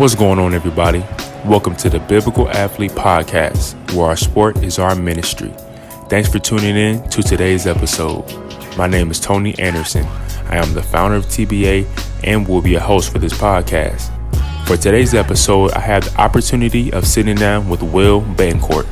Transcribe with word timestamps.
What's 0.00 0.14
going 0.14 0.38
on, 0.38 0.54
everybody? 0.54 1.00
Welcome 1.44 1.76
to 1.76 1.90
the 1.90 1.98
Biblical 2.00 2.48
Athlete 2.48 2.92
Podcast, 2.92 3.74
where 3.92 4.06
our 4.06 4.16
sport 4.16 4.56
is 4.64 4.78
our 4.78 4.94
ministry. 4.94 5.52
Thanks 6.08 6.26
for 6.32 6.38
tuning 6.38 6.74
in 6.74 7.06
to 7.10 7.22
today's 7.22 7.66
episode. 7.66 8.24
My 8.78 8.86
name 8.86 9.10
is 9.10 9.20
Tony 9.20 9.58
Anderson. 9.58 10.06
I 10.46 10.56
am 10.56 10.72
the 10.72 10.82
founder 10.82 11.16
of 11.16 11.26
TBA 11.26 11.86
and 12.24 12.48
will 12.48 12.62
be 12.62 12.76
a 12.76 12.80
host 12.80 13.12
for 13.12 13.18
this 13.18 13.34
podcast. 13.34 14.08
For 14.66 14.78
today's 14.78 15.12
episode, 15.12 15.72
I 15.72 15.80
have 15.80 16.06
the 16.06 16.18
opportunity 16.18 16.90
of 16.94 17.06
sitting 17.06 17.36
down 17.36 17.68
with 17.68 17.82
Will 17.82 18.22
Betancourt. 18.22 18.86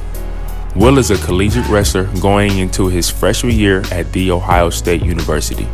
Will 0.76 0.98
is 0.98 1.10
a 1.10 1.16
collegiate 1.24 1.68
wrestler 1.68 2.04
going 2.20 2.58
into 2.58 2.88
his 2.88 3.08
freshman 3.08 3.54
year 3.54 3.82
at 3.92 4.12
The 4.12 4.30
Ohio 4.30 4.68
State 4.68 5.02
University. 5.02 5.66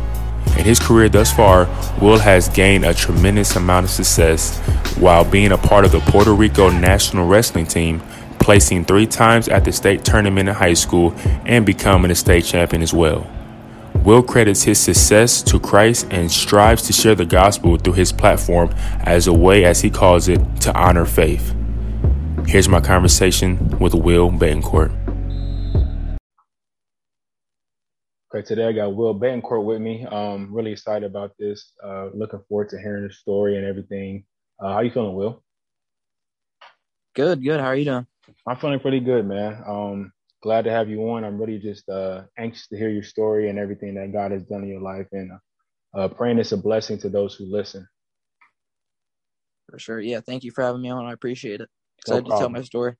In 0.57 0.63
his 0.63 0.79
career 0.79 1.09
thus 1.09 1.31
far, 1.31 1.67
Will 2.01 2.19
has 2.19 2.49
gained 2.49 2.85
a 2.85 2.93
tremendous 2.93 3.55
amount 3.55 3.85
of 3.85 3.89
success 3.89 4.57
while 4.97 5.23
being 5.23 5.51
a 5.51 5.57
part 5.57 5.85
of 5.85 5.91
the 5.91 5.99
Puerto 5.99 6.33
Rico 6.33 6.69
national 6.69 7.27
wrestling 7.27 7.65
team, 7.65 8.01
placing 8.39 8.85
three 8.85 9.05
times 9.05 9.47
at 9.47 9.65
the 9.65 9.71
state 9.71 10.05
tournament 10.05 10.47
in 10.47 10.55
high 10.55 10.73
school 10.73 11.13
and 11.45 11.65
becoming 11.65 12.11
a 12.11 12.15
state 12.15 12.45
champion 12.45 12.81
as 12.81 12.93
well. 12.93 13.29
Will 14.03 14.21
credits 14.21 14.63
his 14.63 14.79
success 14.79 15.41
to 15.43 15.59
Christ 15.59 16.07
and 16.11 16.31
strives 16.31 16.83
to 16.83 16.93
share 16.93 17.15
the 17.15 17.25
gospel 17.25 17.75
through 17.77 17.93
his 17.93 18.11
platform 18.11 18.73
as 19.01 19.25
a 19.25 19.33
way, 19.33 19.65
as 19.65 19.81
he 19.81 19.89
calls 19.89 20.27
it, 20.27 20.39
to 20.61 20.73
honor 20.77 21.05
faith. 21.05 21.55
Here's 22.45 22.69
my 22.69 22.81
conversation 22.81 23.79
with 23.79 23.95
Will 23.95 24.29
Betancourt. 24.29 25.04
Okay, 28.35 28.45
today 28.45 28.67
I 28.67 28.73
got 28.73 28.93
Will 28.93 29.17
Betancourt 29.17 29.63
with 29.63 29.79
me. 29.79 30.05
Um, 30.05 30.53
really 30.53 30.73
excited 30.73 31.05
about 31.05 31.31
this. 31.39 31.71
Uh, 31.81 32.07
looking 32.13 32.41
forward 32.49 32.67
to 32.71 32.77
hearing 32.77 33.07
the 33.07 33.13
story 33.13 33.55
and 33.55 33.65
everything. 33.65 34.25
Uh, 34.59 34.73
how 34.73 34.81
you 34.81 34.91
feeling, 34.91 35.15
Will? 35.15 35.41
Good, 37.15 37.41
good. 37.41 37.61
How 37.61 37.67
are 37.67 37.77
you 37.77 37.85
doing? 37.85 38.05
I'm 38.45 38.57
feeling 38.57 38.81
pretty 38.81 38.99
good, 38.99 39.25
man. 39.25 39.63
Um, 39.65 40.11
glad 40.43 40.65
to 40.65 40.71
have 40.71 40.89
you 40.89 40.99
on. 41.11 41.23
I'm 41.23 41.39
really 41.39 41.59
just 41.59 41.87
uh, 41.87 42.23
anxious 42.37 42.67
to 42.67 42.77
hear 42.77 42.89
your 42.89 43.03
story 43.03 43.49
and 43.49 43.57
everything 43.57 43.95
that 43.95 44.11
God 44.11 44.31
has 44.31 44.43
done 44.43 44.63
in 44.63 44.69
your 44.69 44.81
life, 44.81 45.07
and 45.13 45.31
uh, 45.97 46.09
praying 46.09 46.37
it's 46.37 46.51
a 46.51 46.57
blessing 46.57 46.97
to 46.99 47.09
those 47.09 47.35
who 47.35 47.45
listen. 47.45 47.87
For 49.69 49.79
sure. 49.79 50.01
Yeah. 50.01 50.19
Thank 50.19 50.43
you 50.43 50.51
for 50.51 50.61
having 50.61 50.81
me 50.81 50.89
on. 50.89 51.05
I 51.05 51.13
appreciate 51.13 51.61
it. 51.61 51.69
Excited 51.99 52.27
no 52.27 52.31
to 52.31 52.37
tell 52.37 52.49
my 52.49 52.63
story. 52.63 52.95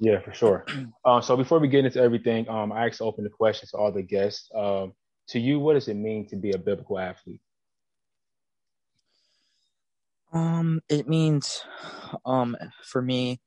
Yeah, 0.00 0.20
for 0.20 0.32
sure. 0.32 0.64
Uh, 1.04 1.20
so 1.20 1.36
before 1.36 1.58
we 1.58 1.68
get 1.68 1.84
into 1.84 2.00
everything, 2.00 2.48
um, 2.48 2.70
I 2.70 2.84
actually 2.84 3.08
open 3.08 3.24
the 3.24 3.30
questions 3.30 3.70
to 3.70 3.78
all 3.78 3.90
the 3.90 4.02
guests. 4.02 4.50
Um, 4.54 4.92
to 5.28 5.40
you, 5.40 5.58
what 5.58 5.74
does 5.74 5.88
it 5.88 5.94
mean 5.94 6.26
to 6.28 6.36
be 6.36 6.52
a 6.52 6.58
biblical 6.58 6.98
athlete? 6.98 7.40
Um, 10.32 10.80
it 10.88 11.08
means, 11.08 11.62
um, 12.24 12.56
for 12.84 13.00
me, 13.00 13.40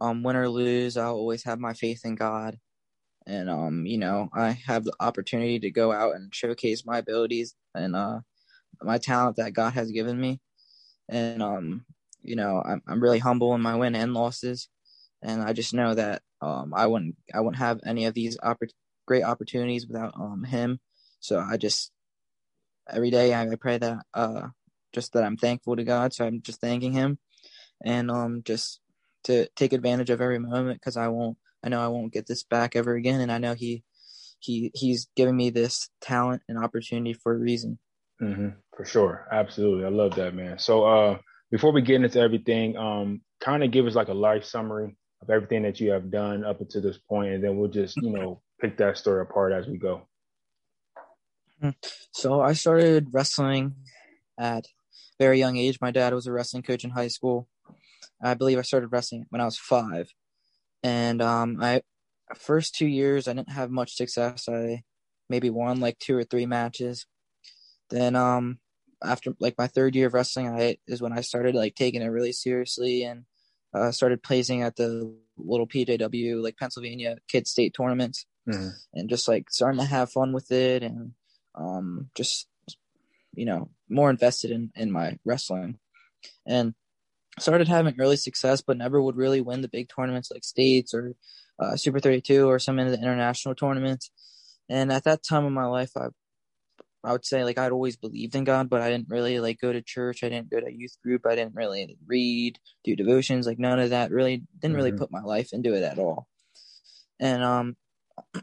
um, 0.00 0.22
win 0.22 0.36
or 0.36 0.48
lose, 0.48 0.96
I'll 0.96 1.14
always 1.14 1.44
have 1.44 1.58
my 1.58 1.72
faith 1.72 2.04
in 2.04 2.14
God, 2.14 2.58
and 3.26 3.50
um, 3.50 3.86
you 3.86 3.98
know, 3.98 4.28
I 4.34 4.50
have 4.66 4.84
the 4.84 4.92
opportunity 5.00 5.58
to 5.60 5.70
go 5.70 5.92
out 5.92 6.14
and 6.14 6.34
showcase 6.34 6.84
my 6.84 6.98
abilities 6.98 7.54
and 7.74 7.96
uh, 7.96 8.20
my 8.82 8.98
talent 8.98 9.36
that 9.36 9.54
God 9.54 9.72
has 9.72 9.90
given 9.90 10.20
me, 10.20 10.40
and 11.08 11.42
um, 11.42 11.86
you 12.22 12.36
know, 12.36 12.62
I'm 12.64 12.82
I'm 12.86 13.02
really 13.02 13.18
humble 13.18 13.54
in 13.54 13.60
my 13.60 13.74
win 13.74 13.94
and 13.94 14.14
losses 14.14 14.68
and 15.22 15.42
I 15.42 15.52
just 15.52 15.74
know 15.74 15.94
that 15.94 16.22
um, 16.40 16.72
I 16.74 16.86
wouldn't 16.86 17.16
I 17.34 17.40
wouldn't 17.40 17.58
have 17.58 17.80
any 17.84 18.06
of 18.06 18.14
these 18.14 18.38
oppor- 18.38 18.70
great 19.06 19.24
opportunities 19.24 19.86
without 19.86 20.14
um, 20.14 20.44
him. 20.44 20.80
So 21.20 21.38
I 21.38 21.56
just 21.56 21.90
every 22.90 23.10
day 23.10 23.34
I, 23.34 23.46
pray 23.60 23.78
that 23.78 23.98
uh, 24.14 24.48
just 24.92 25.12
that 25.12 25.24
I'm 25.24 25.36
thankful 25.36 25.76
to 25.76 25.84
God. 25.84 26.12
So 26.12 26.26
I'm 26.26 26.42
just 26.42 26.60
thanking 26.60 26.92
Him, 26.92 27.18
and 27.84 28.10
um, 28.10 28.42
just 28.44 28.80
to 29.24 29.48
take 29.56 29.72
advantage 29.72 30.10
of 30.10 30.20
every 30.20 30.38
moment 30.38 30.80
because 30.80 30.96
I 30.96 31.08
won't 31.08 31.36
I 31.62 31.68
know 31.68 31.80
I 31.80 31.88
won't 31.88 32.12
get 32.12 32.26
this 32.26 32.44
back 32.44 32.76
ever 32.76 32.94
again, 32.94 33.20
and 33.20 33.32
I 33.32 33.38
know 33.38 33.54
He 33.54 33.82
he 34.38 34.70
he's 34.74 35.08
giving 35.16 35.36
me 35.36 35.50
this 35.50 35.90
talent 36.00 36.42
and 36.48 36.58
opportunity 36.58 37.12
for 37.12 37.34
a 37.34 37.38
reason. 37.38 37.78
Mm-hmm, 38.22 38.48
for 38.76 38.84
sure, 38.84 39.26
absolutely, 39.30 39.84
I 39.84 39.90
love 39.90 40.14
that 40.16 40.34
man. 40.34 40.58
So 40.58 40.84
uh, 40.84 41.18
before 41.50 41.72
we 41.72 41.82
get 41.82 42.02
into 42.02 42.20
everything, 42.20 42.76
um, 42.76 43.20
kind 43.40 43.62
of 43.62 43.70
give 43.70 43.86
us 43.86 43.94
like 43.94 44.08
a 44.08 44.14
life 44.14 44.44
summary 44.44 44.96
of 45.22 45.30
everything 45.30 45.62
that 45.62 45.80
you 45.80 45.90
have 45.90 46.10
done 46.10 46.44
up 46.44 46.60
until 46.60 46.82
this 46.82 46.98
point, 46.98 47.32
and 47.32 47.44
then 47.44 47.56
we'll 47.56 47.70
just 47.70 47.96
you 47.96 48.10
know 48.10 48.40
pick 48.60 48.76
that 48.78 48.98
story 48.98 49.22
apart 49.22 49.52
as 49.52 49.66
we 49.66 49.78
go. 49.78 50.02
Hmm. 51.60 51.70
So 52.12 52.40
I 52.40 52.52
started 52.52 53.08
wrestling 53.12 53.74
at 54.38 54.66
very 55.18 55.38
young 55.38 55.56
age. 55.56 55.78
My 55.80 55.90
dad 55.90 56.14
was 56.14 56.26
a 56.26 56.32
wrestling 56.32 56.62
coach 56.62 56.84
in 56.84 56.90
high 56.90 57.08
school. 57.08 57.48
I 58.22 58.34
believe 58.34 58.58
I 58.58 58.62
started 58.62 58.88
wrestling 58.92 59.26
when 59.30 59.40
I 59.40 59.44
was 59.44 59.58
five, 59.58 60.08
and 60.82 61.20
um, 61.20 61.58
I 61.60 61.82
first 62.36 62.74
two 62.74 62.86
years 62.86 63.26
I 63.26 63.32
didn't 63.32 63.52
have 63.52 63.70
much 63.70 63.94
success. 63.96 64.48
I 64.48 64.82
maybe 65.28 65.50
won 65.50 65.80
like 65.80 65.98
two 65.98 66.16
or 66.16 66.24
three 66.24 66.46
matches. 66.46 67.06
Then 67.90 68.16
um 68.16 68.58
after 69.02 69.32
like 69.40 69.54
my 69.58 69.66
third 69.66 69.94
year 69.94 70.08
of 70.08 70.14
wrestling, 70.14 70.48
I 70.48 70.76
is 70.86 71.00
when 71.00 71.12
I 71.12 71.20
started 71.20 71.54
like 71.54 71.74
taking 71.74 72.02
it 72.02 72.06
really 72.06 72.32
seriously 72.32 73.02
and 73.04 73.24
uh, 73.74 73.90
started 73.92 74.22
placing 74.22 74.62
at 74.62 74.76
the 74.76 75.14
little 75.36 75.66
PJW 75.66 76.42
like 76.42 76.56
Pennsylvania 76.56 77.18
Kid 77.28 77.46
State 77.46 77.74
tournaments, 77.74 78.26
mm-hmm. 78.48 78.68
and 78.94 79.08
just 79.08 79.28
like 79.28 79.50
starting 79.50 79.80
to 79.80 79.86
have 79.86 80.12
fun 80.12 80.32
with 80.32 80.50
it, 80.50 80.82
and 80.82 81.12
um, 81.54 82.10
just 82.14 82.48
you 83.34 83.44
know 83.44 83.70
more 83.88 84.10
invested 84.10 84.50
in 84.50 84.70
in 84.74 84.90
my 84.90 85.18
wrestling, 85.24 85.78
and 86.46 86.74
started 87.38 87.68
having 87.68 87.94
early 87.98 88.16
success, 88.16 88.60
but 88.60 88.76
never 88.76 89.00
would 89.00 89.16
really 89.16 89.40
win 89.40 89.62
the 89.62 89.68
big 89.68 89.88
tournaments 89.88 90.30
like 90.30 90.44
states 90.44 90.92
or 90.94 91.14
uh, 91.58 91.76
Super 91.76 92.00
32 92.00 92.48
or 92.48 92.58
some 92.58 92.78
of 92.78 92.90
the 92.90 92.98
international 92.98 93.54
tournaments. 93.54 94.10
And 94.68 94.92
at 94.92 95.04
that 95.04 95.22
time 95.22 95.44
of 95.44 95.52
my 95.52 95.66
life, 95.66 95.92
I 95.96 96.08
I 97.04 97.12
would 97.12 97.24
say 97.24 97.44
like 97.44 97.58
I'd 97.58 97.72
always 97.72 97.96
believed 97.96 98.34
in 98.34 98.44
God, 98.44 98.68
but 98.68 98.82
I 98.82 98.90
didn't 98.90 99.08
really 99.08 99.38
like 99.40 99.60
go 99.60 99.72
to 99.72 99.80
church. 99.82 100.24
I 100.24 100.28
didn't 100.28 100.50
go 100.50 100.60
to 100.60 100.72
youth 100.72 100.96
group. 101.02 101.26
I 101.26 101.36
didn't 101.36 101.54
really 101.54 101.96
read, 102.06 102.58
do 102.84 102.96
devotions, 102.96 103.46
like 103.46 103.58
none 103.58 103.78
of 103.78 103.90
that. 103.90 104.10
Really 104.10 104.42
didn't 104.60 104.76
really 104.76 104.90
mm-hmm. 104.90 104.98
put 104.98 105.12
my 105.12 105.22
life 105.22 105.52
into 105.52 105.74
it 105.74 105.82
at 105.82 105.98
all. 105.98 106.26
And 107.20 107.42
um, 107.42 107.76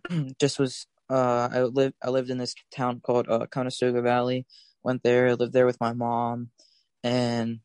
just 0.40 0.58
was 0.58 0.88
uh, 1.10 1.50
I 1.52 1.62
lived 1.64 1.96
I 2.04 2.10
lived 2.10 2.30
in 2.30 2.38
this 2.38 2.56
town 2.74 3.02
called 3.02 3.28
uh, 3.30 3.46
Conestoga 3.48 4.02
Valley. 4.02 4.46
Went 4.84 5.04
there, 5.04 5.36
lived 5.36 5.54
there 5.54 5.66
with 5.66 5.82
my 5.82 5.94
mom, 5.94 6.50
and 7.04 7.60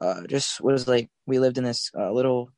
uh, 0.00 0.26
just 0.26 0.60
was 0.60 0.86
like 0.86 1.10
we 1.26 1.38
lived 1.38 1.58
in 1.58 1.64
this 1.64 1.90
uh, 1.98 2.12
little 2.12 2.50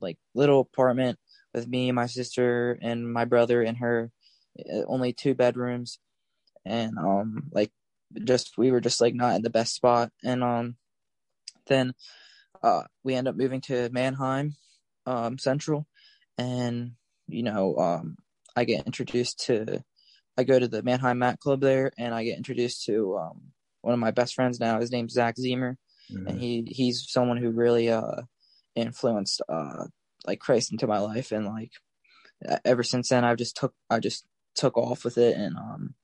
like 0.00 0.18
little 0.34 0.60
apartment 0.60 1.18
with 1.52 1.66
me, 1.66 1.90
my 1.90 2.06
sister, 2.06 2.78
and 2.80 3.12
my 3.12 3.24
brother 3.24 3.62
and 3.62 3.78
her. 3.78 4.10
Uh, 4.58 4.82
only 4.86 5.12
two 5.12 5.34
bedrooms 5.34 5.98
and 6.64 6.98
um 6.98 7.48
like 7.52 7.70
just 8.24 8.56
we 8.56 8.70
were 8.70 8.80
just 8.80 9.00
like 9.00 9.14
not 9.14 9.36
in 9.36 9.42
the 9.42 9.50
best 9.50 9.74
spot. 9.74 10.10
And 10.24 10.42
um 10.42 10.76
then 11.66 11.94
uh 12.62 12.82
we 13.04 13.14
end 13.14 13.28
up 13.28 13.36
moving 13.36 13.60
to 13.62 13.88
Manheim 13.90 14.56
um 15.06 15.38
Central. 15.38 15.86
And 16.36 16.92
you 17.26 17.42
know 17.42 17.76
um 17.76 18.16
I 18.56 18.64
get 18.64 18.86
introduced 18.86 19.46
to 19.46 19.82
I 20.36 20.44
go 20.44 20.58
to 20.58 20.68
the 20.68 20.82
Manheim 20.82 21.18
Mat 21.18 21.40
Club 21.40 21.60
there 21.60 21.92
and 21.98 22.14
I 22.14 22.24
get 22.24 22.36
introduced 22.36 22.84
to 22.86 23.16
um 23.18 23.52
one 23.82 23.94
of 23.94 24.00
my 24.00 24.10
best 24.10 24.34
friends 24.34 24.60
now. 24.60 24.80
His 24.80 24.90
name's 24.90 25.12
Zach 25.12 25.36
Zemer. 25.36 25.76
Mm-hmm. 26.10 26.26
and 26.26 26.40
he 26.40 26.64
he's 26.66 27.04
someone 27.10 27.36
who 27.36 27.50
really 27.50 27.90
uh 27.90 28.22
influenced 28.74 29.42
uh 29.48 29.84
like 30.26 30.40
Christ 30.40 30.72
into 30.72 30.86
my 30.86 30.98
life. 31.00 31.32
And 31.32 31.46
like 31.46 31.72
ever 32.64 32.82
since 32.82 33.10
then 33.10 33.24
I've 33.24 33.36
just 33.36 33.56
took 33.56 33.74
I 33.90 34.00
just 34.00 34.24
took 34.54 34.78
off 34.78 35.04
with 35.04 35.18
it. 35.18 35.36
And 35.36 35.56
um 35.56 35.94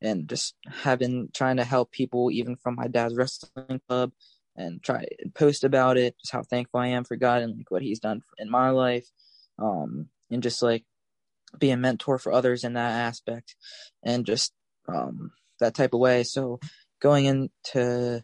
and 0.00 0.28
just 0.28 0.54
have 0.82 0.98
been 0.98 1.28
trying 1.34 1.56
to 1.56 1.64
help 1.64 1.90
people 1.90 2.30
even 2.30 2.56
from 2.56 2.74
my 2.74 2.86
dad's 2.88 3.16
wrestling 3.16 3.80
club 3.88 4.12
and 4.56 4.82
try 4.82 5.04
and 5.20 5.34
post 5.34 5.64
about 5.64 5.96
it 5.96 6.14
just 6.20 6.32
how 6.32 6.42
thankful 6.42 6.80
i 6.80 6.88
am 6.88 7.04
for 7.04 7.16
god 7.16 7.42
and 7.42 7.56
like 7.56 7.70
what 7.70 7.82
he's 7.82 8.00
done 8.00 8.22
in 8.38 8.50
my 8.50 8.70
life 8.70 9.06
um 9.58 10.08
and 10.30 10.42
just 10.42 10.62
like 10.62 10.84
be 11.58 11.70
a 11.70 11.76
mentor 11.76 12.18
for 12.18 12.32
others 12.32 12.64
in 12.64 12.74
that 12.74 12.90
aspect 12.90 13.56
and 14.02 14.26
just 14.26 14.52
um 14.88 15.30
that 15.60 15.74
type 15.74 15.94
of 15.94 16.00
way 16.00 16.22
so 16.22 16.58
going 17.00 17.24
into 17.24 18.22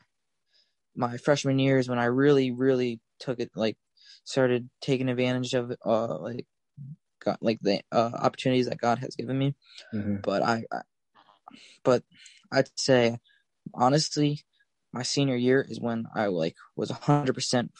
my 0.94 1.16
freshman 1.16 1.58
years 1.58 1.88
when 1.88 1.98
i 1.98 2.04
really 2.04 2.50
really 2.50 3.00
took 3.18 3.40
it 3.40 3.50
like 3.54 3.76
started 4.24 4.68
taking 4.80 5.08
advantage 5.08 5.54
of 5.54 5.72
uh 5.84 6.18
like 6.18 6.46
got 7.24 7.42
like 7.42 7.58
the 7.62 7.80
uh, 7.90 8.10
opportunities 8.14 8.68
that 8.68 8.78
god 8.78 8.98
has 8.98 9.16
given 9.16 9.38
me 9.38 9.54
mm-hmm. 9.94 10.16
but 10.22 10.42
I, 10.42 10.64
I 10.70 10.80
but 11.82 12.02
I'd 12.52 12.68
say 12.78 13.18
honestly, 13.72 14.40
my 14.92 15.02
senior 15.02 15.36
year 15.36 15.64
is 15.68 15.80
when 15.80 16.06
I 16.14 16.26
like 16.26 16.56
was 16.76 16.90
hundred 16.90 17.34
percent 17.34 17.72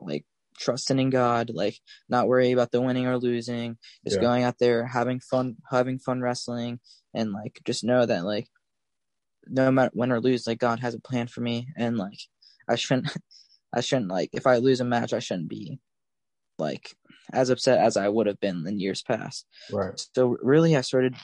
like 0.00 0.24
trusting 0.58 0.98
in 0.98 1.10
God, 1.10 1.50
like 1.52 1.78
not 2.08 2.28
worry 2.28 2.52
about 2.52 2.72
the 2.72 2.80
winning 2.80 3.06
or 3.06 3.18
losing, 3.18 3.76
just 4.04 4.16
yeah. 4.16 4.22
going 4.22 4.42
out 4.42 4.58
there 4.58 4.86
having 4.86 5.20
fun, 5.20 5.56
having 5.70 5.98
fun 5.98 6.20
wrestling, 6.20 6.80
and 7.14 7.32
like 7.32 7.60
just 7.64 7.84
know 7.84 8.06
that 8.06 8.24
like 8.24 8.48
no 9.46 9.70
matter 9.70 9.92
win 9.94 10.12
or 10.12 10.20
lose, 10.20 10.46
like 10.46 10.58
God 10.58 10.80
has 10.80 10.94
a 10.94 11.00
plan 11.00 11.26
for 11.26 11.40
me, 11.40 11.68
and 11.76 11.96
like 11.96 12.18
I 12.68 12.76
shouldn't. 12.76 13.08
I 13.74 13.80
shouldn't 13.80 14.08
like 14.08 14.30
if 14.32 14.46
I 14.46 14.56
lose 14.56 14.80
a 14.80 14.84
match, 14.84 15.12
I 15.12 15.18
shouldn't 15.18 15.50
be 15.50 15.80
like 16.58 16.96
as 17.32 17.50
upset 17.50 17.78
as 17.78 17.96
I 17.96 18.08
would 18.08 18.26
have 18.26 18.40
been 18.40 18.64
in 18.66 18.80
years 18.80 19.02
past. 19.02 19.46
Right. 19.70 20.00
So 20.14 20.36
really, 20.40 20.76
I 20.76 20.80
started 20.80 21.14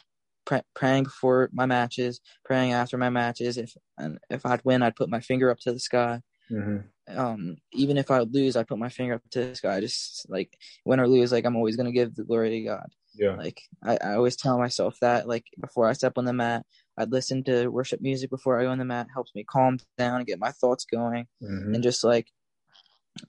pr- 0.44 0.66
praying 0.74 1.04
before 1.04 1.48
my 1.52 1.66
matches, 1.66 2.20
praying 2.44 2.72
after 2.72 2.98
my 2.98 3.10
matches. 3.10 3.58
If 3.58 3.76
and 3.98 4.18
if 4.30 4.44
I'd 4.46 4.64
win, 4.64 4.82
I'd 4.82 4.96
put 4.96 5.08
my 5.10 5.20
finger 5.20 5.50
up 5.50 5.58
to 5.60 5.72
the 5.72 5.80
sky. 5.80 6.20
Mm-hmm. 6.50 7.18
Um, 7.18 7.56
even 7.72 7.96
if 7.96 8.10
I 8.10 8.20
lose, 8.20 8.56
I 8.56 8.64
put 8.64 8.78
my 8.78 8.88
finger 8.88 9.14
up 9.14 9.22
to 9.30 9.46
the 9.46 9.54
sky. 9.54 9.80
Just 9.80 10.28
like 10.28 10.56
win 10.84 11.00
or 11.00 11.08
lose, 11.08 11.32
like 11.32 11.44
I'm 11.44 11.56
always 11.56 11.76
gonna 11.76 11.92
give 11.92 12.14
the 12.14 12.24
glory 12.24 12.50
to 12.50 12.60
God. 12.62 12.86
Yeah. 13.14 13.36
Like 13.36 13.60
I, 13.82 13.98
I 14.02 14.14
always 14.14 14.36
tell 14.36 14.58
myself 14.58 14.96
that. 15.00 15.28
Like 15.28 15.44
before 15.60 15.88
I 15.88 15.92
step 15.92 16.14
on 16.16 16.24
the 16.24 16.32
mat, 16.32 16.64
I'd 16.96 17.12
listen 17.12 17.44
to 17.44 17.68
worship 17.68 18.00
music 18.00 18.30
before 18.30 18.58
I 18.58 18.64
go 18.64 18.70
on 18.70 18.78
the 18.78 18.84
mat. 18.84 19.08
Helps 19.12 19.34
me 19.34 19.44
calm 19.44 19.78
down 19.98 20.16
and 20.18 20.26
get 20.26 20.38
my 20.38 20.50
thoughts 20.50 20.84
going, 20.84 21.26
Mm-hmm. 21.42 21.74
and 21.74 21.82
just 21.82 22.04
like, 22.04 22.28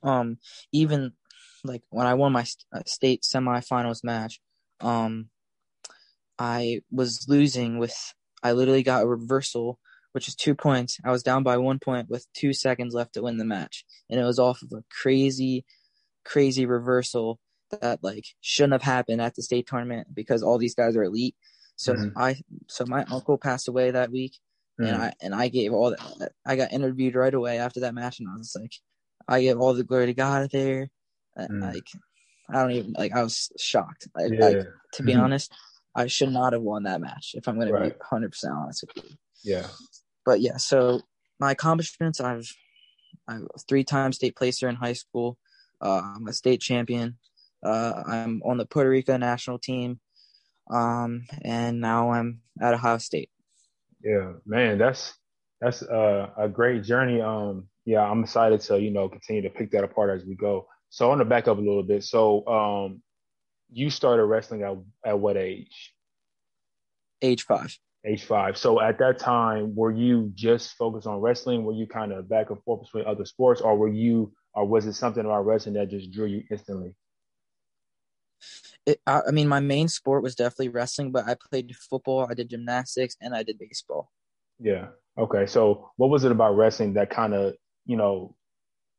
um, 0.02 0.38
even 0.72 1.14
like 1.64 1.84
when 1.90 2.08
I 2.08 2.14
won 2.14 2.32
my 2.32 2.44
st- 2.44 2.66
uh, 2.74 2.82
state 2.86 3.24
semifinals 3.24 4.04
match, 4.04 4.40
um, 4.82 5.30
I 6.40 6.82
was 6.92 7.26
losing 7.28 7.78
with. 7.80 7.96
I 8.42 8.52
literally 8.52 8.84
got 8.84 9.04
a 9.04 9.08
reversal, 9.08 9.80
which 10.12 10.28
is 10.28 10.36
two 10.36 10.56
points. 10.56 10.98
I 11.06 11.12
was 11.12 11.24
down 11.24 11.44
by 11.44 11.58
one 11.58 11.80
point 11.80 12.10
with 12.10 12.28
two 12.34 12.54
seconds 12.54 12.94
left 12.94 13.14
to 13.14 13.22
win 13.24 13.38
the 13.38 13.46
match, 13.46 13.86
and 14.10 14.20
it 14.20 14.24
was 14.26 14.40
off 14.40 14.62
of 14.62 14.72
a 14.74 14.84
crazy, 14.90 15.66
crazy 16.26 16.66
reversal 16.66 17.40
that 17.72 18.04
like 18.04 18.26
shouldn't 18.42 18.74
have 18.74 18.82
happened 18.84 19.22
at 19.22 19.36
the 19.36 19.42
state 19.44 19.68
tournament 19.68 20.08
because 20.14 20.44
all 20.44 20.58
these 20.58 20.76
guys 20.76 20.96
are 20.96 21.04
elite. 21.04 21.36
So 21.76 21.94
Mhm. 21.96 22.12
I, 22.16 22.36
so 22.68 22.86
my 22.86 23.04
uncle 23.12 23.38
passed 23.38 23.68
away 23.68 23.92
that 23.92 24.12
week, 24.12 24.38
and 24.80 24.88
Mm-hmm. 24.88 25.02
I 25.02 25.14
and 25.22 25.36
I 25.36 25.48
gave 25.48 25.74
all 25.74 25.92
that. 25.92 26.32
I 26.46 26.56
got 26.56 26.74
interviewed 26.74 27.16
right 27.16 27.34
away 27.34 27.60
after 27.60 27.80
that 27.82 27.94
match, 27.96 28.20
and 28.20 28.30
I 28.30 28.36
was 28.38 28.56
like, 28.60 28.74
I 29.28 29.42
give 29.42 29.60
all 29.60 29.74
the 29.74 29.84
glory 29.84 30.08
to 30.08 30.14
God 30.14 30.50
there. 30.52 30.90
Uh, 31.38 31.48
Mm. 31.50 31.74
Like, 31.74 31.88
I 32.50 32.62
don't 32.62 32.72
even 32.72 32.94
like. 32.98 33.14
I 33.14 33.24
was 33.24 33.52
shocked. 33.58 34.08
Like, 34.16 34.32
yeah. 34.34 34.46
like 34.46 34.60
to 34.94 35.04
be 35.04 35.14
Mhm. 35.14 35.24
honest, 35.24 35.52
I 35.96 36.08
should 36.08 36.32
not 36.32 36.54
have 36.54 36.62
won 36.62 36.84
that 36.84 37.02
match. 37.02 37.32
If 37.36 37.48
I'm 37.48 37.56
going 37.60 37.72
Right. 37.72 37.84
to 37.90 37.90
be 37.92 37.96
100 37.98 38.32
percent 38.32 38.54
honest 38.54 38.84
with 38.88 39.06
you. 39.06 39.16
yeah. 39.44 39.68
But 40.26 40.42
yeah, 40.42 40.58
so 40.58 41.02
my 41.40 41.52
accomplishments, 41.52 42.20
I've 42.22 42.48
I'm 43.28 43.48
a 43.56 43.60
three-time 43.60 44.12
state 44.14 44.36
placer 44.36 44.68
in 44.70 44.76
high 44.76 44.94
school. 44.94 45.38
Uh, 45.82 46.02
I'm 46.16 46.28
a 46.28 46.34
state 46.34 46.62
champion. 46.62 47.18
Uh, 47.64 48.04
I'm 48.06 48.42
on 48.44 48.58
the 48.58 48.66
Puerto 48.66 48.90
Rico 48.90 49.16
national 49.18 49.60
team, 49.60 50.00
um, 50.70 51.26
and 51.44 51.80
now 51.80 52.12
I'm 52.12 52.42
at 52.62 52.74
Ohio 52.74 52.98
State. 52.98 53.30
Yeah, 54.04 54.34
man, 54.46 54.78
that's 54.78 55.14
that's 55.62 55.82
uh, 55.82 56.30
a 56.38 56.50
great 56.50 56.84
journey. 56.84 57.22
Um, 57.22 57.68
yeah, 57.86 58.02
I'm 58.02 58.24
excited 58.24 58.60
to 58.62 58.80
you 58.82 58.92
know 58.92 59.08
continue 59.08 59.42
to 59.44 59.50
pick 59.50 59.72
that 59.72 59.84
apart 59.84 60.10
as 60.10 60.26
we 60.26 60.36
go. 60.36 60.68
So 60.90 61.06
I 61.06 61.10
want 61.10 61.20
to 61.22 61.26
back 61.26 61.48
up 61.48 61.58
a 61.58 61.62
little 61.62 61.84
bit. 61.84 62.04
So 62.04 62.46
um, 62.48 63.02
you 63.74 63.90
started 63.90 64.26
wrestling 64.26 64.64
at 64.64 64.78
at 65.06 65.20
what 65.20 65.38
age? 65.38 65.94
Age 67.22 67.44
five. 67.44 67.78
Age 68.06 68.24
five. 68.26 68.58
So 68.58 68.82
at 68.82 69.00
that 69.00 69.20
time, 69.20 69.76
were 69.76 69.92
you 69.92 70.32
just 70.36 70.76
focused 70.76 71.08
on 71.08 71.22
wrestling? 71.22 71.64
Were 71.64 71.74
you 71.74 71.88
kind 71.88 72.12
of 72.12 72.28
back 72.28 72.50
and 72.50 72.62
forth 72.64 72.82
between 72.82 73.06
other 73.06 73.26
sports, 73.26 73.62
or 73.62 73.78
were 73.78 73.90
you, 73.90 74.34
or 74.54 74.66
was 74.68 74.86
it 74.86 74.94
something 74.94 75.24
about 75.24 75.46
wrestling 75.46 75.76
that 75.76 75.90
just 75.90 76.12
drew 76.12 76.26
you 76.26 76.44
instantly? 76.52 76.96
It, 78.86 79.00
I, 79.08 79.22
I 79.28 79.32
mean, 79.32 79.48
my 79.48 79.62
main 79.62 79.88
sport 79.88 80.24
was 80.24 80.36
definitely 80.36 80.70
wrestling, 80.70 81.12
but 81.12 81.26
I 81.26 81.36
played 81.36 81.74
football, 81.76 82.28
I 82.30 82.34
did 82.34 82.50
gymnastics, 82.50 83.16
and 83.22 83.34
I 83.34 83.44
did 83.44 83.58
baseball. 83.58 84.12
Yeah. 84.60 84.88
Okay. 85.18 85.46
So 85.46 85.92
what 85.96 86.10
was 86.10 86.26
it 86.26 86.32
about 86.32 86.58
wrestling 86.58 86.94
that 86.94 87.10
kind 87.10 87.34
of 87.34 87.54
you 87.86 87.98
know 87.98 88.36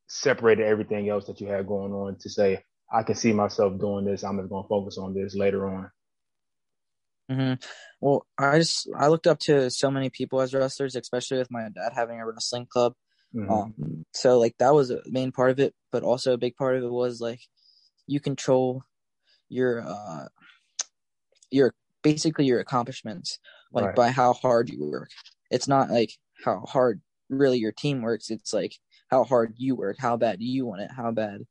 separated 0.06 0.66
everything 0.66 1.08
else 1.08 1.26
that 1.26 1.40
you 1.40 1.46
had 1.46 1.66
going 1.66 1.92
on 1.92 2.16
to 2.20 2.30
say 2.30 2.62
I 2.90 3.02
can 3.02 3.14
see 3.14 3.32
myself 3.34 3.78
doing 3.78 4.06
this. 4.06 4.24
I'm 4.24 4.38
just 4.38 4.48
going 4.48 4.64
to 4.64 4.68
focus 4.68 4.96
on 4.98 5.12
this 5.14 5.34
later 5.34 5.68
on. 5.68 5.90
hmm 7.28 7.54
Well, 8.00 8.26
I 8.38 8.58
just 8.58 8.88
I 8.96 9.08
looked 9.08 9.26
up 9.26 9.38
to 9.40 9.70
so 9.70 9.90
many 9.90 10.10
people 10.10 10.40
as 10.40 10.52
wrestlers, 10.54 10.94
especially 10.96 11.38
with 11.38 11.50
my 11.50 11.62
dad 11.74 11.92
having 11.94 12.20
a 12.20 12.26
wrestling 12.26 12.66
club. 12.66 12.94
Mhm. 13.32 13.48
Um, 13.50 13.74
so 14.12 14.38
like 14.38 14.56
that 14.58 14.74
was 14.74 14.90
a 14.90 15.00
main 15.06 15.32
part 15.32 15.50
of 15.50 15.58
it, 15.60 15.74
but 15.90 16.02
also 16.02 16.34
a 16.34 16.38
big 16.38 16.56
part 16.56 16.76
of 16.76 16.84
it 16.84 16.90
was 16.92 17.20
like 17.20 17.40
you 18.06 18.20
control 18.20 18.82
your 19.48 19.82
uh 19.86 20.28
your 21.50 21.74
basically 22.02 22.44
your 22.46 22.60
accomplishments 22.60 23.38
like 23.72 23.84
Right. 23.86 23.94
by 23.94 24.10
how 24.10 24.32
hard 24.32 24.68
you 24.70 24.84
work. 24.90 25.10
It's 25.50 25.68
not 25.68 25.90
like 25.90 26.10
how 26.44 26.60
hard 26.66 27.00
really 27.28 27.58
your 27.58 27.72
team 27.72 28.02
works. 28.02 28.30
It's 28.30 28.52
like 28.52 28.76
how 29.10 29.24
hard 29.24 29.54
you 29.56 29.74
work, 29.76 29.96
how 29.98 30.16
bad 30.16 30.38
you 30.40 30.66
want 30.66 30.82
it, 30.82 30.90
how 30.94 31.10
bad 31.12 31.42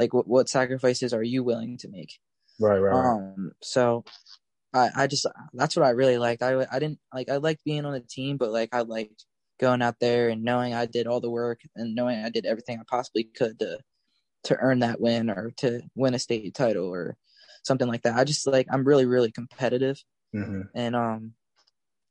like 0.00 0.14
what 0.14 0.26
what 0.26 0.48
sacrifices 0.48 1.12
are 1.12 1.22
you 1.22 1.44
willing 1.44 1.76
to 1.78 1.88
make. 1.88 2.18
Right. 2.58 2.78
Right. 2.78 2.90
right. 2.90 3.12
Um, 3.12 3.52
so 3.62 4.04
I, 4.72 4.88
I 4.96 5.06
just, 5.06 5.26
that's 5.52 5.76
what 5.76 5.84
I 5.84 5.90
really 5.90 6.18
liked. 6.18 6.42
I, 6.42 6.66
I 6.70 6.78
didn't 6.78 7.00
like, 7.12 7.28
I 7.28 7.36
liked 7.36 7.64
being 7.64 7.84
on 7.84 7.92
the 7.92 8.00
team, 8.00 8.36
but 8.36 8.50
like, 8.50 8.70
I 8.72 8.80
liked 8.80 9.24
going 9.58 9.82
out 9.82 9.96
there 10.00 10.28
and 10.28 10.42
knowing 10.42 10.74
I 10.74 10.86
did 10.86 11.06
all 11.06 11.20
the 11.20 11.30
work 11.30 11.60
and 11.76 11.94
knowing 11.94 12.24
I 12.24 12.30
did 12.30 12.46
everything 12.46 12.78
I 12.78 12.84
possibly 12.88 13.24
could 13.24 13.58
to, 13.58 13.78
to 14.44 14.56
earn 14.56 14.78
that 14.80 15.00
win 15.00 15.28
or 15.28 15.52
to 15.58 15.82
win 15.94 16.14
a 16.14 16.18
state 16.18 16.54
title 16.54 16.86
or 16.86 17.16
something 17.64 17.88
like 17.88 18.02
that. 18.02 18.16
I 18.16 18.24
just 18.24 18.46
like, 18.46 18.66
I'm 18.70 18.84
really, 18.84 19.06
really 19.06 19.32
competitive 19.32 20.02
hmm 20.32 20.62
and, 20.74 20.94
um, 20.94 21.34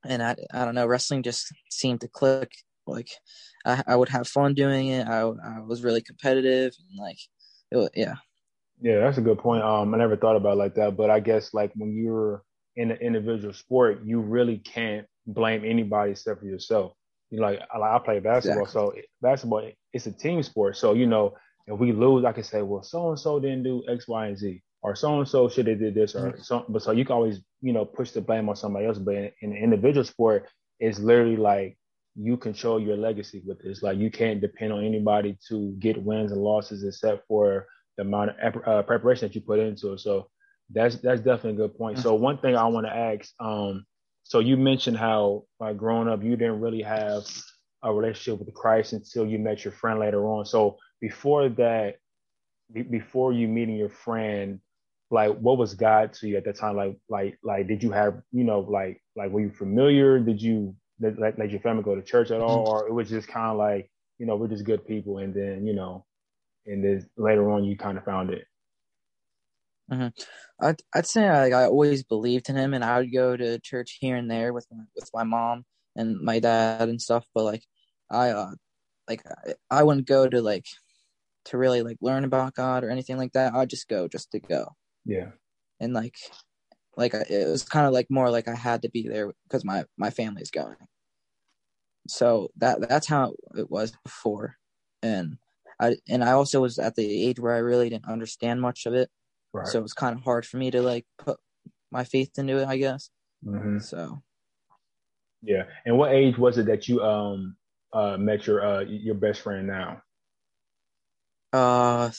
and 0.04 0.22
I, 0.22 0.36
I 0.54 0.66
don't 0.66 0.76
know, 0.76 0.86
wrestling 0.86 1.24
just 1.24 1.54
seemed 1.72 2.02
to 2.02 2.10
click. 2.10 2.52
Like 2.86 3.10
I, 3.66 3.84
I 3.88 3.96
would 3.96 4.10
have 4.10 4.28
fun 4.28 4.54
doing 4.54 4.88
it. 4.88 5.08
I, 5.08 5.22
I 5.22 5.60
was 5.62 5.84
really 5.84 6.02
competitive 6.02 6.74
and 6.78 7.00
like, 7.00 7.20
was, 7.78 7.90
yeah. 7.96 8.16
Yeah, 8.82 9.00
that's 9.00 9.18
a 9.18 9.22
good 9.22 9.40
point. 9.40 9.64
Um, 9.64 9.94
I 9.94 9.98
never 9.98 10.16
thought 10.16 10.36
about 10.38 10.54
it 10.54 10.58
like 10.60 10.76
that, 10.76 10.96
but 10.96 11.10
I 11.10 11.20
guess 11.20 11.54
like 11.54 11.72
when 11.76 11.96
you're 11.96 12.44
in 12.76 12.92
an 12.92 12.98
individual 12.98 13.54
sport, 13.54 14.02
you 14.06 14.22
really 14.22 14.58
can't 14.58 15.06
blame 15.28 15.64
anybody 15.66 16.12
except 16.12 16.40
for 16.40 16.46
yourself. 16.46 16.94
You 17.30 17.40
know, 17.40 17.48
like 17.48 17.62
I, 17.74 17.78
I 17.78 18.00
play 18.00 18.20
basketball, 18.20 18.66
so 18.66 18.94
basketball 19.22 19.70
it's 19.94 20.08
a 20.08 20.12
team 20.12 20.42
sport. 20.44 20.78
So 20.78 20.94
you 20.94 21.06
know, 21.08 21.36
if 21.68 21.78
we 21.78 21.92
lose, 21.92 22.26
I 22.26 22.32
can 22.32 22.44
say, 22.44 22.62
well, 22.62 22.82
so 22.82 23.10
and 23.10 23.20
so 23.20 23.40
didn't 23.40 23.64
do 23.64 23.84
X, 23.90 24.08
Y, 24.08 24.28
and 24.28 24.38
Z, 24.38 24.62
or 24.82 24.96
so 24.96 25.20
and 25.20 25.28
so 25.28 25.50
should 25.50 25.68
have 25.68 25.80
did 25.80 25.94
this, 25.94 26.16
or 26.16 26.32
Mhm. 26.32 26.44
so. 26.44 26.66
But 26.70 26.82
so 26.82 26.92
you 26.92 27.06
can 27.06 27.14
always 27.16 27.42
you 27.62 27.74
know 27.74 27.86
push 27.86 28.12
the 28.12 28.22
blame 28.22 28.48
on 28.50 28.56
somebody 28.56 28.86
else. 28.86 28.98
But 28.98 29.16
in, 29.16 29.32
in 29.42 29.52
an 29.52 29.58
individual 29.58 30.06
sport, 30.06 30.48
it's 30.80 31.00
literally 31.00 31.38
like 31.38 31.78
you 32.16 32.38
control 32.38 32.80
your 32.80 32.98
legacy 32.98 33.42
with 33.46 33.62
this. 33.62 33.82
Like 33.82 33.98
you 33.98 34.12
can't 34.12 34.42
depend 34.42 34.74
on 34.74 34.84
anybody 34.84 35.38
to 35.50 35.76
get 35.80 36.02
wins 36.02 36.32
and 36.32 36.42
losses 36.42 36.84
except 36.84 37.28
for 37.28 37.68
the 37.98 38.04
amount 38.04 38.32
of 38.40 38.56
uh, 38.68 38.84
preparation 38.84 39.28
that 39.28 39.36
you 39.36 39.42
put 39.42 39.60
into 39.60 39.94
it. 39.94 40.00
So 40.00 40.30
that's 40.72 40.98
that's 40.98 41.22
definitely 41.22 41.64
a 41.64 41.68
good 41.68 41.78
point. 41.78 42.00
So 42.00 42.14
one 42.16 42.38
thing 42.38 42.56
I 42.56 42.66
want 42.68 42.86
to 42.88 42.96
ask, 42.96 43.32
um, 43.40 43.86
so 44.24 44.40
you 44.40 44.58
mentioned 44.58 44.98
how 44.98 45.44
like 45.60 45.78
growing 45.78 46.08
up 46.08 46.24
you 46.24 46.36
didn't 46.36 46.62
really 46.62 46.82
have 46.82 47.24
a 47.84 47.94
relationship 47.94 48.40
with 48.46 48.54
Christ 48.54 48.94
until 48.94 49.26
you 49.26 49.40
met 49.40 49.64
your 49.64 49.74
friend 49.74 50.00
later 50.00 50.26
on. 50.26 50.46
So 50.46 50.78
before 51.02 51.50
that, 51.50 51.96
be- 52.72 52.84
before 52.84 53.34
you 53.34 53.48
meeting 53.48 53.76
your 53.76 53.90
friend, 53.90 54.60
like 55.12 55.38
what 55.40 55.58
was 55.58 55.74
God 55.74 56.14
to 56.14 56.28
you 56.28 56.38
at 56.38 56.46
that 56.46 56.58
time? 56.58 56.76
Like 56.76 56.98
like 57.10 57.38
like 57.44 57.68
did 57.68 57.82
you 57.82 57.92
have 57.92 58.22
you 58.32 58.44
know 58.44 58.60
like 58.60 59.02
like 59.16 59.32
were 59.32 59.42
you 59.42 59.52
familiar? 59.52 60.20
Did 60.20 60.42
you 60.42 60.76
let, 61.00 61.38
let, 61.38 61.52
your 61.52 61.62
family 61.62 61.84
go 61.84 61.96
to 61.96 62.02
church 62.02 62.32
at 62.32 62.42
all, 62.42 62.68
or 62.68 62.88
it 62.88 62.94
was 62.94 63.10
just 63.10 63.28
kind 63.28 63.52
of 63.52 63.58
like 63.58 63.90
you 64.18 64.26
know 64.26 64.36
we're 64.36 64.48
just 64.48 64.66
good 64.66 64.86
people, 64.86 65.20
and 65.20 65.34
then 65.34 65.66
you 65.66 65.74
know, 65.74 66.06
and 66.66 66.84
then 66.84 67.08
later 67.18 67.50
on 67.50 67.64
you 67.64 67.78
kind 67.78 67.98
of 67.98 68.06
found 68.06 68.30
it. 68.32 68.46
I'd, 70.62 70.82
I'd 70.94 71.08
say 71.08 71.30
like 71.32 71.54
I 71.54 71.66
always 71.66 72.04
believed 72.04 72.50
in 72.50 72.56
him, 72.56 72.74
and 72.74 72.84
I 72.84 73.00
would 73.00 73.14
go 73.14 73.36
to 73.36 73.60
church 73.60 73.98
here 74.00 74.16
and 74.16 74.30
there 74.30 74.54
with 74.54 74.68
my, 74.72 74.84
with 74.96 75.10
my 75.14 75.24
mom 75.24 75.66
and 75.96 76.20
my 76.22 76.40
dad 76.40 76.90
and 76.90 77.02
stuff. 77.02 77.26
But 77.34 77.46
like 77.46 77.64
I 78.10 78.30
uh 78.30 78.52
like 79.08 79.24
I, 79.26 79.80
I 79.80 79.84
wouldn't 79.84 80.08
go 80.08 80.28
to 80.28 80.42
like 80.42 80.66
to 81.46 81.58
really 81.58 81.82
like 81.82 81.98
learn 82.02 82.24
about 82.24 82.56
God 82.56 82.84
or 82.84 82.90
anything 82.90 83.18
like 83.18 83.34
that. 83.34 83.54
I'd 83.54 83.70
just 83.70 83.88
go 83.88 84.08
just 84.08 84.32
to 84.32 84.40
go, 84.40 84.76
Yeah. 85.06 85.32
and 85.80 85.94
like 85.94 86.16
like 87.00 87.14
it 87.14 87.48
was 87.48 87.64
kind 87.64 87.88
of 87.88 87.94
like 87.94 88.08
more 88.10 88.30
like 88.30 88.48
I 88.50 88.56
had 88.56 88.82
to 88.82 88.90
be 88.90 89.08
there 89.08 89.32
because 89.48 89.64
my 89.64 89.86
my 89.98 90.10
family's 90.10 90.52
going. 90.52 90.76
So 92.08 92.50
that 92.58 92.82
that's 92.82 93.08
how 93.08 93.34
it 93.58 93.72
was 93.72 93.94
before, 94.04 94.56
and 95.02 95.38
I 95.80 95.96
and 96.10 96.24
I 96.24 96.34
also 96.34 96.62
was 96.62 96.78
at 96.78 96.96
the 96.96 97.28
age 97.28 97.40
where 97.40 97.56
I 97.56 97.60
really 97.60 97.90
didn't 97.90 98.10
understand 98.10 98.62
much 98.62 98.86
of 98.86 98.94
it. 98.94 99.10
Right. 99.54 99.68
So 99.68 99.80
it 99.80 99.84
was 99.84 99.94
kind 99.94 100.18
of 100.18 100.24
hard 100.24 100.46
for 100.46 100.58
me 100.58 100.72
to 100.72 100.82
like 100.82 101.06
put 101.18 101.40
my 101.92 102.04
faith 102.04 102.38
into 102.38 102.58
it, 102.58 102.68
I 102.68 102.78
guess. 102.78 103.10
hmm 103.44 103.80
So 103.80 104.22
Yeah. 105.42 105.64
And 105.86 105.98
what 105.98 106.12
age 106.12 106.38
was 106.38 106.58
it 106.58 106.66
that 106.66 106.88
you 106.90 107.02
um 107.02 107.56
uh 107.94 108.18
met 108.18 108.46
your 108.46 108.66
uh 108.66 108.82
your 108.82 109.16
best 109.16 109.42
friend 109.42 109.68
now? 109.68 110.02
uh 111.54 112.12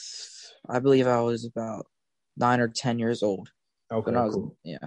I 0.67 0.79
believe 0.79 1.07
I 1.07 1.21
was 1.21 1.45
about 1.45 1.85
nine 2.37 2.59
or 2.59 2.67
ten 2.67 2.97
years 2.97 3.21
old. 3.23 3.51
Okay. 3.91 4.11
Was 4.11 4.35
cool. 4.35 4.55
yeah. 4.63 4.77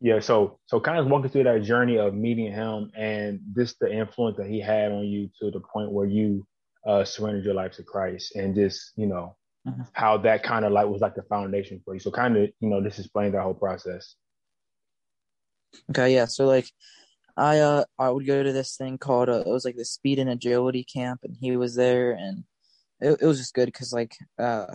Yeah. 0.00 0.20
So 0.20 0.58
so 0.66 0.80
kind 0.80 0.98
of 0.98 1.06
walking 1.06 1.30
through 1.30 1.44
that 1.44 1.62
journey 1.62 1.98
of 1.98 2.14
meeting 2.14 2.52
him 2.52 2.90
and 2.96 3.40
this 3.52 3.74
the 3.80 3.92
influence 3.92 4.36
that 4.38 4.48
he 4.48 4.60
had 4.60 4.92
on 4.92 5.04
you 5.04 5.30
to 5.40 5.50
the 5.50 5.60
point 5.60 5.92
where 5.92 6.06
you 6.06 6.46
uh, 6.86 7.04
surrendered 7.04 7.44
your 7.44 7.54
life 7.54 7.72
to 7.72 7.82
Christ, 7.82 8.34
and 8.34 8.54
just 8.54 8.92
you 8.96 9.06
know 9.06 9.36
mm-hmm. 9.66 9.82
how 9.92 10.18
that 10.18 10.42
kind 10.42 10.64
of 10.64 10.72
like 10.72 10.86
was 10.86 11.00
like 11.00 11.14
the 11.14 11.22
foundation 11.22 11.80
for 11.84 11.94
you. 11.94 12.00
So 12.00 12.10
kind 12.10 12.36
of 12.36 12.50
you 12.60 12.68
know 12.68 12.82
just 12.82 12.98
explain 12.98 13.32
that 13.32 13.42
whole 13.42 13.54
process. 13.54 14.14
Okay, 15.90 16.14
yeah. 16.14 16.26
So 16.26 16.46
like 16.46 16.68
I 17.36 17.58
uh 17.58 17.84
I 17.98 18.10
would 18.10 18.26
go 18.26 18.42
to 18.42 18.52
this 18.52 18.76
thing 18.76 18.98
called 18.98 19.28
uh, 19.28 19.42
it 19.46 19.46
was 19.46 19.64
like 19.64 19.76
the 19.76 19.84
speed 19.84 20.18
and 20.18 20.30
agility 20.30 20.84
camp, 20.84 21.20
and 21.22 21.36
he 21.38 21.56
was 21.56 21.74
there, 21.74 22.12
and 22.12 22.44
it, 23.00 23.18
it 23.22 23.26
was 23.26 23.38
just 23.38 23.54
good 23.54 23.66
because 23.66 23.92
like 23.92 24.16
uh 24.38 24.66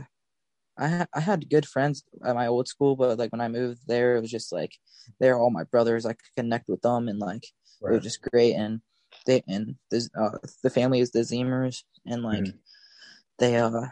I 0.77 0.87
ha- 0.87 1.07
I 1.13 1.19
had 1.19 1.49
good 1.49 1.65
friends 1.65 2.03
at 2.23 2.35
my 2.35 2.47
old 2.47 2.67
school, 2.67 2.95
but 2.95 3.17
like 3.17 3.31
when 3.31 3.41
I 3.41 3.47
moved 3.47 3.81
there, 3.87 4.15
it 4.15 4.21
was 4.21 4.31
just 4.31 4.51
like 4.51 4.77
they're 5.19 5.37
all 5.37 5.49
my 5.49 5.63
brothers. 5.63 6.05
I 6.05 6.13
could 6.13 6.35
connect 6.35 6.67
with 6.67 6.81
them, 6.81 7.07
and 7.07 7.19
like 7.19 7.47
right. 7.81 7.91
it 7.91 7.95
was 7.95 8.03
just 8.03 8.21
great. 8.21 8.53
And 8.53 8.81
they 9.25 9.43
and 9.47 9.75
this 9.89 10.09
uh 10.19 10.37
the 10.63 10.69
family 10.69 10.99
is 10.99 11.11
the 11.11 11.19
Zemers, 11.19 11.83
and 12.05 12.23
like 12.23 12.43
mm-hmm. 12.43 12.57
they 13.39 13.57
uh 13.57 13.87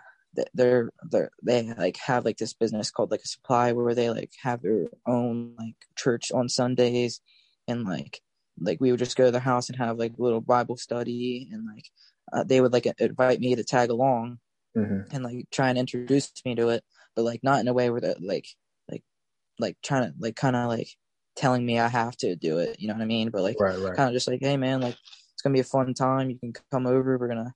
they're 0.53 0.91
they're 1.09 1.31
they 1.43 1.73
like 1.73 1.97
have 1.97 2.25
like 2.25 2.37
this 2.37 2.53
business 2.53 2.91
called 2.91 3.11
like 3.11 3.21
a 3.23 3.27
supply 3.27 3.71
where 3.71 3.95
they 3.95 4.09
like 4.09 4.31
have 4.43 4.61
their 4.61 4.87
own 5.07 5.55
like 5.57 5.75
church 5.95 6.31
on 6.31 6.49
Sundays, 6.49 7.21
and 7.67 7.83
like 7.83 8.21
like 8.59 8.79
we 8.79 8.91
would 8.91 8.99
just 8.99 9.17
go 9.17 9.25
to 9.25 9.31
their 9.31 9.41
house 9.41 9.69
and 9.69 9.77
have 9.77 9.97
like 9.97 10.13
a 10.17 10.21
little 10.21 10.41
Bible 10.41 10.77
study, 10.77 11.49
and 11.51 11.65
like 11.65 11.85
uh, 12.33 12.43
they 12.43 12.61
would 12.61 12.73
like 12.73 12.87
invite 12.99 13.39
me 13.39 13.55
to 13.55 13.63
tag 13.63 13.89
along 13.89 14.39
mm-hmm. 14.75 15.15
and 15.15 15.23
like 15.23 15.47
try 15.51 15.69
and 15.69 15.77
introduce 15.77 16.31
me 16.45 16.55
to 16.55 16.69
it, 16.69 16.83
but 17.15 17.23
like 17.23 17.43
not 17.43 17.59
in 17.59 17.67
a 17.67 17.73
way 17.73 17.89
where 17.89 18.01
that 18.01 18.21
like 18.21 18.47
like 18.89 19.03
like 19.59 19.77
trying 19.83 20.11
to 20.11 20.13
like 20.19 20.35
kind 20.35 20.55
of 20.55 20.67
like 20.67 20.89
telling 21.35 21.65
me 21.65 21.79
I 21.79 21.87
have 21.87 22.15
to 22.17 22.35
do 22.35 22.59
it. 22.59 22.79
You 22.79 22.87
know 22.87 22.93
what 22.93 23.03
I 23.03 23.05
mean? 23.05 23.29
But 23.29 23.43
like 23.43 23.59
right, 23.59 23.77
right. 23.77 23.95
kind 23.95 24.09
of 24.09 24.13
just 24.13 24.27
like, 24.27 24.41
hey 24.41 24.57
man, 24.57 24.81
like 24.81 24.97
it's 25.33 25.41
gonna 25.41 25.53
be 25.53 25.59
a 25.59 25.63
fun 25.63 25.93
time. 25.93 26.29
You 26.29 26.39
can 26.39 26.53
come 26.71 26.87
over. 26.87 27.17
We're 27.17 27.27
gonna 27.27 27.53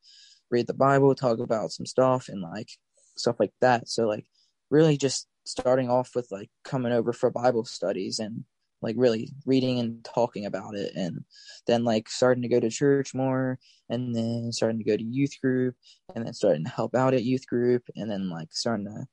read 0.51 0.67
the 0.67 0.73
Bible, 0.73 1.15
talk 1.15 1.39
about 1.39 1.71
some 1.71 1.85
stuff, 1.85 2.29
and 2.29 2.41
like 2.41 2.69
stuff 3.17 3.39
like 3.39 3.53
that. 3.61 3.88
So 3.89 4.07
like 4.07 4.25
really 4.69 4.97
just 4.97 5.27
starting 5.45 5.89
off 5.89 6.11
with 6.15 6.27
like 6.31 6.49
coming 6.63 6.91
over 6.91 7.13
for 7.13 7.31
Bible 7.31 7.65
studies 7.65 8.19
and 8.19 8.43
like 8.81 8.95
really 8.98 9.31
reading 9.45 9.79
and 9.79 10.03
talking 10.03 10.45
about 10.45 10.75
it 10.75 10.93
and 10.95 11.24
then 11.67 11.83
like 11.83 12.09
starting 12.09 12.41
to 12.41 12.48
go 12.48 12.59
to 12.59 12.69
church 12.69 13.13
more 13.13 13.59
and 13.89 14.15
then 14.15 14.51
starting 14.51 14.77
to 14.77 14.83
go 14.83 14.95
to 14.95 15.03
youth 15.03 15.33
group 15.41 15.75
and 16.15 16.25
then 16.25 16.33
starting 16.33 16.63
to 16.63 16.69
help 16.69 16.95
out 16.95 17.13
at 17.13 17.24
youth 17.24 17.45
group 17.48 17.83
and 17.95 18.09
then 18.09 18.29
like 18.29 18.48
starting 18.51 18.86
to 18.86 19.05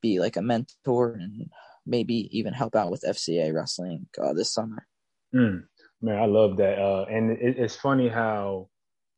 be 0.00 0.18
like 0.18 0.36
a 0.36 0.42
mentor 0.42 1.14
and 1.14 1.48
maybe 1.86 2.28
even 2.36 2.52
help 2.52 2.74
out 2.76 2.90
with 2.90 3.04
FCA 3.06 3.54
wrestling 3.54 4.06
uh, 4.22 4.32
this 4.32 4.52
summer. 4.52 4.86
Mm, 5.34 5.64
man, 6.00 6.18
I 6.20 6.26
love 6.26 6.56
that. 6.58 6.78
Uh, 6.78 7.04
and 7.10 7.30
it, 7.30 7.58
it's 7.58 7.76
funny 7.76 8.08
how, 8.08 8.68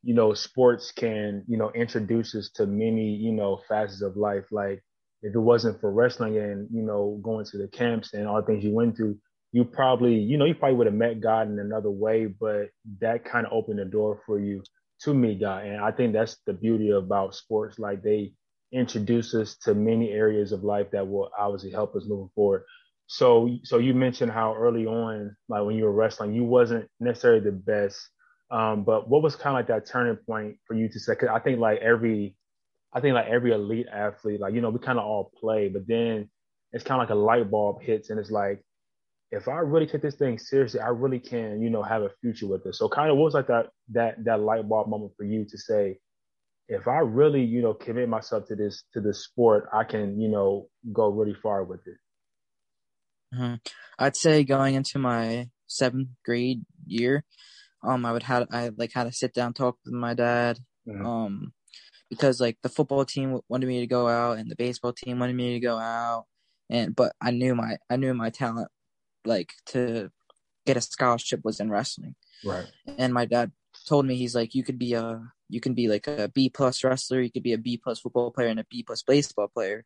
you 0.03 0.15
know, 0.15 0.35
sports 0.35 0.93
can, 0.93 1.45
you 1.49 1.57
know, 1.57 1.71
introduce 1.75 2.35
us 2.35 2.51
to 2.55 2.67
many, 2.67 3.09
you 3.09 3.33
know, 3.33 3.61
facets 3.69 4.03
of 4.03 4.17
life. 4.17 4.45
Like 4.51 4.83
if 5.23 5.35
it 5.35 5.39
wasn't 5.39 5.81
for 5.81 5.93
wrestling 5.93 6.37
and, 6.37 6.69
you 6.71 6.83
know, 6.83 7.19
going 7.23 7.47
to 7.47 7.59
the 7.59 7.69
camps 7.69 8.13
and 8.13 8.27
all 8.27 8.41
the 8.41 8.47
things 8.47 8.65
you 8.65 8.73
went 8.73 8.97
through, 8.97 9.19
you 9.55 9.65
probably, 9.65 10.17
you 10.17 10.37
know, 10.37 10.47
you 10.47 10.55
probably 10.57 10.77
would 10.77 10.89
have 10.89 10.97
met 10.97 11.21
God 11.21 11.49
in 11.49 11.61
another 11.61 11.89
way, 11.89 12.27
but 12.27 12.71
that 13.01 13.25
kind 13.25 13.47
of 13.47 13.53
opened 13.53 13.79
the 13.79 13.85
door 13.85 14.21
for 14.27 14.37
you 14.37 14.65
to 15.03 15.15
meet 15.15 15.41
God. 15.41 15.65
And 15.65 15.81
I 15.81 15.93
think 15.93 16.13
that's 16.13 16.39
the 16.45 16.53
beauty 16.53 16.91
about 16.91 17.37
sports. 17.37 17.79
Like 17.79 18.03
they 18.03 18.33
introduce 18.73 19.33
us 19.33 19.57
to 19.59 19.73
many 19.73 20.11
areas 20.11 20.51
of 20.51 20.65
life 20.65 20.89
that 20.91 21.07
will 21.07 21.31
obviously 21.39 21.71
help 21.71 21.95
us 21.95 22.03
moving 22.05 22.31
forward. 22.35 22.65
So, 23.07 23.49
so 23.63 23.79
you 23.79 23.95
mentioned 23.95 24.33
how 24.33 24.57
early 24.57 24.87
on, 24.87 25.37
like 25.49 25.65
when 25.65 25.77
you 25.77 25.85
were 25.85 25.93
wrestling, 25.93 26.35
you 26.35 26.43
wasn't 26.43 26.89
necessarily 26.99 27.45
the 27.45 27.53
best. 27.53 27.97
Um, 28.51 28.83
but 28.83 29.09
what 29.09 29.23
was 29.23 29.37
kind 29.37 29.55
of 29.57 29.61
like 29.61 29.69
that 29.69 29.89
turning 29.89 30.17
point 30.17 30.57
for 30.67 30.75
you 30.75 30.89
to 30.89 30.99
say? 30.99 31.15
Cause 31.15 31.29
I 31.33 31.39
think 31.39 31.61
like 31.61 31.79
every, 31.79 32.35
I 32.93 32.99
think 32.99 33.15
like 33.15 33.29
every 33.29 33.53
elite 33.53 33.87
athlete, 33.87 34.41
like, 34.41 34.55
you 34.55 34.61
know, 34.61 34.71
we 34.71 34.81
kind 34.81 34.99
of 34.99 35.05
all 35.05 35.31
play, 35.41 35.69
but 35.69 35.87
then 35.87 36.29
it's 36.73 36.83
kind 36.83 37.01
of 37.01 37.09
like 37.09 37.15
a 37.15 37.21
light 37.21 37.49
bulb 37.49 37.83
hits 37.83 38.11
and 38.11 38.19
it's 38.19 38.33
like, 38.33 38.61
if 39.35 39.49
I 39.49 39.59
really 39.59 39.87
take 39.87 40.03
this 40.03 40.15
thing 40.15 40.39
seriously, 40.39 40.79
I 40.79 40.89
really 40.89 41.19
can, 41.19 41.61
you 41.61 41.69
know, 41.69 41.83
have 41.83 42.03
a 42.03 42.11
future 42.21 42.47
with 42.47 42.63
this. 42.63 42.79
So 42.79 42.89
kind 42.89 43.11
of 43.11 43.17
what 43.17 43.25
was 43.25 43.35
like 43.35 43.49
that 43.49 43.67
that 43.93 44.25
that 44.25 44.41
light 44.41 44.69
bulb 44.69 44.89
moment 44.89 45.13
for 45.17 45.25
you 45.25 45.45
to 45.51 45.59
say, 45.59 45.99
if 46.69 46.87
I 46.87 46.99
really, 46.99 47.43
you 47.43 47.61
know, 47.61 47.75
commit 47.75 48.09
myself 48.09 48.47
to 48.49 48.55
this 48.55 48.85
to 48.95 49.01
this 49.01 49.25
sport, 49.25 49.69
I 49.73 49.85
can, 49.85 50.21
you 50.21 50.29
know, 50.29 50.69
go 50.93 51.09
really 51.09 51.35
far 51.35 51.65
with 51.65 51.81
it. 51.87 51.97
Mm-hmm. 53.35 53.55
I'd 53.99 54.17
say 54.17 54.45
going 54.45 54.77
into 54.77 55.01
my 55.01 55.49
seventh 55.67 56.11
grade 56.25 56.63
year, 56.87 57.25
um, 57.83 58.07
I 58.07 58.13
would 58.13 58.23
have 58.23 58.47
I 58.53 58.71
like 58.77 58.93
had 58.93 59.05
to 59.05 59.13
sit 59.13 59.35
down 59.35 59.53
talk 59.53 59.79
with 59.85 59.95
my 59.95 60.15
dad, 60.15 60.61
mm-hmm. 60.89 61.05
um, 61.05 61.53
because 62.09 62.41
like 62.41 62.59
the 62.63 62.69
football 62.69 63.05
team 63.05 63.41
wanted 63.49 63.67
me 63.67 63.81
to 63.81 63.89
go 63.89 64.07
out 64.07 64.39
and 64.39 64.49
the 64.49 64.57
baseball 64.57 64.93
team 64.93 65.19
wanted 65.19 65.35
me 65.35 65.55
to 65.55 65.61
go 65.61 65.77
out, 65.77 66.27
and 66.71 66.95
but 66.95 67.17
I 67.21 67.33
knew 67.33 67.57
my 67.57 67.79
I 67.91 67.97
knew 67.97 68.15
my 68.15 68.31
talent 68.31 68.69
like 69.27 69.53
to 69.67 70.11
get 70.67 70.77
a 70.77 70.81
scholarship 70.81 71.41
was 71.45 71.61
in 71.61 71.71
wrestling. 71.71 72.15
Right. 72.45 72.67
And 72.99 73.13
my 73.13 73.25
dad 73.25 73.53
told 73.89 74.07
me 74.07 74.17
he's 74.17 74.35
like 74.35 74.55
you 74.55 74.65
could 74.65 74.79
be 74.79 74.95
a 74.95 75.21
you 75.49 75.61
can 75.61 75.75
be 75.75 75.89
like 75.89 76.07
a 76.07 76.29
B 76.29 76.49
plus 76.49 76.83
wrestler, 76.83 77.21
you 77.21 77.31
could 77.31 77.43
be 77.43 77.53
a 77.53 77.59
B 77.59 77.79
plus 77.83 78.01
football 78.01 78.31
player 78.31 78.49
and 78.49 78.61
a 78.61 78.67
B 78.71 78.83
plus 78.83 79.03
baseball 79.03 79.49
player, 79.49 79.85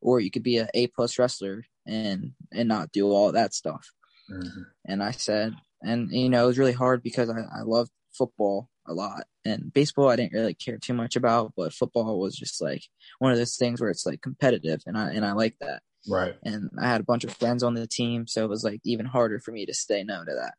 or 0.00 0.20
you 0.20 0.30
could 0.30 0.42
be 0.42 0.58
a 0.58 0.68
A 0.74 0.88
plus 0.88 1.18
wrestler 1.18 1.64
and 1.86 2.32
and 2.52 2.68
not 2.68 2.92
do 2.92 3.06
all 3.10 3.32
that 3.32 3.54
stuff. 3.54 3.90
Mm-hmm. 4.30 4.62
And 4.86 5.02
I 5.02 5.12
said, 5.12 5.54
and 5.82 6.10
you 6.10 6.28
know, 6.28 6.44
it 6.44 6.48
was 6.48 6.58
really 6.58 6.72
hard 6.72 7.02
because 7.02 7.30
I, 7.30 7.38
I 7.38 7.62
loved 7.62 7.92
football 8.12 8.68
a 8.88 8.94
lot 8.94 9.24
and 9.44 9.72
baseball 9.72 10.08
I 10.08 10.16
didn't 10.16 10.32
really 10.32 10.54
care 10.54 10.78
too 10.78 10.94
much 10.94 11.16
about, 11.16 11.52
but 11.56 11.72
football 11.72 12.20
was 12.20 12.36
just 12.36 12.60
like 12.60 12.82
one 13.18 13.32
of 13.32 13.38
those 13.38 13.56
things 13.56 13.80
where 13.80 13.90
it's 13.90 14.06
like 14.06 14.20
competitive 14.20 14.82
and 14.86 14.98
I 14.98 15.10
and 15.10 15.24
I 15.24 15.32
like 15.32 15.56
that. 15.60 15.82
Right. 16.08 16.34
And 16.44 16.70
I 16.80 16.88
had 16.88 17.00
a 17.00 17.04
bunch 17.04 17.24
of 17.24 17.34
friends 17.34 17.62
on 17.62 17.74
the 17.74 17.86
team, 17.86 18.26
so 18.26 18.44
it 18.44 18.50
was 18.50 18.64
like 18.64 18.80
even 18.84 19.06
harder 19.06 19.40
for 19.40 19.52
me 19.52 19.66
to 19.66 19.74
say 19.74 20.04
no 20.04 20.24
to 20.24 20.34
that. 20.34 20.54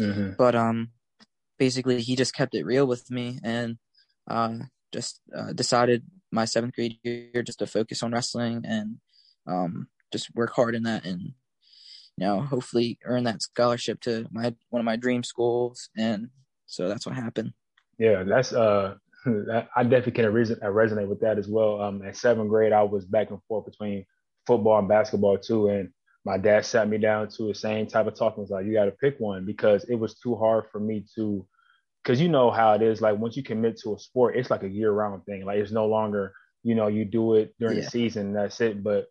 Mm-hmm. 0.00 0.30
But 0.38 0.54
um, 0.54 0.90
basically, 1.58 2.00
he 2.02 2.16
just 2.16 2.34
kept 2.34 2.54
it 2.54 2.64
real 2.64 2.86
with 2.86 3.10
me, 3.10 3.38
and 3.42 3.78
uh, 4.28 4.54
just 4.92 5.20
uh, 5.36 5.52
decided 5.52 6.04
my 6.30 6.44
seventh 6.44 6.74
grade 6.74 6.98
year 7.02 7.42
just 7.42 7.58
to 7.58 7.66
focus 7.66 8.02
on 8.02 8.12
wrestling 8.12 8.64
and 8.66 8.96
um, 9.46 9.88
just 10.12 10.34
work 10.34 10.52
hard 10.54 10.74
in 10.74 10.84
that, 10.84 11.04
and 11.04 11.20
you 12.16 12.26
know, 12.26 12.40
hopefully 12.40 12.98
earn 13.04 13.24
that 13.24 13.42
scholarship 13.42 14.00
to 14.02 14.26
my 14.30 14.54
one 14.70 14.80
of 14.80 14.86
my 14.86 14.96
dream 14.96 15.24
schools. 15.24 15.88
And 15.96 16.28
so 16.66 16.88
that's 16.88 17.06
what 17.06 17.16
happened. 17.16 17.52
Yeah, 17.98 18.22
that's 18.24 18.52
uh. 18.52 18.94
I 19.76 19.84
definitely 19.84 20.12
can 20.12 20.24
resonate 20.24 21.06
with 21.06 21.20
that 21.20 21.38
as 21.38 21.46
well. 21.46 21.80
Um, 21.80 22.02
at 22.02 22.16
seventh 22.16 22.48
grade, 22.48 22.72
I 22.72 22.82
was 22.82 23.04
back 23.04 23.30
and 23.30 23.40
forth 23.44 23.64
between 23.64 24.04
football 24.46 24.78
and 24.78 24.88
basketball 24.88 25.38
too. 25.38 25.68
And 25.68 25.90
my 26.24 26.38
dad 26.38 26.64
sat 26.64 26.88
me 26.88 26.98
down 26.98 27.28
to 27.28 27.48
the 27.48 27.54
same 27.54 27.86
type 27.86 28.06
of 28.06 28.16
talk 28.16 28.36
and 28.36 28.42
was 28.42 28.50
like, 28.50 28.66
you 28.66 28.72
got 28.72 28.84
to 28.84 28.92
pick 28.92 29.18
one 29.18 29.44
because 29.44 29.84
it 29.84 29.96
was 29.96 30.14
too 30.14 30.36
hard 30.36 30.64
for 30.70 30.80
me 30.80 31.04
to, 31.16 31.46
because 32.02 32.20
you 32.20 32.28
know 32.28 32.50
how 32.50 32.74
it 32.74 32.82
is. 32.82 33.00
Like 33.00 33.18
once 33.18 33.36
you 33.36 33.42
commit 33.42 33.78
to 33.80 33.94
a 33.94 33.98
sport, 33.98 34.36
it's 34.36 34.50
like 34.50 34.62
a 34.62 34.68
year 34.68 34.92
round 34.92 35.24
thing. 35.24 35.44
Like 35.44 35.58
it's 35.58 35.72
no 35.72 35.86
longer, 35.86 36.32
you 36.62 36.74
know, 36.74 36.86
you 36.86 37.04
do 37.04 37.34
it 37.34 37.54
during 37.58 37.78
yeah. 37.78 37.84
the 37.84 37.90
season, 37.90 38.32
that's 38.32 38.60
it. 38.60 38.82
But 38.82 39.06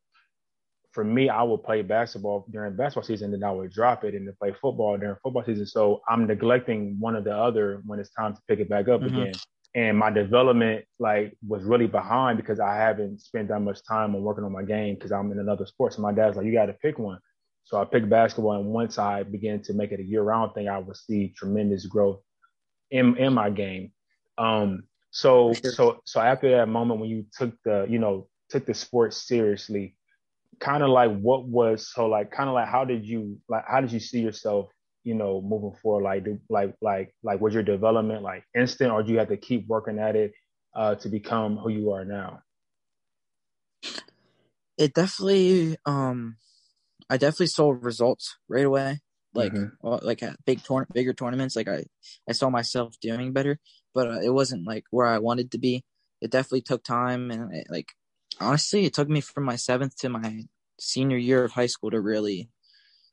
for 0.92 1.04
me, 1.04 1.30
I 1.30 1.44
would 1.44 1.64
play 1.64 1.82
basketball 1.82 2.46
during 2.52 2.76
basketball 2.76 3.04
season, 3.04 3.32
then 3.32 3.44
I 3.44 3.52
would 3.52 3.72
drop 3.72 4.04
it 4.04 4.14
and 4.14 4.28
then 4.28 4.36
play 4.40 4.54
football 4.62 4.98
during 4.98 5.16
football 5.24 5.44
season. 5.46 5.66
So 5.66 6.02
I'm 6.08 6.28
neglecting 6.28 6.98
one 7.00 7.16
or 7.16 7.22
the 7.22 7.36
other 7.36 7.82
when 7.86 8.00
it's 8.00 8.12
time 8.12 8.34
to 8.34 8.42
pick 8.48 8.60
it 8.60 8.70
back 8.70 8.88
up 8.88 9.02
mm-hmm. 9.02 9.20
again 9.20 9.34
and 9.74 9.98
my 9.98 10.10
development 10.10 10.86
like 11.00 11.38
was 11.48 11.64
really 11.64 11.88
behind 11.88 12.38
because 12.38 12.60
I 12.60 12.76
haven't 12.76 13.22
spent 13.22 13.48
that 13.48 13.62
much 13.62 13.80
time 13.88 14.16
on 14.16 14.22
working 14.22 14.44
on 14.44 14.52
my 14.52 14.64
game 14.64 14.96
because 14.96 15.12
I'm 15.12 15.32
in 15.32 15.40
another 15.40 15.66
sport. 15.66 15.94
So 15.94 16.02
my 16.02 16.12
dad's 16.12 16.36
like, 16.36 16.46
you 16.46 16.52
got 16.52 16.66
to 16.66 16.74
pick 16.74 17.00
one. 17.00 17.20
So 17.64 17.80
I 17.80 17.86
picked 17.86 18.10
basketball, 18.10 18.54
and 18.54 18.66
once 18.66 18.98
I 18.98 19.24
began 19.24 19.62
to 19.64 19.74
make 19.74 19.92
it 19.92 20.00
a 20.00 20.04
year-round 20.04 20.54
thing, 20.54 20.68
I 20.68 20.80
would 20.80 20.98
see 20.98 21.34
tremendous 21.38 21.86
growth 21.86 22.20
in 22.90 23.16
in 23.18 23.34
my 23.34 23.50
game. 23.50 23.92
Um, 24.38 24.84
so 25.12 25.54
so 25.54 26.02
so 26.06 26.20
after 26.20 26.50
that 26.52 26.68
moment 26.68 27.00
when 27.00 27.10
you 27.10 27.26
took 27.38 27.54
the 27.64 27.86
you 27.90 28.00
know 28.00 28.28
took 28.50 28.66
the 28.66 28.74
sport 28.74 29.14
seriously, 29.14 29.96
kind 30.60 30.84
of 30.84 30.90
like 30.90 31.18
what 31.20 31.46
was 31.46 31.88
so 31.94 32.08
like 32.08 32.32
kind 32.32 32.50
of 32.50 32.56
like 32.56 32.68
how 32.68 32.84
did 32.84 33.06
you 33.06 33.38
like 33.48 33.64
how 33.68 33.80
did 33.80 33.92
you 33.92 34.00
see 34.00 34.22
yourself 34.22 34.70
you 35.04 35.16
know, 35.16 35.42
moving 35.42 35.78
forward? 35.82 36.04
Like, 36.04 36.26
like, 36.50 36.76
like, 36.82 37.16
like, 37.24 37.42
was 37.42 37.54
your 37.54 37.64
development 37.64 38.24
like 38.24 38.44
instant, 38.56 38.92
or 38.92 39.04
do 39.04 39.12
you 39.12 39.20
have 39.20 39.30
to 39.30 39.38
keep 39.38 39.68
working 39.68 40.00
at 40.00 40.16
it 40.16 40.34
uh, 40.76 40.96
to 40.96 41.10
become 41.10 41.58
who 41.58 41.70
you 41.70 41.92
are 41.92 42.06
now? 42.06 42.42
It 44.78 44.94
definitely, 44.94 45.78
um, 45.86 46.38
I 47.10 47.18
definitely 47.18 47.48
saw 47.48 47.72
results 47.72 48.38
right 48.48 48.66
away. 48.66 49.00
Like, 49.34 49.54
mm-hmm. 49.54 50.06
like 50.06 50.24
at 50.24 50.44
big 50.46 50.62
tour- 50.64 50.88
bigger 50.94 51.14
tournaments, 51.14 51.56
like 51.56 51.70
I, 51.70 51.86
I 52.28 52.34
saw 52.34 52.50
myself 52.50 52.96
doing 53.00 53.32
better, 53.32 53.60
but 53.94 54.08
uh, 54.08 54.20
it 54.20 54.34
wasn't 54.34 54.68
like 54.68 54.84
where 54.92 55.08
I 55.08 55.20
wanted 55.20 55.52
to 55.52 55.58
be. 55.58 55.86
It 56.20 56.32
definitely 56.32 56.62
took 56.62 56.84
time, 56.84 57.32
and 57.32 57.54
it, 57.54 57.68
like, 57.70 57.94
honestly, 58.40 58.86
it 58.86 58.94
took 58.94 59.08
me 59.08 59.22
from 59.22 59.46
my 59.46 59.56
seventh 59.56 59.96
to 59.98 60.10
my 60.10 60.44
senior 60.80 61.18
year 61.18 61.46
of 61.46 61.52
high 61.52 61.68
school 61.68 61.92
to 61.92 62.02
really 62.02 62.50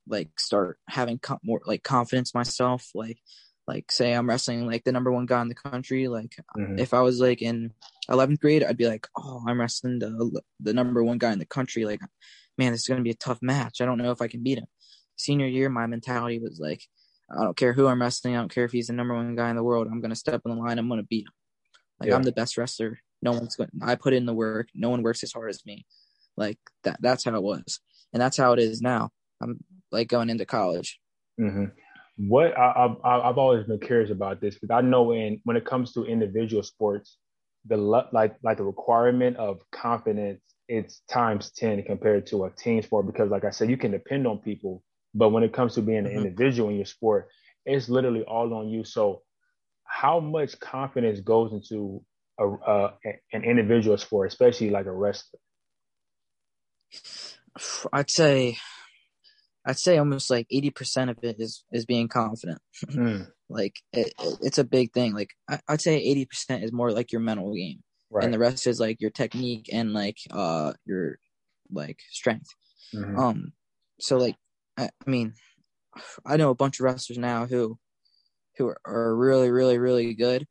like 0.09 0.41
start 0.41 0.79
having 0.89 1.19
com- 1.19 1.39
more 1.43 1.61
like 1.67 1.83
confidence 1.83 2.35
myself 2.35 2.91
like 2.95 3.19
like 3.69 3.93
say 3.93 4.15
I'm 4.15 4.29
wrestling 4.29 4.67
like 4.67 4.83
the 4.85 4.93
number 4.93 5.13
one 5.13 5.27
guy 5.27 5.43
in 5.43 5.49
the 5.49 5.55
country. 5.55 6.09
Like 6.09 6.35
mm-hmm. 6.57 6.79
if 6.79 6.95
I 6.95 7.03
was 7.03 7.21
like 7.21 7.43
in 7.43 7.73
11th 8.11 8.41
grade, 8.41 8.65
I'd 8.65 8.79
be 8.79 8.89
like, 8.89 9.07
oh, 9.17 9.45
I'm 9.47 9.61
wrestling 9.61 9.99
the 9.99 10.41
the 10.59 10.73
number 10.73 11.05
one 11.05 11.19
guy 11.19 11.33
in 11.33 11.39
the 11.39 11.45
country. 11.45 11.85
Like, 11.85 12.01
man, 12.57 12.73
this 12.73 12.81
is 12.81 12.89
gonna 12.89 13.03
be 13.03 13.11
a 13.11 13.15
tough 13.15 13.41
match. 13.43 13.81
I 13.81 13.85
don't 13.85 13.99
know 13.99 14.11
if 14.11 14.23
I 14.23 14.27
can 14.27 14.43
beat 14.43 14.59
him. 14.59 14.67
Senior 15.17 15.47
year, 15.47 15.69
my 15.69 15.87
mentality 15.87 16.39
was 16.39 16.59
like, 16.59 16.83
I 17.31 17.45
don't 17.45 17.57
care 17.57 17.75
who 17.75 17.87
I'm 17.87 18.01
wrestling. 18.01 18.35
I 18.35 18.39
don't 18.39 18.53
care 18.53 18.65
if 18.65 18.73
he's 18.73 18.87
the 18.87 18.95
number 18.95 19.15
one 19.15 19.37
guy 19.37 19.51
in 19.51 19.57
the 19.57 19.63
world. 19.63 19.87
I'm 19.91 20.01
gonna 20.01 20.17
step 20.17 20.41
in 20.47 20.51
the 20.51 20.57
line. 20.57 20.79
I'm 20.79 20.89
gonna 20.89 21.03
beat 21.03 21.27
him. 21.27 21.33
Like 22.01 22.09
yeah. 22.09 22.17
I'm 22.17 22.23
the 22.23 22.33
best 22.33 22.57
wrestler. 22.57 22.99
No 23.21 23.33
one's 23.33 23.57
going. 23.57 23.71
I 23.83 23.97
put 23.97 24.15
in 24.15 24.25
the 24.25 24.35
work. 24.35 24.69
No 24.75 24.89
one 24.89 25.03
works 25.03 25.23
as 25.23 25.33
hard 25.33 25.51
as 25.51 25.65
me. 25.67 25.85
Like 26.39 26.59
that. 26.85 26.99
That's 27.03 27.25
how 27.25 27.35
it 27.35 27.43
was, 27.43 27.81
and 28.15 28.23
that's 28.23 28.39
how 28.39 28.55
it 28.55 28.61
is 28.61 28.81
now. 28.81 29.11
I'm 29.43 29.59
like 29.91 30.09
going 30.09 30.31
into 30.31 30.47
college. 30.47 31.01
Mm-hmm 31.41 31.67
what 32.19 32.59
I, 32.59 32.95
I, 33.05 33.27
have 33.29 33.39
always 33.39 33.65
been 33.67 33.79
curious 33.79 34.11
about 34.11 34.41
this 34.41 34.59
because 34.59 34.75
I 34.75 34.81
know 34.81 35.13
in 35.13 35.41
when 35.45 35.57
it 35.57 35.65
comes 35.65 35.93
to 35.93 36.05
individual 36.05 36.65
sports, 36.65 37.17
the 37.65 37.77
like 37.77 38.35
like 38.43 38.57
the 38.57 38.65
requirement 38.65 39.37
of 39.37 39.61
confidence 39.71 40.41
it's 40.67 41.01
times 41.09 41.53
ten 41.53 41.83
compared 41.85 42.27
to 42.27 42.45
a 42.45 42.51
team 42.51 42.83
sport 42.83 43.07
because 43.07 43.31
like 43.31 43.45
I 43.45 43.51
said, 43.51 43.71
you 43.71 43.77
can 43.77 43.93
depend 43.93 44.27
on 44.27 44.39
people, 44.39 44.83
but 45.15 45.29
when 45.29 45.45
it 45.45 45.53
comes 45.53 45.75
to 45.75 45.83
being 45.83 45.99
an 45.99 46.07
mm-hmm. 46.07 46.19
individual 46.19 46.71
in 46.71 46.77
your 46.77 46.87
sport, 46.87 47.29
it's 47.65 47.89
literally 47.89 48.23
all 48.23 48.53
on 48.53 48.69
you. 48.69 48.85
So, 48.85 49.23
how 49.85 50.19
much 50.19 50.59
confidence 50.59 51.21
goes 51.21 51.53
into 51.53 52.03
a, 52.39 52.49
uh, 52.49 52.93
an 53.33 53.45
individual 53.45 53.97
sport, 53.97 54.29
especially 54.29 54.71
like 54.71 54.87
a 54.87 54.93
wrestler? 54.93 55.39
I'd 57.93 58.11
say 58.11 58.59
I'd 59.69 59.79
say 59.79 59.99
almost 59.99 60.31
like 60.31 60.47
80% 60.51 61.11
of 61.11 61.19
it 61.23 61.37
is 61.39 61.63
is 61.73 61.85
being 61.85 62.09
confident. 62.09 62.59
Mm. 62.87 63.29
like 63.51 63.77
it, 63.93 64.15
it's 64.41 64.57
a 64.57 64.65
big 64.65 64.95
thing. 64.95 65.13
Like 65.13 65.31
I, 65.47 65.61
would 65.69 65.83
say 65.83 66.03
80% 66.03 66.65
is 66.65 66.73
more 66.73 66.91
like 66.91 67.13
your 67.13 67.21
mental 67.21 67.55
game. 67.55 67.83
Right. 68.11 68.25
And 68.25 68.33
the 68.33 68.39
rest 68.39 68.67
is 68.67 68.81
like 68.81 69.03
your 69.03 69.11
technique 69.11 69.69
and 69.71 69.93
like 69.93 70.17
uh 70.31 70.73
your 70.87 71.19
like 71.71 72.01
strength. 72.11 72.49
Mm-hmm. 72.95 73.19
Um 73.19 73.53
so 74.01 74.17
like 74.17 74.37
I, 74.79 74.85
I, 74.85 75.11
mean 75.11 75.35
I 76.25 76.39
know 76.39 76.49
a 76.49 76.55
bunch 76.55 76.81
of 76.81 76.85
wrestlers 76.85 77.19
now 77.19 77.45
who 77.45 77.79
who 78.57 78.69
are, 78.69 78.81
are 78.87 79.15
really 79.15 79.51
really 79.51 79.77
really 79.77 80.15
good 80.15 80.47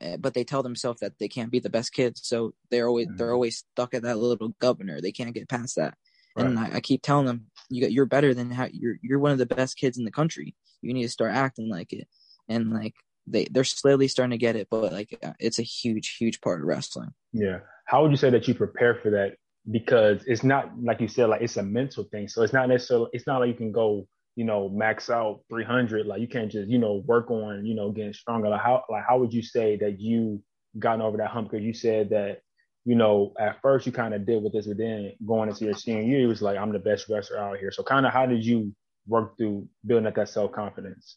eh, 0.00 0.16
but 0.18 0.34
they 0.34 0.42
tell 0.42 0.64
themselves 0.64 1.00
that 1.00 1.20
they 1.20 1.28
can't 1.28 1.52
be 1.52 1.60
the 1.60 1.70
best 1.70 1.92
kids 1.92 2.22
so 2.24 2.52
they're 2.70 2.88
always 2.88 3.06
mm-hmm. 3.06 3.16
they're 3.16 3.32
always 3.32 3.58
stuck 3.58 3.94
at 3.94 4.02
that 4.02 4.18
little 4.18 4.54
governor 4.58 5.00
they 5.00 5.12
can't 5.12 5.34
get 5.34 5.48
past 5.48 5.76
that 5.76 5.94
Right. 6.36 6.46
And 6.46 6.58
I, 6.58 6.70
I, 6.74 6.80
keep 6.80 7.02
telling 7.02 7.24
them, 7.24 7.46
you 7.68 7.82
got, 7.82 7.92
you're 7.92 8.06
better 8.06 8.34
than 8.34 8.50
how 8.50 8.68
you're, 8.72 8.96
you're 9.02 9.18
one 9.18 9.32
of 9.32 9.38
the 9.38 9.46
best 9.46 9.76
kids 9.76 9.98
in 9.98 10.04
the 10.04 10.10
country. 10.10 10.54
You 10.82 10.94
need 10.94 11.02
to 11.02 11.08
start 11.08 11.32
acting 11.32 11.68
like 11.68 11.92
it. 11.92 12.08
And 12.48 12.70
like, 12.70 12.94
they, 13.26 13.46
they're 13.50 13.64
slowly 13.64 14.08
starting 14.08 14.30
to 14.30 14.38
get 14.38 14.56
it, 14.56 14.68
but 14.70 14.92
like, 14.92 15.18
uh, 15.22 15.32
it's 15.40 15.58
a 15.58 15.62
huge, 15.62 16.16
huge 16.16 16.40
part 16.40 16.60
of 16.60 16.66
wrestling. 16.66 17.12
Yeah. 17.32 17.58
How 17.86 18.02
would 18.02 18.10
you 18.10 18.16
say 18.16 18.30
that 18.30 18.46
you 18.46 18.54
prepare 18.54 18.94
for 19.02 19.10
that? 19.10 19.36
Because 19.68 20.22
it's 20.26 20.44
not, 20.44 20.70
like 20.80 21.00
you 21.00 21.08
said, 21.08 21.28
like 21.28 21.42
it's 21.42 21.56
a 21.56 21.62
mental 21.62 22.04
thing. 22.04 22.28
So 22.28 22.42
it's 22.42 22.52
not 22.52 22.68
necessarily, 22.68 23.10
it's 23.12 23.26
not 23.26 23.40
like 23.40 23.48
you 23.48 23.54
can 23.54 23.72
go, 23.72 24.06
you 24.36 24.44
know, 24.44 24.68
max 24.68 25.10
out 25.10 25.40
300. 25.48 26.06
Like 26.06 26.20
you 26.20 26.28
can't 26.28 26.52
just, 26.52 26.68
you 26.68 26.78
know, 26.78 27.02
work 27.06 27.30
on, 27.30 27.66
you 27.66 27.74
know, 27.74 27.90
getting 27.90 28.12
stronger. 28.12 28.48
Like 28.48 28.60
how, 28.60 28.84
like 28.88 29.02
how 29.08 29.18
would 29.18 29.34
you 29.34 29.42
say 29.42 29.76
that 29.78 29.98
you 29.98 30.40
gotten 30.78 31.00
over 31.00 31.16
that 31.16 31.30
hump? 31.30 31.50
Because 31.50 31.64
you 31.64 31.74
said 31.74 32.10
that 32.10 32.42
you 32.86 32.94
know, 32.94 33.32
at 33.38 33.60
first 33.60 33.84
you 33.84 33.90
kind 33.90 34.14
of 34.14 34.24
did 34.24 34.44
with 34.44 34.52
this, 34.52 34.68
but 34.68 34.78
then 34.78 35.12
going 35.26 35.48
into 35.48 35.64
your 35.64 35.74
senior 35.74 36.02
year, 36.02 36.20
it 36.20 36.26
was 36.26 36.40
like, 36.40 36.56
I'm 36.56 36.72
the 36.72 36.78
best 36.78 37.08
wrestler 37.08 37.36
out 37.36 37.58
here. 37.58 37.72
So, 37.72 37.82
kind 37.82 38.06
of, 38.06 38.12
how 38.12 38.26
did 38.26 38.46
you 38.46 38.72
work 39.08 39.36
through 39.36 39.68
building 39.84 40.06
up 40.06 40.14
that 40.14 40.28
self 40.28 40.52
confidence? 40.52 41.16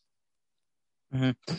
Mm-hmm. 1.14 1.56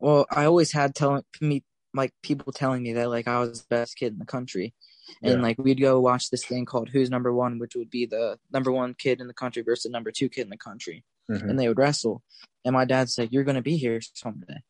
Well, 0.00 0.26
I 0.28 0.46
always 0.46 0.72
had 0.72 0.96
telling 0.96 1.22
me 1.40 1.62
like 1.94 2.12
people 2.20 2.52
telling 2.52 2.82
me 2.82 2.94
that 2.94 3.08
like 3.08 3.28
I 3.28 3.38
was 3.38 3.60
the 3.60 3.66
best 3.70 3.96
kid 3.96 4.12
in 4.12 4.18
the 4.18 4.24
country, 4.24 4.74
and 5.22 5.34
yeah. 5.36 5.40
like 5.40 5.56
we'd 5.56 5.80
go 5.80 6.00
watch 6.00 6.30
this 6.30 6.44
thing 6.44 6.64
called 6.64 6.88
Who's 6.88 7.08
Number 7.08 7.32
One, 7.32 7.60
which 7.60 7.76
would 7.76 7.90
be 7.90 8.06
the 8.06 8.38
number 8.52 8.72
one 8.72 8.94
kid 8.94 9.20
in 9.20 9.28
the 9.28 9.34
country 9.34 9.62
versus 9.62 9.84
the 9.84 9.90
number 9.90 10.10
two 10.10 10.28
kid 10.28 10.42
in 10.42 10.50
the 10.50 10.56
country, 10.56 11.04
mm-hmm. 11.30 11.48
and 11.48 11.58
they 11.58 11.68
would 11.68 11.78
wrestle. 11.78 12.24
And 12.64 12.72
my 12.72 12.86
dad 12.86 13.08
said, 13.08 13.32
"You're 13.32 13.44
gonna 13.44 13.62
be 13.62 13.76
here 13.76 14.00
someday," 14.00 14.62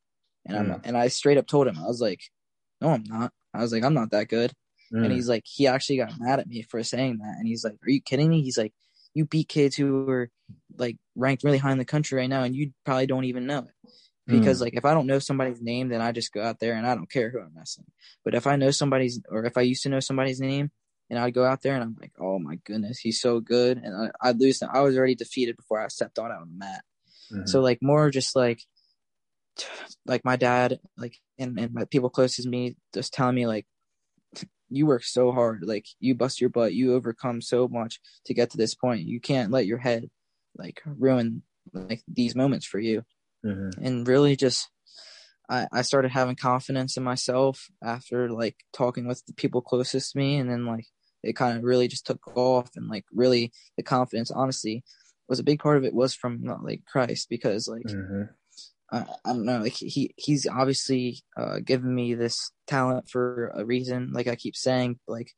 and 0.46 0.68
mm. 0.68 0.74
I'm 0.74 0.80
and 0.84 0.96
I 0.98 1.08
straight 1.08 1.38
up 1.38 1.46
told 1.46 1.68
him 1.68 1.78
I 1.78 1.86
was 1.86 2.02
like, 2.02 2.20
"No, 2.82 2.90
I'm 2.90 3.04
not." 3.04 3.32
I 3.54 3.62
was 3.62 3.72
like, 3.72 3.82
"I'm 3.82 3.94
not 3.94 4.10
that 4.10 4.28
good." 4.28 4.52
Mm. 4.92 5.04
And 5.04 5.12
he's 5.12 5.28
like, 5.28 5.44
he 5.46 5.66
actually 5.66 5.98
got 5.98 6.18
mad 6.18 6.40
at 6.40 6.46
me 6.46 6.62
for 6.62 6.82
saying 6.82 7.18
that. 7.18 7.36
And 7.38 7.46
he's 7.46 7.64
like, 7.64 7.74
Are 7.74 7.90
you 7.90 8.00
kidding 8.00 8.28
me? 8.28 8.42
He's 8.42 8.58
like, 8.58 8.72
You 9.14 9.26
beat 9.26 9.48
kids 9.48 9.76
who 9.76 10.08
are 10.08 10.30
like 10.76 10.96
ranked 11.14 11.44
really 11.44 11.58
high 11.58 11.72
in 11.72 11.78
the 11.78 11.84
country 11.84 12.18
right 12.18 12.28
now, 12.28 12.42
and 12.42 12.54
you 12.54 12.72
probably 12.84 13.06
don't 13.06 13.24
even 13.24 13.46
know 13.46 13.60
it. 13.60 13.90
Because 14.26 14.58
mm. 14.58 14.62
like 14.62 14.74
if 14.74 14.84
I 14.84 14.94
don't 14.94 15.06
know 15.06 15.18
somebody's 15.18 15.60
name, 15.60 15.88
then 15.88 16.00
I 16.00 16.12
just 16.12 16.32
go 16.32 16.42
out 16.42 16.58
there 16.58 16.74
and 16.74 16.86
I 16.86 16.94
don't 16.94 17.10
care 17.10 17.30
who 17.30 17.40
I'm 17.40 17.52
messing. 17.54 17.84
But 18.24 18.34
if 18.34 18.46
I 18.46 18.56
know 18.56 18.70
somebody's 18.70 19.20
or 19.28 19.44
if 19.44 19.56
I 19.58 19.62
used 19.62 19.82
to 19.82 19.90
know 19.90 20.00
somebody's 20.00 20.40
name 20.40 20.70
and 21.10 21.18
I'd 21.18 21.34
go 21.34 21.44
out 21.44 21.60
there 21.62 21.74
and 21.74 21.82
I'm 21.82 21.96
like, 22.00 22.12
oh 22.18 22.38
my 22.38 22.56
goodness, 22.64 22.98
he's 22.98 23.20
so 23.20 23.40
good, 23.40 23.76
and 23.78 24.10
I, 24.20 24.28
would 24.28 24.40
lose. 24.40 24.60
Them. 24.60 24.70
I 24.72 24.80
was 24.80 24.96
already 24.96 25.14
defeated 25.14 25.56
before 25.56 25.80
I 25.80 25.88
stepped 25.88 26.18
on 26.18 26.32
out 26.32 26.40
on 26.40 26.48
the 26.48 26.58
mat. 26.58 26.84
Mm-hmm. 27.32 27.46
So 27.46 27.60
like 27.60 27.80
more 27.82 28.10
just 28.10 28.34
like 28.34 28.62
like 30.06 30.24
my 30.24 30.36
dad 30.36 30.80
like 30.96 31.16
and, 31.38 31.58
and 31.58 31.72
my 31.72 31.84
people 31.84 32.10
closest 32.10 32.44
to 32.44 32.48
me 32.48 32.76
just 32.92 33.12
telling 33.12 33.34
me 33.34 33.46
like 33.46 33.66
you 34.70 34.86
work 34.86 35.04
so 35.04 35.32
hard 35.32 35.62
like 35.62 35.86
you 36.00 36.14
bust 36.14 36.40
your 36.40 36.50
butt 36.50 36.74
you 36.74 36.94
overcome 36.94 37.40
so 37.40 37.68
much 37.68 38.00
to 38.24 38.34
get 38.34 38.50
to 38.50 38.56
this 38.56 38.74
point 38.74 39.06
you 39.06 39.20
can't 39.20 39.50
let 39.50 39.66
your 39.66 39.78
head 39.78 40.08
like 40.56 40.80
ruin 40.84 41.42
like 41.72 42.02
these 42.08 42.34
moments 42.34 42.66
for 42.66 42.78
you 42.78 43.02
mm-hmm. 43.44 43.84
and 43.84 44.08
really 44.08 44.36
just 44.36 44.68
I, 45.48 45.66
I 45.72 45.82
started 45.82 46.10
having 46.10 46.36
confidence 46.36 46.96
in 46.96 47.02
myself 47.02 47.68
after 47.82 48.30
like 48.30 48.56
talking 48.72 49.06
with 49.06 49.24
the 49.26 49.34
people 49.34 49.60
closest 49.60 50.12
to 50.12 50.18
me 50.18 50.36
and 50.36 50.50
then 50.50 50.66
like 50.66 50.86
it 51.22 51.36
kind 51.36 51.58
of 51.58 51.64
really 51.64 51.88
just 51.88 52.06
took 52.06 52.36
off 52.36 52.70
and 52.76 52.88
like 52.88 53.04
really 53.12 53.52
the 53.76 53.82
confidence 53.82 54.30
honestly 54.30 54.84
was 55.28 55.38
a 55.38 55.44
big 55.44 55.58
part 55.58 55.76
of 55.76 55.84
it 55.84 55.94
was 55.94 56.14
from 56.14 56.42
like 56.62 56.82
christ 56.86 57.28
because 57.28 57.68
like 57.68 57.84
mm-hmm. 57.84 58.24
I, 58.94 59.04
I 59.24 59.32
don't 59.32 59.44
know. 59.44 59.58
Like 59.58 59.72
he 59.72 60.14
he's 60.16 60.46
obviously 60.46 61.18
uh, 61.36 61.58
given 61.64 61.92
me 61.92 62.14
this 62.14 62.52
talent 62.66 63.08
for 63.08 63.48
a 63.54 63.64
reason. 63.64 64.12
Like 64.12 64.28
I 64.28 64.36
keep 64.36 64.54
saying, 64.54 65.00
like 65.08 65.32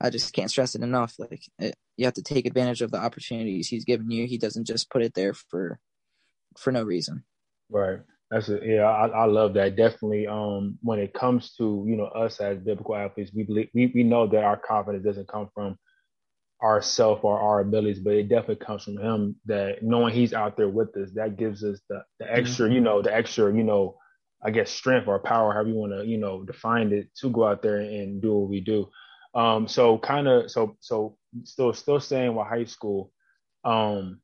I 0.00 0.10
just 0.10 0.32
can't 0.32 0.50
stress 0.50 0.74
it 0.74 0.82
enough. 0.82 1.14
Like 1.18 1.42
it, 1.58 1.74
you 1.96 2.04
have 2.04 2.14
to 2.14 2.22
take 2.22 2.46
advantage 2.46 2.82
of 2.82 2.92
the 2.92 2.98
opportunities 2.98 3.68
he's 3.68 3.84
given 3.84 4.10
you. 4.10 4.26
He 4.26 4.38
doesn't 4.38 4.66
just 4.66 4.90
put 4.90 5.02
it 5.02 5.14
there 5.14 5.34
for 5.34 5.80
for 6.56 6.72
no 6.72 6.84
reason. 6.84 7.24
Right. 7.68 7.98
That's 8.30 8.48
a, 8.48 8.60
yeah. 8.62 8.82
I, 8.82 9.08
I 9.08 9.24
love 9.24 9.54
that. 9.54 9.74
Definitely. 9.74 10.28
Um, 10.28 10.78
when 10.82 11.00
it 11.00 11.12
comes 11.12 11.52
to 11.54 11.84
you 11.88 11.96
know 11.96 12.06
us 12.06 12.38
as 12.38 12.58
biblical 12.58 12.94
athletes, 12.94 13.32
we 13.34 13.42
believe 13.42 13.68
we 13.74 13.90
we 13.92 14.04
know 14.04 14.28
that 14.28 14.44
our 14.44 14.56
confidence 14.56 15.04
doesn't 15.04 15.26
come 15.28 15.48
from 15.52 15.76
ourself 16.62 17.24
or 17.24 17.40
our 17.40 17.60
abilities, 17.60 18.00
but 18.00 18.12
it 18.12 18.28
definitely 18.28 18.64
comes 18.64 18.84
from 18.84 18.98
him 18.98 19.36
that 19.46 19.82
knowing 19.82 20.12
he's 20.12 20.34
out 20.34 20.56
there 20.56 20.68
with 20.68 20.94
us, 20.96 21.10
that 21.14 21.36
gives 21.36 21.64
us 21.64 21.80
the, 21.88 22.02
the 22.18 22.30
extra, 22.30 22.66
mm-hmm. 22.66 22.74
you 22.74 22.80
know, 22.80 23.00
the 23.02 23.14
extra, 23.14 23.54
you 23.54 23.62
know, 23.62 23.96
I 24.42 24.50
guess 24.50 24.70
strength 24.70 25.08
or 25.08 25.18
power, 25.18 25.52
however 25.52 25.68
you 25.68 25.74
want 25.74 25.92
to, 25.92 26.06
you 26.06 26.18
know, 26.18 26.44
define 26.44 26.92
it 26.92 27.08
to 27.20 27.30
go 27.30 27.46
out 27.46 27.62
there 27.62 27.78
and 27.78 28.20
do 28.20 28.34
what 28.34 28.50
we 28.50 28.60
do. 28.60 28.88
Um, 29.34 29.68
so 29.68 29.98
kind 29.98 30.28
of, 30.28 30.50
so, 30.50 30.76
so 30.80 31.16
still, 31.44 31.72
still 31.72 32.00
staying 32.00 32.34
with 32.34 32.46
high 32.46 32.64
school. 32.64 33.12
Um, 33.64 34.20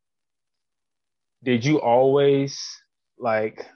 did 1.43 1.65
you 1.65 1.81
always 1.81 2.61
like, 3.19 3.67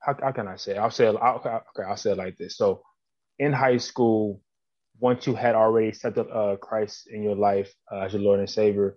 how, 0.00 0.16
how 0.22 0.32
can 0.32 0.48
I 0.48 0.56
say, 0.56 0.76
I'll 0.76 0.90
say, 0.90 1.06
okay, 1.08 1.58
I'll 1.86 1.96
say 1.96 2.12
it 2.12 2.18
like 2.18 2.38
this. 2.38 2.56
So 2.56 2.82
in 3.38 3.52
high 3.52 3.78
school, 3.78 4.40
once 5.00 5.26
you 5.26 5.34
had 5.34 5.54
already 5.54 5.88
accepted 5.88 6.28
uh, 6.30 6.56
Christ 6.56 7.08
in 7.10 7.22
your 7.22 7.36
life 7.36 7.72
uh, 7.92 8.00
as 8.00 8.12
your 8.12 8.22
Lord 8.22 8.40
and 8.40 8.50
Savior, 8.50 8.96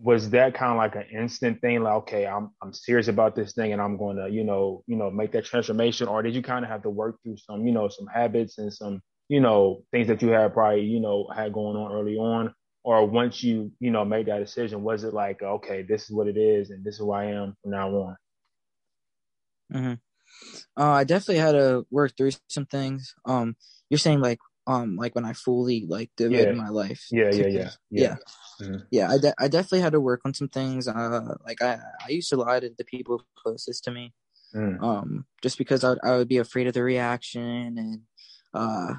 was 0.00 0.30
that 0.30 0.54
kind 0.54 0.70
of 0.70 0.78
like 0.78 0.94
an 0.94 1.06
instant 1.12 1.60
thing? 1.60 1.82
Like, 1.82 1.94
okay, 1.94 2.26
I'm 2.26 2.50
I'm 2.62 2.72
serious 2.72 3.08
about 3.08 3.34
this 3.34 3.52
thing, 3.52 3.72
and 3.72 3.82
I'm 3.82 3.96
going 3.96 4.16
to, 4.16 4.28
you 4.28 4.44
know, 4.44 4.84
you 4.86 4.96
know, 4.96 5.10
make 5.10 5.32
that 5.32 5.44
transformation, 5.44 6.06
or 6.06 6.22
did 6.22 6.34
you 6.34 6.42
kind 6.42 6.64
of 6.64 6.70
have 6.70 6.82
to 6.82 6.90
work 6.90 7.16
through 7.22 7.36
some, 7.38 7.66
you 7.66 7.72
know, 7.72 7.88
some 7.88 8.06
habits 8.06 8.58
and 8.58 8.72
some, 8.72 9.00
you 9.28 9.40
know, 9.40 9.82
things 9.90 10.06
that 10.06 10.22
you 10.22 10.28
had 10.28 10.54
probably, 10.54 10.82
you 10.82 11.00
know, 11.00 11.28
had 11.34 11.52
going 11.52 11.76
on 11.76 11.92
early 11.92 12.16
on, 12.16 12.54
or 12.84 13.06
once 13.06 13.42
you, 13.42 13.72
you 13.80 13.90
know, 13.90 14.04
made 14.04 14.26
that 14.26 14.38
decision, 14.38 14.82
was 14.82 15.02
it 15.02 15.14
like, 15.14 15.42
okay, 15.42 15.82
this 15.82 16.04
is 16.04 16.10
what 16.10 16.28
it 16.28 16.36
is, 16.36 16.70
and 16.70 16.84
this 16.84 16.94
is 16.94 17.00
who 17.00 17.10
I 17.10 17.24
am 17.26 17.56
from 17.62 17.72
now 17.72 17.88
on? 17.90 18.16
Mm-hmm. 19.74 20.07
Uh, 20.76 20.90
I 20.90 21.04
definitely 21.04 21.38
had 21.38 21.52
to 21.52 21.86
work 21.90 22.16
through 22.16 22.32
some 22.48 22.66
things. 22.66 23.14
Um, 23.24 23.56
you're 23.90 23.98
saying 23.98 24.20
like 24.20 24.38
um 24.66 24.96
like 24.96 25.14
when 25.14 25.24
I 25.24 25.32
fully 25.32 25.86
like 25.88 26.10
devoted 26.16 26.54
yeah. 26.56 26.62
my 26.62 26.68
life. 26.68 27.06
Yeah, 27.10 27.30
yeah, 27.32 27.46
yeah, 27.46 27.48
yeah, 27.48 27.70
yeah. 27.90 28.16
Mm-hmm. 28.60 28.76
Yeah, 28.90 29.10
I, 29.10 29.18
de- 29.18 29.34
I 29.38 29.48
definitely 29.48 29.80
had 29.80 29.92
to 29.92 30.00
work 30.00 30.20
on 30.24 30.34
some 30.34 30.48
things. 30.48 30.86
Uh, 30.86 31.34
like 31.44 31.62
I 31.62 31.78
I 32.04 32.10
used 32.10 32.28
to 32.30 32.36
lie 32.36 32.60
to 32.60 32.70
the 32.76 32.84
people 32.84 33.22
closest 33.36 33.84
to 33.84 33.90
me, 33.90 34.12
mm. 34.54 34.82
um, 34.82 35.24
just 35.42 35.58
because 35.58 35.84
I 35.84 35.90
would, 35.90 35.98
I 36.04 36.16
would 36.16 36.28
be 36.28 36.38
afraid 36.38 36.66
of 36.66 36.74
the 36.74 36.82
reaction 36.82 37.78
and 37.78 38.00
uh 38.54 38.94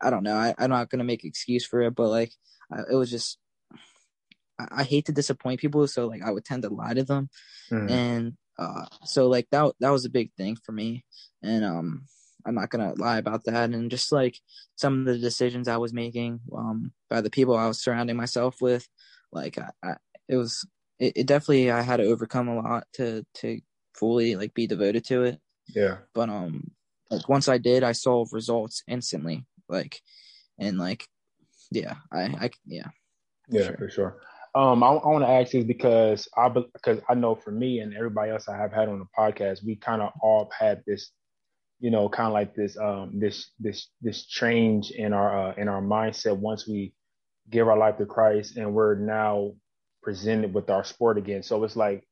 I 0.00 0.08
don't 0.08 0.22
know 0.22 0.34
I 0.34 0.54
I'm 0.58 0.70
not 0.70 0.88
gonna 0.90 1.04
make 1.04 1.24
excuse 1.24 1.64
for 1.64 1.80
it, 1.82 1.94
but 1.94 2.08
like 2.08 2.32
I, 2.70 2.80
it 2.92 2.94
was 2.94 3.10
just 3.10 3.38
I, 4.58 4.66
I 4.78 4.84
hate 4.84 5.06
to 5.06 5.12
disappoint 5.12 5.60
people, 5.60 5.86
so 5.86 6.06
like 6.06 6.22
I 6.22 6.30
would 6.30 6.44
tend 6.44 6.62
to 6.62 6.68
lie 6.68 6.94
to 6.94 7.04
them, 7.04 7.30
mm. 7.70 7.90
and 7.90 8.36
uh, 8.58 8.86
so 9.04 9.28
like 9.28 9.48
that 9.50 9.72
that 9.80 9.90
was 9.90 10.04
a 10.04 10.10
big 10.10 10.32
thing 10.36 10.56
for 10.64 10.72
me, 10.72 11.04
and 11.42 11.64
um, 11.64 12.06
I'm 12.46 12.54
not 12.54 12.70
gonna 12.70 12.94
lie 12.96 13.18
about 13.18 13.44
that. 13.44 13.70
And 13.70 13.90
just 13.90 14.12
like 14.12 14.38
some 14.76 15.00
of 15.00 15.06
the 15.06 15.18
decisions 15.18 15.68
I 15.68 15.78
was 15.78 15.92
making, 15.92 16.40
um, 16.56 16.92
by 17.10 17.20
the 17.20 17.30
people 17.30 17.56
I 17.56 17.66
was 17.66 17.82
surrounding 17.82 18.16
myself 18.16 18.60
with, 18.60 18.86
like 19.32 19.58
I, 19.58 19.70
I 19.82 19.94
it 20.28 20.36
was 20.36 20.66
it, 20.98 21.12
it 21.16 21.26
definitely 21.26 21.70
I 21.70 21.82
had 21.82 21.98
to 21.98 22.04
overcome 22.04 22.48
a 22.48 22.60
lot 22.60 22.86
to 22.94 23.24
to 23.36 23.60
fully 23.94 24.36
like 24.36 24.54
be 24.54 24.66
devoted 24.66 25.04
to 25.06 25.24
it. 25.24 25.40
Yeah. 25.68 25.98
But 26.14 26.28
um, 26.28 26.70
like 27.10 27.28
once 27.28 27.48
I 27.48 27.58
did, 27.58 27.82
I 27.82 27.92
saw 27.92 28.26
results 28.32 28.82
instantly. 28.86 29.46
Like, 29.68 30.00
and 30.58 30.78
like, 30.78 31.06
yeah, 31.70 31.94
I 32.12 32.22
I 32.22 32.50
yeah. 32.66 32.88
Yeah, 33.48 33.66
sure. 33.66 33.76
for 33.76 33.90
sure. 33.90 34.16
Um, 34.54 34.82
I, 34.84 34.88
I 34.88 35.08
want 35.08 35.24
to 35.24 35.30
ask 35.30 35.52
this 35.52 35.64
because 35.64 36.28
I 36.36 36.48
because 36.48 37.00
I 37.08 37.14
know 37.14 37.34
for 37.34 37.50
me 37.50 37.80
and 37.80 37.94
everybody 37.94 38.30
else 38.30 38.48
I 38.48 38.56
have 38.56 38.72
had 38.72 38.88
on 38.88 39.00
the 39.00 39.06
podcast, 39.18 39.64
we 39.64 39.76
kind 39.76 40.02
of 40.02 40.12
all 40.22 40.50
had 40.58 40.82
this, 40.86 41.10
you 41.80 41.90
know, 41.90 42.08
kind 42.08 42.28
of 42.28 42.34
like 42.34 42.54
this 42.54 42.76
um 42.78 43.18
this 43.18 43.50
this 43.60 43.88
this 44.02 44.26
change 44.26 44.92
in 44.92 45.12
our 45.12 45.50
uh, 45.50 45.54
in 45.56 45.68
our 45.68 45.82
mindset 45.82 46.38
once 46.38 46.68
we 46.68 46.94
give 47.50 47.68
our 47.68 47.78
life 47.78 47.98
to 47.98 48.06
Christ 48.06 48.56
and 48.56 48.74
we're 48.74 48.96
now 48.96 49.52
presented 50.02 50.54
with 50.54 50.70
our 50.70 50.84
sport 50.84 51.18
again. 51.18 51.42
So 51.42 51.64
it's 51.64 51.76
like 51.76 52.04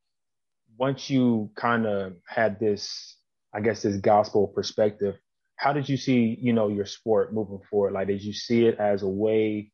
once 0.78 1.10
you 1.10 1.50
kind 1.56 1.86
of 1.86 2.14
had 2.28 2.60
this, 2.60 3.18
I 3.54 3.60
guess, 3.60 3.82
this 3.82 3.98
gospel 3.98 4.48
perspective, 4.48 5.16
how 5.56 5.72
did 5.72 5.88
you 5.88 5.96
see, 5.96 6.38
you 6.40 6.52
know, 6.52 6.68
your 6.68 6.86
sport 6.86 7.34
moving 7.34 7.60
forward? 7.70 7.94
Like, 7.94 8.08
did 8.08 8.22
you 8.22 8.32
see 8.34 8.66
it 8.66 8.78
as 8.78 9.02
a 9.02 9.08
way 9.08 9.71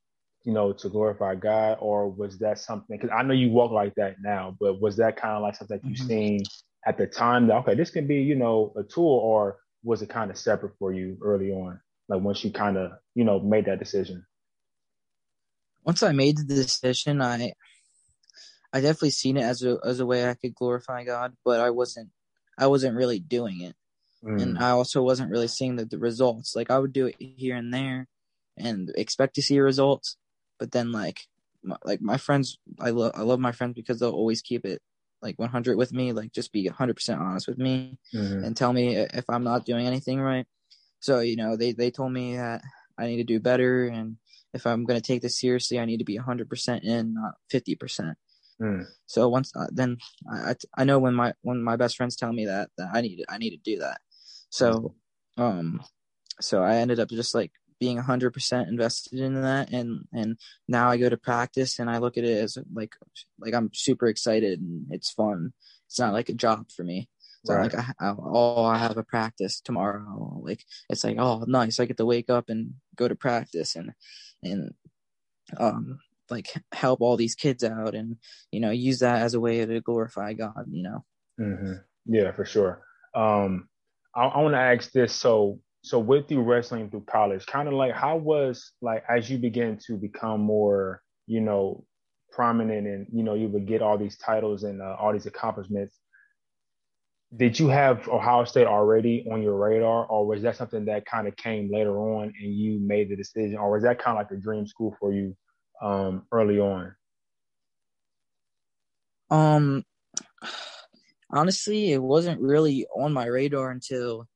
you 0.49 0.55
know, 0.55 0.73
to 0.73 0.89
glorify 0.89 1.35
God, 1.35 1.77
or 1.79 2.09
was 2.09 2.39
that 2.39 2.59
something? 2.59 2.97
Because 2.97 3.15
I 3.15 3.23
know 3.23 3.35
you 3.35 3.51
walk 3.51 3.71
like 3.71 3.95
that 3.97 4.17
now, 4.23 4.57
but 4.59 4.81
was 4.81 4.97
that 4.97 5.19
kind 5.19 5.35
of 5.37 5.43
like 5.43 5.57
something 5.57 5.77
that 5.77 5.87
you 5.87 5.95
mm-hmm. 5.95 6.09
seen 6.09 6.43
at 6.87 6.97
the 6.97 7.07
time 7.07 7.49
that 7.49 7.57
okay, 7.57 7.75
this 7.75 7.91
can 7.91 8.07
be, 8.07 8.23
you 8.23 8.35
know, 8.35 8.73
a 8.75 8.83
tool, 8.83 9.19
or 9.19 9.59
was 9.83 10.01
it 10.01 10.09
kind 10.09 10.31
of 10.31 10.39
separate 10.39 10.73
for 10.79 10.91
you 10.91 11.19
early 11.21 11.51
on, 11.51 11.79
like 12.09 12.23
once 12.23 12.43
you 12.43 12.51
kind 12.51 12.79
of, 12.79 12.93
you 13.15 13.25
know, 13.25 13.39
made 13.41 13.67
that 13.67 13.79
decision? 13.79 14.25
Once 15.85 16.03
I 16.03 16.13
made 16.13 16.39
the 16.39 16.45
decision, 16.45 17.21
I, 17.21 17.53
I 18.73 18.81
definitely 18.81 19.11
seen 19.11 19.37
it 19.37 19.43
as 19.43 19.63
a 19.63 19.77
as 19.85 20.01
a 20.01 20.07
way 20.07 20.27
I 20.27 20.33
could 20.33 20.55
glorify 20.55 21.05
God, 21.05 21.35
but 21.45 21.61
I 21.61 21.69
wasn't, 21.69 22.09
I 22.57 22.69
wasn't 22.69 22.97
really 22.97 23.21
doing 23.21 23.61
it, 23.61 23.77
mm. 24.25 24.41
and 24.41 24.59
I 24.59 24.71
also 24.71 25.03
wasn't 25.03 25.31
really 25.31 25.49
seeing 25.49 25.77
the, 25.77 25.85
the 25.85 25.99
results. 25.99 26.57
Like 26.57 26.71
I 26.71 26.79
would 26.79 26.95
do 26.95 27.05
it 27.05 27.17
here 27.19 27.55
and 27.55 27.71
there, 27.75 28.09
and 28.57 28.91
expect 28.97 29.35
to 29.35 29.43
see 29.43 29.59
results, 29.59 30.17
but 30.59 30.73
then 30.73 30.93
like 30.93 31.21
my, 31.63 31.77
like 31.85 32.01
my 32.01 32.17
friends, 32.17 32.59
I 32.81 32.91
love 32.91 33.13
I 33.15 33.23
love 33.23 33.41
my 33.41 33.53
friends 33.53 33.75
because 33.75 34.01
they'll 34.01 34.11
always 34.11 34.43
keep 34.43 34.65
it 34.65 34.81
like 35.21 35.39
100 35.39 35.77
with 35.77 35.93
me, 35.93 36.13
like 36.13 36.33
just 36.33 36.53
be 36.53 36.69
100% 36.69 37.19
honest 37.19 37.49
with 37.49 37.59
me 37.59 37.99
mm-hmm. 38.15 38.45
and 38.45 38.57
tell 38.57 38.73
me 38.73 38.97
if 38.97 39.25
I'm 39.29 39.45
not 39.45 39.65
doing 39.67 39.87
anything 39.87 40.21
right. 40.21 40.47
So, 41.01 41.21
you 41.21 41.37
know, 41.37 41.57
they 41.57 41.73
they 41.73 41.91
told 41.91 42.13
me 42.13 42.37
that 42.37 42.63
I 42.99 43.07
need 43.07 43.17
to 43.17 43.25
do 43.25 43.41
better 43.41 43.87
and 43.87 44.17
if 44.55 44.67
I'm 44.67 44.85
going 44.85 45.01
to 45.01 45.07
take 45.07 45.23
this 45.23 45.39
seriously, 45.39 45.79
I 45.79 45.85
need 45.85 45.99
to 45.99 46.05
be 46.05 46.19
100% 46.19 46.83
in, 46.83 47.15
not 47.15 47.35
50%. 47.53 48.15
Mm. 48.61 48.87
So 49.07 49.29
once 49.29 49.53
uh, 49.55 49.67
then 49.71 49.99
I, 50.31 50.55
I 50.77 50.85
know 50.85 50.99
when 50.99 51.15
my 51.15 51.33
when 51.43 51.63
my 51.63 51.77
best 51.77 51.97
friends 51.97 52.17
tell 52.17 52.33
me 52.33 52.47
that 52.47 52.71
that 52.77 52.91
I 52.93 53.03
need 53.03 53.25
I 53.29 53.39
need 53.39 53.51
to 53.51 53.57
do 53.59 53.79
that. 53.79 54.01
So 54.51 54.97
um 55.37 55.81
so 56.41 56.63
I 56.63 56.77
ended 56.77 56.99
up 56.99 57.09
just 57.09 57.37
like 57.37 57.53
being 57.79 57.99
100% 57.99 58.69
invested 58.69 59.21
in 59.21 59.43
that 59.43 59.71
and 59.73 60.05
and 60.13 60.39
now 60.67 60.91
I 60.91 60.97
go 60.97 61.09
to 61.09 61.17
practice 61.17 61.79
and 61.79 61.89
I 61.89 61.99
look 61.99 62.19
at 62.19 62.25
it 62.25 62.43
as 62.43 62.59
like 62.73 62.95
like 63.39 63.55
I'm 63.55 63.71
super 63.73 64.07
excited 64.07 64.61
and 64.61 64.87
it's 64.91 65.11
fun. 65.11 65.53
It's 65.87 65.99
not 65.99 66.13
like 66.13 66.29
a 66.29 66.35
job 66.35 66.71
for 66.75 66.85
me. 66.85 67.09
It's 67.43 67.51
right. 67.51 67.73
not 67.73 67.75
like 67.75 67.97
I, 68.01 68.07
I, 68.07 68.15
oh 68.19 68.65
I 68.65 68.79
have 68.79 68.97
a 68.97 69.05
practice 69.05 69.61
tomorrow. 69.61 70.41
Like 70.43 70.65
it's 70.89 71.05
like 71.05 71.17
oh 71.19 71.45
nice 71.47 71.81
I 71.81 71.87
get 71.87 71.97
to 71.99 72.07
wake 72.07 72.31
up 72.31 72.49
and 72.49 72.75
go 72.97 73.09
to 73.09 73.15
practice 73.15 73.77
and 73.77 73.93
and 74.43 74.75
um 75.57 75.99
like 76.31 76.49
help 76.73 77.01
all 77.01 77.17
these 77.17 77.35
kids 77.35 77.65
out 77.65 77.95
and 77.95 78.17
you 78.51 78.61
know 78.61 78.71
use 78.71 78.99
that 78.99 79.23
as 79.23 79.35
a 79.35 79.41
way 79.41 79.65
to 79.65 79.81
glorify 79.81 80.33
God. 80.33 80.67
You 80.71 80.83
know. 80.83 81.05
Mm-hmm. 81.41 81.73
Yeah, 82.07 82.33
for 82.33 82.45
sure. 82.45 82.83
Um, 83.15 83.69
I, 84.15 84.25
I 84.25 84.43
want 84.43 84.55
to 84.55 84.61
ask 84.61 84.91
this. 84.93 85.15
So 85.15 85.61
so 85.83 85.99
with 85.99 86.31
you 86.31 86.43
wrestling 86.43 86.91
through 86.91 87.05
college, 87.11 87.47
kind 87.47 87.69
of 87.69 87.75
like 87.75 87.95
how 87.95 88.17
was 88.17 88.73
like 88.83 89.05
as 89.09 89.31
you 89.31 89.39
began 89.39 89.79
to 89.87 89.97
become 89.97 90.41
more, 90.41 91.03
you 91.27 91.41
know, 91.41 91.85
prominent 92.31 92.87
and 92.87 93.07
you 93.13 93.23
know 93.23 93.35
you 93.35 93.49
would 93.49 93.67
get 93.67 93.83
all 93.83 93.97
these 93.97 94.19
titles 94.19 94.65
and 94.65 94.83
uh, 94.83 94.97
all 94.99 95.13
these 95.13 95.27
accomplishments. 95.27 95.99
Did 97.37 97.59
you 97.59 97.69
have 97.69 98.09
Ohio 98.09 98.45
State 98.45 98.67
already 98.67 99.27
on 99.31 99.43
your 99.43 99.57
radar, 99.57 100.07
or 100.07 100.27
was 100.27 100.43
that 100.43 100.57
something 100.57 100.87
that 100.87 101.05
kind 101.05 101.29
of 101.29 101.37
came 101.37 101.71
later 101.71 101.99
on 101.99 102.33
and 102.41 102.55
you 102.55 102.81
made 102.81 103.11
the 103.11 103.17
decision, 103.17 103.59
or 103.59 103.71
was 103.71 103.83
that 103.83 103.99
kind 103.99 104.19
of 104.19 104.25
like 104.25 104.31
a 104.37 104.41
dream 104.41 104.67
school 104.67 104.97
for 104.99 105.13
you 105.13 105.37
um, 105.83 106.27
early 106.33 106.59
on? 106.59 106.95
Um, 109.31 109.85
honestly, 111.31 111.93
it 111.93 112.03
wasn't 112.03 112.41
really 112.41 112.87
on 112.97 113.13
my 113.13 113.27
radar 113.27 113.71
until 113.71 114.27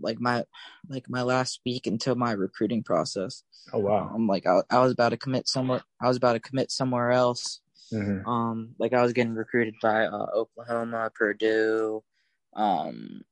like 0.00 0.20
my 0.20 0.44
like 0.88 1.08
my 1.08 1.22
last 1.22 1.60
week 1.64 1.86
until 1.86 2.14
my 2.14 2.32
recruiting 2.32 2.82
process. 2.82 3.42
Oh 3.72 3.78
wow! 3.78 4.10
I'm 4.14 4.26
like 4.26 4.46
I, 4.46 4.60
I 4.70 4.78
was 4.80 4.92
about 4.92 5.10
to 5.10 5.16
commit 5.16 5.48
somewhere. 5.48 5.82
I 6.00 6.08
was 6.08 6.16
about 6.16 6.34
to 6.34 6.40
commit 6.40 6.70
somewhere 6.70 7.10
else. 7.10 7.60
Mm-hmm. 7.92 8.28
Um, 8.28 8.74
like 8.78 8.92
I 8.92 9.02
was 9.02 9.12
getting 9.12 9.34
recruited 9.34 9.74
by 9.82 10.06
uh, 10.06 10.26
Oklahoma, 10.34 11.10
Purdue, 11.14 12.02
um, 12.54 13.22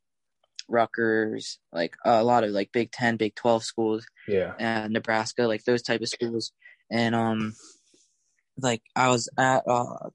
Rutgers, 0.69 1.59
like 1.73 1.95
a 2.05 2.23
lot 2.23 2.45
of 2.45 2.51
like 2.51 2.73
Big 2.73 2.93
Ten, 2.93 3.17
Big 3.17 3.35
Twelve 3.35 3.65
schools. 3.65 4.07
Yeah. 4.29 4.55
And 4.59 4.93
Nebraska, 4.93 5.43
like 5.47 5.65
those 5.65 5.83
type 5.83 6.01
of 6.03 6.09
schools. 6.09 6.53
And 6.91 7.15
um, 7.15 7.55
like 8.59 8.83
I 8.95 9.09
was 9.09 9.29
at 9.39 9.65
uh, 9.67 10.11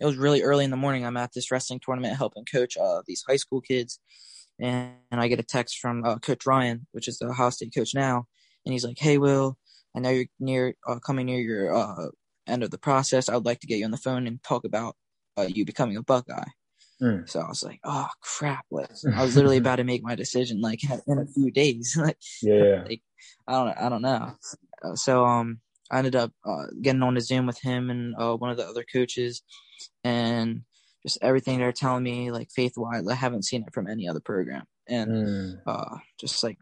it 0.00 0.06
was 0.06 0.16
really 0.16 0.42
early 0.42 0.64
in 0.64 0.70
the 0.70 0.76
morning. 0.76 1.06
I'm 1.06 1.16
at 1.16 1.32
this 1.32 1.50
wrestling 1.50 1.80
tournament 1.84 2.16
helping 2.16 2.44
coach 2.44 2.76
uh 2.76 3.02
these 3.06 3.24
high 3.26 3.36
school 3.36 3.60
kids 3.60 3.98
and, 4.60 4.94
I 5.12 5.28
get 5.28 5.40
a 5.40 5.44
text 5.44 5.78
from 5.78 6.04
uh, 6.04 6.18
Coach 6.18 6.46
Ryan, 6.46 6.86
which 6.92 7.08
is 7.08 7.18
the 7.18 7.26
Ohio 7.26 7.50
State 7.50 7.72
coach 7.74 7.94
now, 7.94 8.26
and 8.64 8.72
he's 8.72 8.84
like, 8.84 8.98
"Hey, 8.98 9.18
Will, 9.18 9.56
I 9.96 10.00
know 10.00 10.10
you're 10.10 10.26
near 10.38 10.74
uh, 10.86 10.98
coming 10.98 11.26
near 11.26 11.40
your 11.40 11.74
uh, 11.74 12.08
end 12.46 12.62
of 12.62 12.70
the 12.70 12.78
process. 12.78 13.28
I 13.28 13.34
would 13.34 13.46
like 13.46 13.60
to 13.60 13.66
get 13.66 13.78
you 13.78 13.84
on 13.84 13.90
the 13.90 13.96
phone 13.96 14.26
and 14.26 14.42
talk 14.42 14.64
about 14.64 14.96
uh, 15.36 15.48
you 15.48 15.64
becoming 15.64 15.96
a 15.96 16.02
Buckeye." 16.02 16.50
Mm. 17.02 17.28
So 17.28 17.40
I 17.40 17.48
was 17.48 17.62
like, 17.62 17.80
"Oh 17.84 18.08
crap!" 18.22 18.64
Like, 18.70 18.90
I 19.14 19.22
was 19.22 19.36
literally 19.36 19.58
about 19.58 19.76
to 19.76 19.84
make 19.84 20.02
my 20.02 20.14
decision 20.14 20.60
like 20.60 20.80
in 21.06 21.18
a 21.18 21.26
few 21.26 21.50
days. 21.50 21.96
like, 22.00 22.18
yeah, 22.42 22.84
like, 22.86 23.02
I 23.46 23.52
don't, 23.52 23.78
I 23.78 23.88
don't 23.88 24.02
know. 24.02 24.32
Uh, 24.82 24.94
so 24.94 25.24
um, 25.24 25.60
I 25.90 25.98
ended 25.98 26.16
up 26.16 26.32
uh, 26.44 26.66
getting 26.80 27.02
on 27.02 27.14
the 27.14 27.20
Zoom 27.20 27.46
with 27.46 27.60
him 27.60 27.90
and 27.90 28.14
one 28.16 28.50
of 28.50 28.56
the 28.56 28.66
other 28.66 28.84
coaches, 28.90 29.42
and 30.04 30.62
just 31.02 31.18
everything 31.22 31.58
they're 31.58 31.72
telling 31.72 32.02
me, 32.02 32.30
like 32.30 32.50
faith 32.50 32.74
wise, 32.76 33.06
I 33.08 33.14
haven't 33.14 33.44
seen 33.44 33.64
it 33.66 33.74
from 33.74 33.88
any 33.88 34.08
other 34.08 34.20
program. 34.20 34.64
And 34.86 35.10
mm. 35.10 35.60
uh, 35.66 35.96
just 36.18 36.42
like 36.42 36.58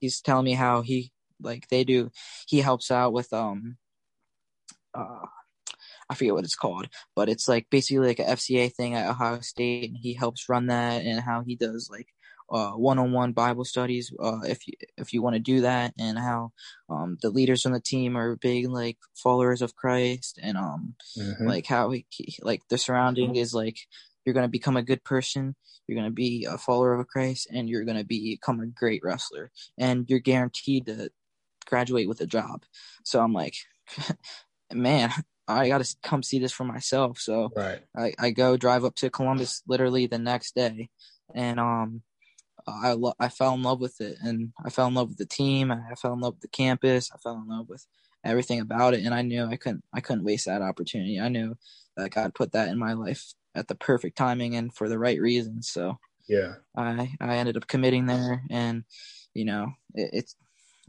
he's 0.00 0.20
telling 0.20 0.44
me 0.44 0.54
how 0.54 0.82
he 0.82 1.12
like 1.40 1.68
they 1.68 1.84
do, 1.84 2.10
he 2.46 2.60
helps 2.60 2.90
out 2.90 3.12
with 3.12 3.32
um, 3.32 3.76
uh, 4.94 5.26
I 6.08 6.14
forget 6.14 6.34
what 6.34 6.44
it's 6.44 6.54
called, 6.54 6.88
but 7.16 7.28
it's 7.28 7.48
like 7.48 7.66
basically 7.70 8.06
like 8.06 8.18
a 8.18 8.24
FCA 8.24 8.72
thing 8.72 8.94
at 8.94 9.08
Ohio 9.08 9.40
State, 9.40 9.90
and 9.90 9.98
he 9.98 10.14
helps 10.14 10.48
run 10.48 10.66
that, 10.66 11.04
and 11.04 11.20
how 11.20 11.42
he 11.42 11.56
does 11.56 11.88
like 11.90 12.08
uh, 12.50 12.72
one-on-one 12.72 13.32
Bible 13.32 13.64
studies 13.64 14.12
uh, 14.20 14.40
if 14.46 14.66
you 14.66 14.74
if 14.96 15.12
you 15.12 15.22
want 15.22 15.34
to 15.34 15.40
do 15.40 15.62
that, 15.62 15.94
and 15.98 16.18
how 16.18 16.52
um, 16.90 17.16
the 17.22 17.30
leaders 17.30 17.66
on 17.66 17.72
the 17.72 17.80
team 17.80 18.16
are 18.16 18.36
big 18.36 18.68
like 18.68 18.98
followers 19.14 19.62
of 19.62 19.76
Christ, 19.76 20.38
and 20.42 20.56
um, 20.56 20.94
mm-hmm. 21.18 21.46
like 21.46 21.66
how 21.66 21.90
he, 21.90 22.06
like 22.42 22.62
the 22.68 22.78
surrounding 22.78 23.36
is 23.36 23.54
like 23.54 23.78
you're 24.24 24.34
gonna 24.34 24.48
become 24.48 24.76
a 24.76 24.82
good 24.82 25.04
person, 25.04 25.54
you're 25.86 25.96
gonna 25.96 26.10
be 26.10 26.46
a 26.48 26.58
follower 26.58 26.94
of 26.94 27.06
Christ, 27.06 27.48
and 27.52 27.68
you're 27.68 27.84
gonna 27.84 28.04
become 28.04 28.60
a 28.60 28.66
great 28.66 29.02
wrestler, 29.02 29.50
and 29.78 30.04
you're 30.08 30.20
guaranteed 30.20 30.86
to 30.86 31.10
graduate 31.66 32.08
with 32.08 32.20
a 32.20 32.26
job. 32.26 32.62
So 33.04 33.20
I'm 33.20 33.32
like, 33.32 33.54
man, 34.72 35.10
I 35.46 35.68
got 35.68 35.84
to 35.84 35.96
come 36.02 36.22
see 36.22 36.38
this 36.38 36.52
for 36.52 36.64
myself. 36.64 37.18
So 37.18 37.50
right. 37.54 37.80
I, 37.96 38.14
I 38.18 38.30
go 38.30 38.56
drive 38.56 38.84
up 38.84 38.94
to 38.96 39.10
Columbus 39.10 39.62
literally 39.66 40.06
the 40.06 40.18
next 40.18 40.54
day. 40.54 40.88
And 41.34 41.60
um, 41.60 42.02
I 42.66 42.92
lo- 42.92 43.14
I 43.20 43.28
fell 43.28 43.54
in 43.54 43.62
love 43.62 43.80
with 43.80 44.00
it, 44.00 44.16
and 44.22 44.52
I 44.64 44.70
fell 44.70 44.86
in 44.86 44.94
love 44.94 45.08
with 45.08 45.18
the 45.18 45.26
team. 45.26 45.70
I 45.70 45.94
fell 46.00 46.12
in 46.14 46.20
love 46.20 46.34
with 46.34 46.42
the 46.42 46.48
campus. 46.48 47.10
I 47.14 47.18
fell 47.18 47.34
in 47.34 47.48
love 47.48 47.68
with 47.68 47.86
everything 48.24 48.60
about 48.60 48.94
it, 48.94 49.04
and 49.04 49.14
I 49.14 49.22
knew 49.22 49.44
I 49.44 49.56
couldn't 49.56 49.84
I 49.92 50.00
couldn't 50.00 50.24
waste 50.24 50.46
that 50.46 50.62
opportunity. 50.62 51.20
I 51.20 51.28
knew 51.28 51.56
that 51.96 52.10
God 52.10 52.34
put 52.34 52.52
that 52.52 52.68
in 52.68 52.78
my 52.78 52.94
life 52.94 53.34
at 53.54 53.68
the 53.68 53.74
perfect 53.74 54.16
timing 54.16 54.56
and 54.56 54.74
for 54.74 54.88
the 54.88 54.98
right 54.98 55.20
reasons. 55.20 55.68
So 55.68 55.98
yeah, 56.28 56.54
I 56.76 57.10
I 57.20 57.36
ended 57.36 57.56
up 57.56 57.66
committing 57.66 58.06
there, 58.06 58.42
and 58.50 58.84
you 59.34 59.44
know 59.44 59.72
it, 59.94 60.10
it's 60.12 60.36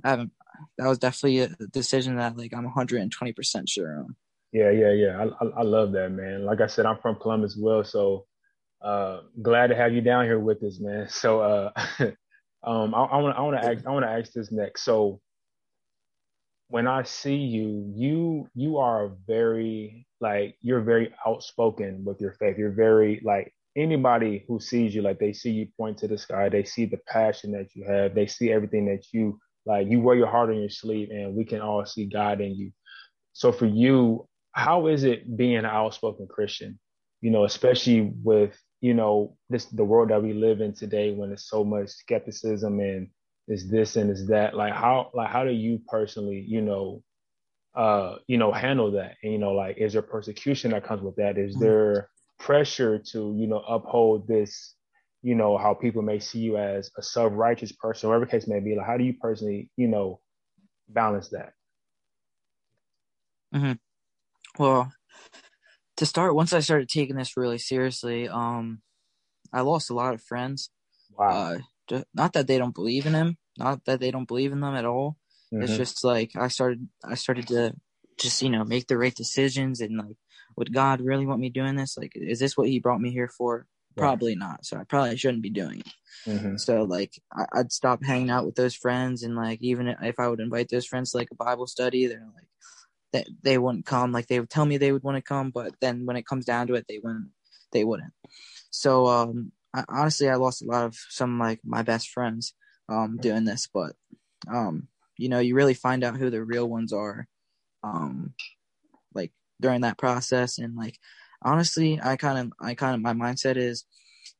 I 0.04 0.10
haven't 0.12 0.32
that 0.78 0.88
was 0.88 1.00
definitely 1.00 1.40
a 1.40 1.50
decision 1.72 2.16
that 2.16 2.38
like 2.38 2.54
I'm 2.54 2.64
120 2.64 3.34
percent 3.34 3.70
sure 3.70 4.00
on. 4.00 4.16
Yeah, 4.52 4.72
yeah, 4.72 4.92
yeah. 4.92 5.20
I, 5.20 5.46
I, 5.46 5.50
I 5.58 5.62
love 5.64 5.92
that 5.94 6.12
man. 6.12 6.46
Like 6.46 6.62
I 6.62 6.68
said, 6.68 6.86
I'm 6.86 7.00
from 7.02 7.18
Columbus, 7.18 7.58
well, 7.60 7.84
so 7.84 8.26
Uh, 8.86 9.22
glad 9.42 9.68
to 9.68 9.76
have 9.76 9.94
you 9.94 10.02
down 10.02 10.26
here 10.26 10.38
with 10.38 10.62
us, 10.62 10.80
man. 10.80 11.10
So, 11.10 11.42
uh, 11.42 11.72
um, 12.64 12.94
I 12.94 13.18
want 13.18 13.36
I 13.36 13.42
want 13.42 13.60
to 13.60 13.68
ask 13.68 13.84
I 13.88 13.90
want 13.90 14.06
to 14.06 14.12
ask 14.12 14.32
this 14.32 14.52
next. 14.52 14.84
So, 14.84 15.20
when 16.68 16.86
I 16.86 17.02
see 17.02 17.36
you, 17.36 17.92
you 17.96 18.48
you 18.54 18.78
are 18.78 19.14
very 19.26 20.06
like 20.22 20.56
you're 20.62 20.82
very 20.82 21.12
outspoken 21.26 22.04
with 22.06 22.22
your 22.22 22.34
faith. 22.34 22.60
You're 22.60 22.74
very 22.74 23.22
like 23.24 23.56
anybody 23.76 24.46
who 24.48 24.60
sees 24.60 24.94
you, 24.94 25.02
like 25.02 25.18
they 25.18 25.34
see 25.34 25.50
you 25.50 25.68
point 25.78 25.98
to 26.00 26.08
the 26.08 26.18
sky, 26.20 26.50
they 26.50 26.64
see 26.64 26.86
the 26.86 27.00
passion 27.08 27.54
that 27.54 27.76
you 27.76 27.86
have, 27.86 28.14
they 28.14 28.28
see 28.28 28.52
everything 28.52 28.86
that 28.86 29.08
you 29.12 29.40
like. 29.66 29.88
You 29.90 30.00
wear 30.00 30.16
your 30.16 30.28
heart 30.28 30.52
on 30.52 30.60
your 30.60 30.70
sleeve, 30.70 31.10
and 31.10 31.34
we 31.34 31.44
can 31.44 31.60
all 31.60 31.84
see 31.88 32.06
God 32.06 32.40
in 32.40 32.56
you. 32.56 32.72
So 33.34 33.52
for 33.52 33.66
you, 33.66 34.28
how 34.52 34.86
is 34.88 35.06
it 35.06 35.36
being 35.36 35.56
an 35.56 35.66
outspoken 35.66 36.28
Christian? 36.28 36.80
You 37.22 37.32
know, 37.32 37.46
especially 37.46 38.14
with 38.24 38.56
you 38.82 38.94
know 38.94 39.38
this 39.50 39.66
the 39.66 39.84
world 39.84 40.10
that 40.10 40.22
we 40.22 40.34
live 40.34 40.62
in 40.62 40.74
today, 40.74 41.12
when 41.12 41.30
there's 41.30 41.50
so 41.50 41.64
much 41.64 41.90
skepticism 41.90 42.80
and 42.80 43.10
is 43.48 43.70
this 43.70 43.96
and 43.96 44.10
is 44.10 44.28
that. 44.28 44.56
Like 44.56 44.74
how 44.74 45.12
like 45.14 45.30
how 45.30 45.44
do 45.44 45.52
you 45.52 45.80
personally, 45.88 46.44
you 46.48 46.62
know, 46.62 47.04
uh, 47.76 48.18
you 48.28 48.38
know, 48.38 48.52
handle 48.52 48.92
that? 48.92 49.16
And 49.24 49.32
you 49.34 49.40
know, 49.40 49.54
like 49.54 49.78
is 49.78 49.94
there 49.94 50.02
persecution 50.02 50.72
that 50.72 50.86
comes 50.86 51.02
with 51.02 51.16
that? 51.18 51.38
Is 51.38 51.54
mm-hmm. 51.56 51.64
there 51.64 52.10
pressure 52.40 53.00
to 53.12 53.36
you 53.38 53.48
know 53.48 53.60
uphold 53.60 54.28
this? 54.28 54.74
You 55.22 55.34
know 55.36 55.58
how 55.58 55.74
people 55.74 56.04
may 56.04 56.20
see 56.20 56.40
you 56.40 56.58
as 56.58 56.92
a 56.98 57.02
self-righteous 57.02 57.72
person, 57.74 58.10
whatever 58.10 58.28
case 58.28 58.48
may 58.48 58.60
be. 58.60 58.76
Like, 58.76 58.86
how 58.86 58.98
do 58.98 59.04
you 59.04 59.14
personally, 59.14 59.72
you 59.76 59.88
know, 59.88 60.20
balance 60.88 61.30
that? 61.30 61.54
Mm-hmm. 63.56 63.74
Well, 64.60 64.92
to 65.98 66.06
start, 66.06 66.36
once 66.36 66.54
I 66.54 66.60
started 66.60 66.90
taking 66.90 67.16
this 67.16 67.38
really 67.38 67.58
seriously, 67.58 68.28
um, 68.28 68.82
I 69.54 69.62
lost 69.62 69.90
a 69.90 69.94
lot 69.94 70.14
of 70.14 70.22
friends. 70.22 70.70
Wow. 71.18 71.30
Uh, 71.30 71.58
just, 71.88 72.06
not 72.14 72.34
that 72.34 72.48
they 72.48 72.58
don't 72.58 72.76
believe 72.76 73.06
in 73.06 73.14
him, 73.14 73.38
not 73.58 73.86
that 73.86 74.00
they 74.00 74.12
don't 74.12 74.28
believe 74.28 74.52
in 74.52 74.60
them 74.60 74.76
at 74.76 74.86
all. 74.86 75.18
Mm-hmm. 75.54 75.64
It's 75.64 75.78
just 75.78 76.04
like 76.04 76.32
I 76.36 76.48
started, 76.48 76.88
I 77.04 77.16
started 77.16 77.48
to 77.50 77.74
just 78.18 78.42
you 78.42 78.50
know 78.50 78.64
make 78.64 78.88
the 78.88 78.98
right 78.98 79.14
decisions 79.14 79.82
and 79.82 79.98
like, 79.98 80.18
would 80.58 80.74
God 80.74 81.02
really 81.02 81.26
want 81.26 81.42
me 81.42 81.50
doing 81.50 81.76
this? 81.76 81.98
Like, 81.98 82.14
is 82.16 82.40
this 82.40 82.58
what 82.58 82.68
He 82.68 82.80
brought 82.80 83.02
me 83.02 83.12
here 83.12 83.30
for? 83.30 83.68
Probably 83.96 84.36
not. 84.36 84.66
So 84.66 84.78
I 84.78 84.84
probably 84.84 85.16
shouldn't 85.16 85.44
be 85.44 85.50
doing 85.50 85.80
it. 85.80 85.94
Mm-hmm. 86.26 86.58
So 86.58 86.84
like 86.84 87.14
I, 87.32 87.46
would 87.56 87.72
stop 87.72 88.04
hanging 88.04 88.30
out 88.30 88.46
with 88.46 88.56
those 88.56 88.76
friends 88.76 89.24
and 89.24 89.36
like 89.38 89.60
even 89.62 89.88
if 90.02 90.20
I 90.20 90.28
would 90.28 90.42
invite 90.42 90.68
those 90.70 90.86
friends 90.86 91.12
to 91.12 91.18
like 91.18 91.30
a 91.32 91.36
Bible 91.36 91.68
study, 91.68 92.06
they're 92.08 92.28
like 92.36 92.48
they, 93.14 93.26
they 93.42 93.58
wouldn't 93.58 93.86
come. 93.86 94.12
Like 94.12 94.28
they 94.28 94.40
would 94.40 94.50
tell 94.50 94.66
me 94.66 94.78
they 94.78 94.92
would 94.92 95.04
want 95.04 95.18
to 95.18 95.22
come, 95.22 95.52
but 95.52 95.74
then 95.82 96.06
when 96.06 96.18
it 96.18 96.26
comes 96.26 96.46
down 96.46 96.68
to 96.68 96.76
it, 96.76 96.86
they 96.88 97.00
wouldn't. 97.04 97.30
They 97.72 97.84
wouldn't. 97.84 98.14
So 98.70 99.08
um, 99.08 99.52
I, 99.74 99.84
honestly, 99.90 100.30
I 100.30 100.36
lost 100.36 100.62
a 100.62 100.66
lot 100.66 100.86
of 100.86 100.96
some 101.10 101.40
like 101.40 101.60
my 101.66 101.82
best 101.82 102.10
friends 102.10 102.54
um, 102.88 103.18
doing 103.18 103.44
this, 103.44 103.68
but 103.74 103.94
um, 104.48 104.88
you 105.18 105.30
know, 105.30 105.40
you 105.40 105.56
really 105.56 105.74
find 105.74 106.04
out 106.04 106.18
who 106.18 106.30
the 106.30 106.44
real 106.44 106.68
ones 106.68 106.94
are, 106.94 107.28
um, 107.84 108.34
like 109.14 109.32
during 109.62 109.82
that 109.82 109.98
process. 109.98 110.58
And 110.58 110.76
like, 110.76 110.98
honestly, 111.42 112.00
I 112.02 112.16
kind 112.16 112.40
of, 112.40 112.54
I 112.62 112.76
kind 112.76 112.96
of, 112.96 113.02
my 113.02 113.14
mindset 113.14 113.58
is 113.58 113.86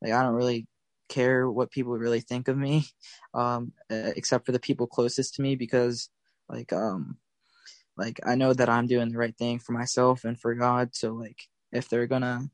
like, 0.02 0.14
I 0.14 0.22
don't 0.24 0.36
really 0.36 0.68
care 1.10 1.50
what 1.50 1.72
people 1.72 1.98
really 1.98 2.22
think 2.22 2.48
of 2.48 2.58
me, 2.58 2.86
um, 3.34 3.74
except 3.90 4.46
for 4.46 4.52
the 4.52 4.60
people 4.60 4.88
closest 4.88 5.36
to 5.36 5.42
me, 5.42 5.56
because 5.56 6.10
like, 6.50 6.72
um, 6.72 7.18
like 7.98 8.20
I 8.26 8.36
know 8.36 8.54
that 8.54 8.70
I'm 8.70 8.88
doing 8.88 9.10
the 9.10 9.18
right 9.18 9.36
thing 9.38 9.60
for 9.60 9.74
myself 9.74 10.24
and 10.26 10.40
for 10.40 10.54
God. 10.56 10.96
So 10.96 11.14
like, 11.14 11.42
if 11.72 11.90
they're 11.90 12.08
gonna 12.08 12.50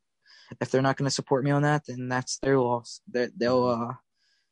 if 0.59 0.71
they're 0.71 0.81
not 0.81 0.97
to 0.97 1.09
support 1.09 1.43
me 1.43 1.51
on 1.51 1.61
that, 1.61 1.83
then 1.87 2.09
that's 2.09 2.39
their 2.39 2.59
loss. 2.59 3.01
they 3.07 3.29
they'll, 3.35 3.65
uh, 3.65 3.93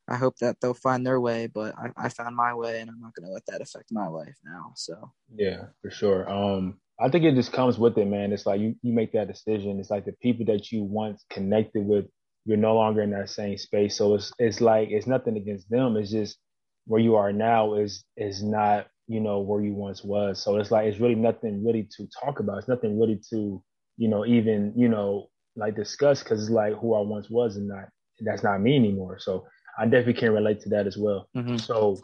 I 0.08 0.16
hope 0.16 0.38
that 0.38 0.58
they'll 0.62 0.74
find 0.74 1.06
their 1.06 1.20
way, 1.20 1.48
but 1.48 1.76
I, 1.78 2.06
I 2.06 2.10
found 2.10 2.36
my 2.36 2.54
way, 2.54 2.80
and 2.80 2.90
I'm 2.90 3.00
not 3.00 3.14
to 3.16 3.28
let 3.28 3.46
that 3.48 3.62
affect 3.62 3.92
my 3.92 4.08
life 4.08 4.38
now. 4.44 4.74
So 4.76 5.12
yeah, 5.36 5.66
for 5.82 5.92
sure. 5.92 6.30
Um, 6.30 6.80
I 7.00 7.10
think 7.10 7.26
it 7.26 7.36
just 7.36 7.54
comes 7.54 7.78
with 7.78 7.98
it, 7.98 8.06
man. 8.06 8.32
It's 8.32 8.46
like 8.46 8.60
you 8.62 8.76
you 8.82 8.94
make 8.94 9.14
that 9.14 9.28
decision. 9.28 9.80
It's 9.80 9.90
like 9.90 10.06
the 10.06 10.14
people 10.14 10.46
that 10.46 10.72
you 10.72 10.84
once 10.84 11.24
connected 11.30 11.86
with, 11.86 12.06
you're 12.46 12.58
no 12.58 12.76
longer 12.76 13.02
in 13.02 13.12
that 13.12 13.30
same 13.30 13.58
space. 13.58 13.98
So 13.98 14.16
it's 14.16 14.32
it's 14.40 14.62
like 14.62 14.90
it's 14.92 15.08
nothing 15.08 15.38
against 15.38 15.70
them. 15.70 15.98
It's 15.98 16.12
just 16.12 16.38
where 16.86 17.02
you 17.02 17.16
are 17.16 17.32
now 17.32 17.76
is 17.76 18.04
is 18.18 18.42
not 18.42 18.88
you 19.10 19.20
know 19.20 19.40
where 19.40 19.62
you 19.62 19.74
once 19.74 20.04
was. 20.04 20.42
So 20.42 20.58
it's 20.58 20.70
like 20.70 20.86
it's 20.86 21.00
really 21.00 21.16
nothing 21.16 21.66
really 21.66 21.90
to 21.98 22.08
talk 22.24 22.40
about. 22.40 22.60
It's 22.60 22.68
nothing 22.68 23.00
really 23.00 23.20
to 23.32 23.62
you 23.98 24.08
know 24.08 24.26
even 24.26 24.72
you 24.78 24.88
know 24.88 25.30
like 25.56 25.76
discuss 25.76 26.22
because 26.24 26.42
it's 26.42 26.52
like 26.52 26.76
who 26.76 26.94
I 26.94 27.02
once 27.02 27.28
was 27.30 27.58
and 27.58 27.68
not 27.68 27.90
that's 28.22 28.44
not 28.44 28.62
me 28.62 28.76
anymore. 28.76 29.18
So 29.20 29.48
I 29.80 29.86
definitely 29.86 30.14
can 30.14 30.32
relate 30.32 30.62
to 30.62 30.70
that 30.70 30.86
as 30.86 30.96
well. 30.96 31.28
Mm-hmm. 31.36 31.58
So 31.58 32.00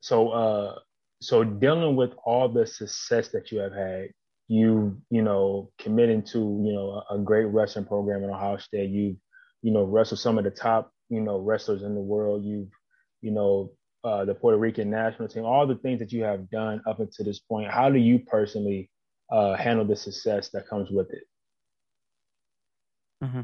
so 0.00 0.30
uh 0.30 0.78
so 1.22 1.44
dealing 1.44 1.94
with 1.94 2.10
all 2.24 2.48
the 2.48 2.66
success 2.66 3.28
that 3.28 3.52
you 3.52 3.60
have 3.60 3.72
had, 3.72 4.08
you 4.48 5.00
you 5.08 5.22
know 5.22 5.70
committing 5.78 6.22
to 6.32 6.38
you 6.38 6.72
know 6.72 7.04
a, 7.08 7.14
a 7.14 7.18
great 7.18 7.44
wrestling 7.44 7.84
program 7.84 8.24
in 8.24 8.30
Ohio 8.30 8.56
State. 8.56 8.90
You 8.90 9.16
you 9.62 9.72
know 9.72 9.84
wrestled 9.84 10.18
some 10.18 10.36
of 10.36 10.42
the 10.42 10.50
top 10.50 10.90
you 11.10 11.20
know 11.20 11.38
wrestlers 11.38 11.84
in 11.84 11.94
the 11.94 12.00
world. 12.00 12.44
You've 12.44 12.70
you 13.20 13.30
know 13.30 13.70
uh, 14.04 14.24
the 14.24 14.34
Puerto 14.34 14.58
Rican 14.58 14.90
national 14.90 15.28
team. 15.28 15.44
All 15.44 15.66
the 15.66 15.76
things 15.76 15.98
that 16.00 16.12
you 16.12 16.22
have 16.24 16.50
done 16.50 16.82
up 16.86 17.00
until 17.00 17.24
this 17.24 17.38
point. 17.38 17.70
How 17.70 17.90
do 17.90 17.98
you 17.98 18.18
personally 18.18 18.90
uh, 19.30 19.54
handle 19.54 19.84
the 19.84 19.96
success 19.96 20.50
that 20.50 20.68
comes 20.68 20.90
with 20.90 21.10
it? 21.10 21.24
Mm-hmm. 23.22 23.42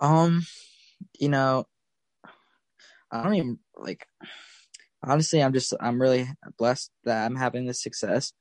Um, 0.00 0.42
you 1.18 1.28
know, 1.28 1.66
I 3.10 3.22
don't 3.22 3.34
even 3.34 3.58
like. 3.76 4.06
Honestly, 5.02 5.42
I'm 5.42 5.54
just 5.54 5.72
I'm 5.80 6.00
really 6.00 6.28
blessed 6.58 6.90
that 7.04 7.24
I'm 7.24 7.36
having 7.36 7.64
this 7.66 7.82
success, 7.82 8.34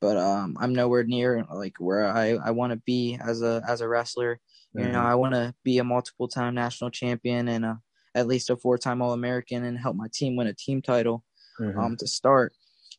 but 0.00 0.16
um, 0.16 0.56
I'm 0.58 0.74
nowhere 0.74 1.04
near 1.04 1.44
like 1.52 1.74
where 1.78 2.06
I 2.06 2.30
I 2.42 2.52
want 2.52 2.72
to 2.72 2.78
be 2.86 3.18
as 3.22 3.42
a 3.42 3.62
as 3.68 3.82
a 3.82 3.88
wrestler. 3.88 4.40
Mm-hmm. 4.74 4.86
You 4.86 4.92
know, 4.92 5.00
mm-hmm. 5.00 5.06
I 5.06 5.14
want 5.16 5.34
to 5.34 5.54
be 5.64 5.78
a 5.78 5.84
multiple 5.84 6.28
time 6.28 6.54
national 6.54 6.90
champion 6.90 7.48
and 7.48 7.64
a, 7.64 7.80
at 8.18 8.26
least 8.26 8.50
a 8.50 8.56
four 8.56 8.78
time 8.78 9.02
All 9.02 9.12
American 9.12 9.64
and 9.64 9.78
help 9.78 9.96
my 9.96 10.08
team 10.12 10.36
win 10.36 10.46
a 10.46 10.54
team 10.54 10.82
title. 10.82 11.24
Mm-hmm. 11.60 11.78
Um, 11.78 11.96
to 11.96 12.06
start 12.06 12.52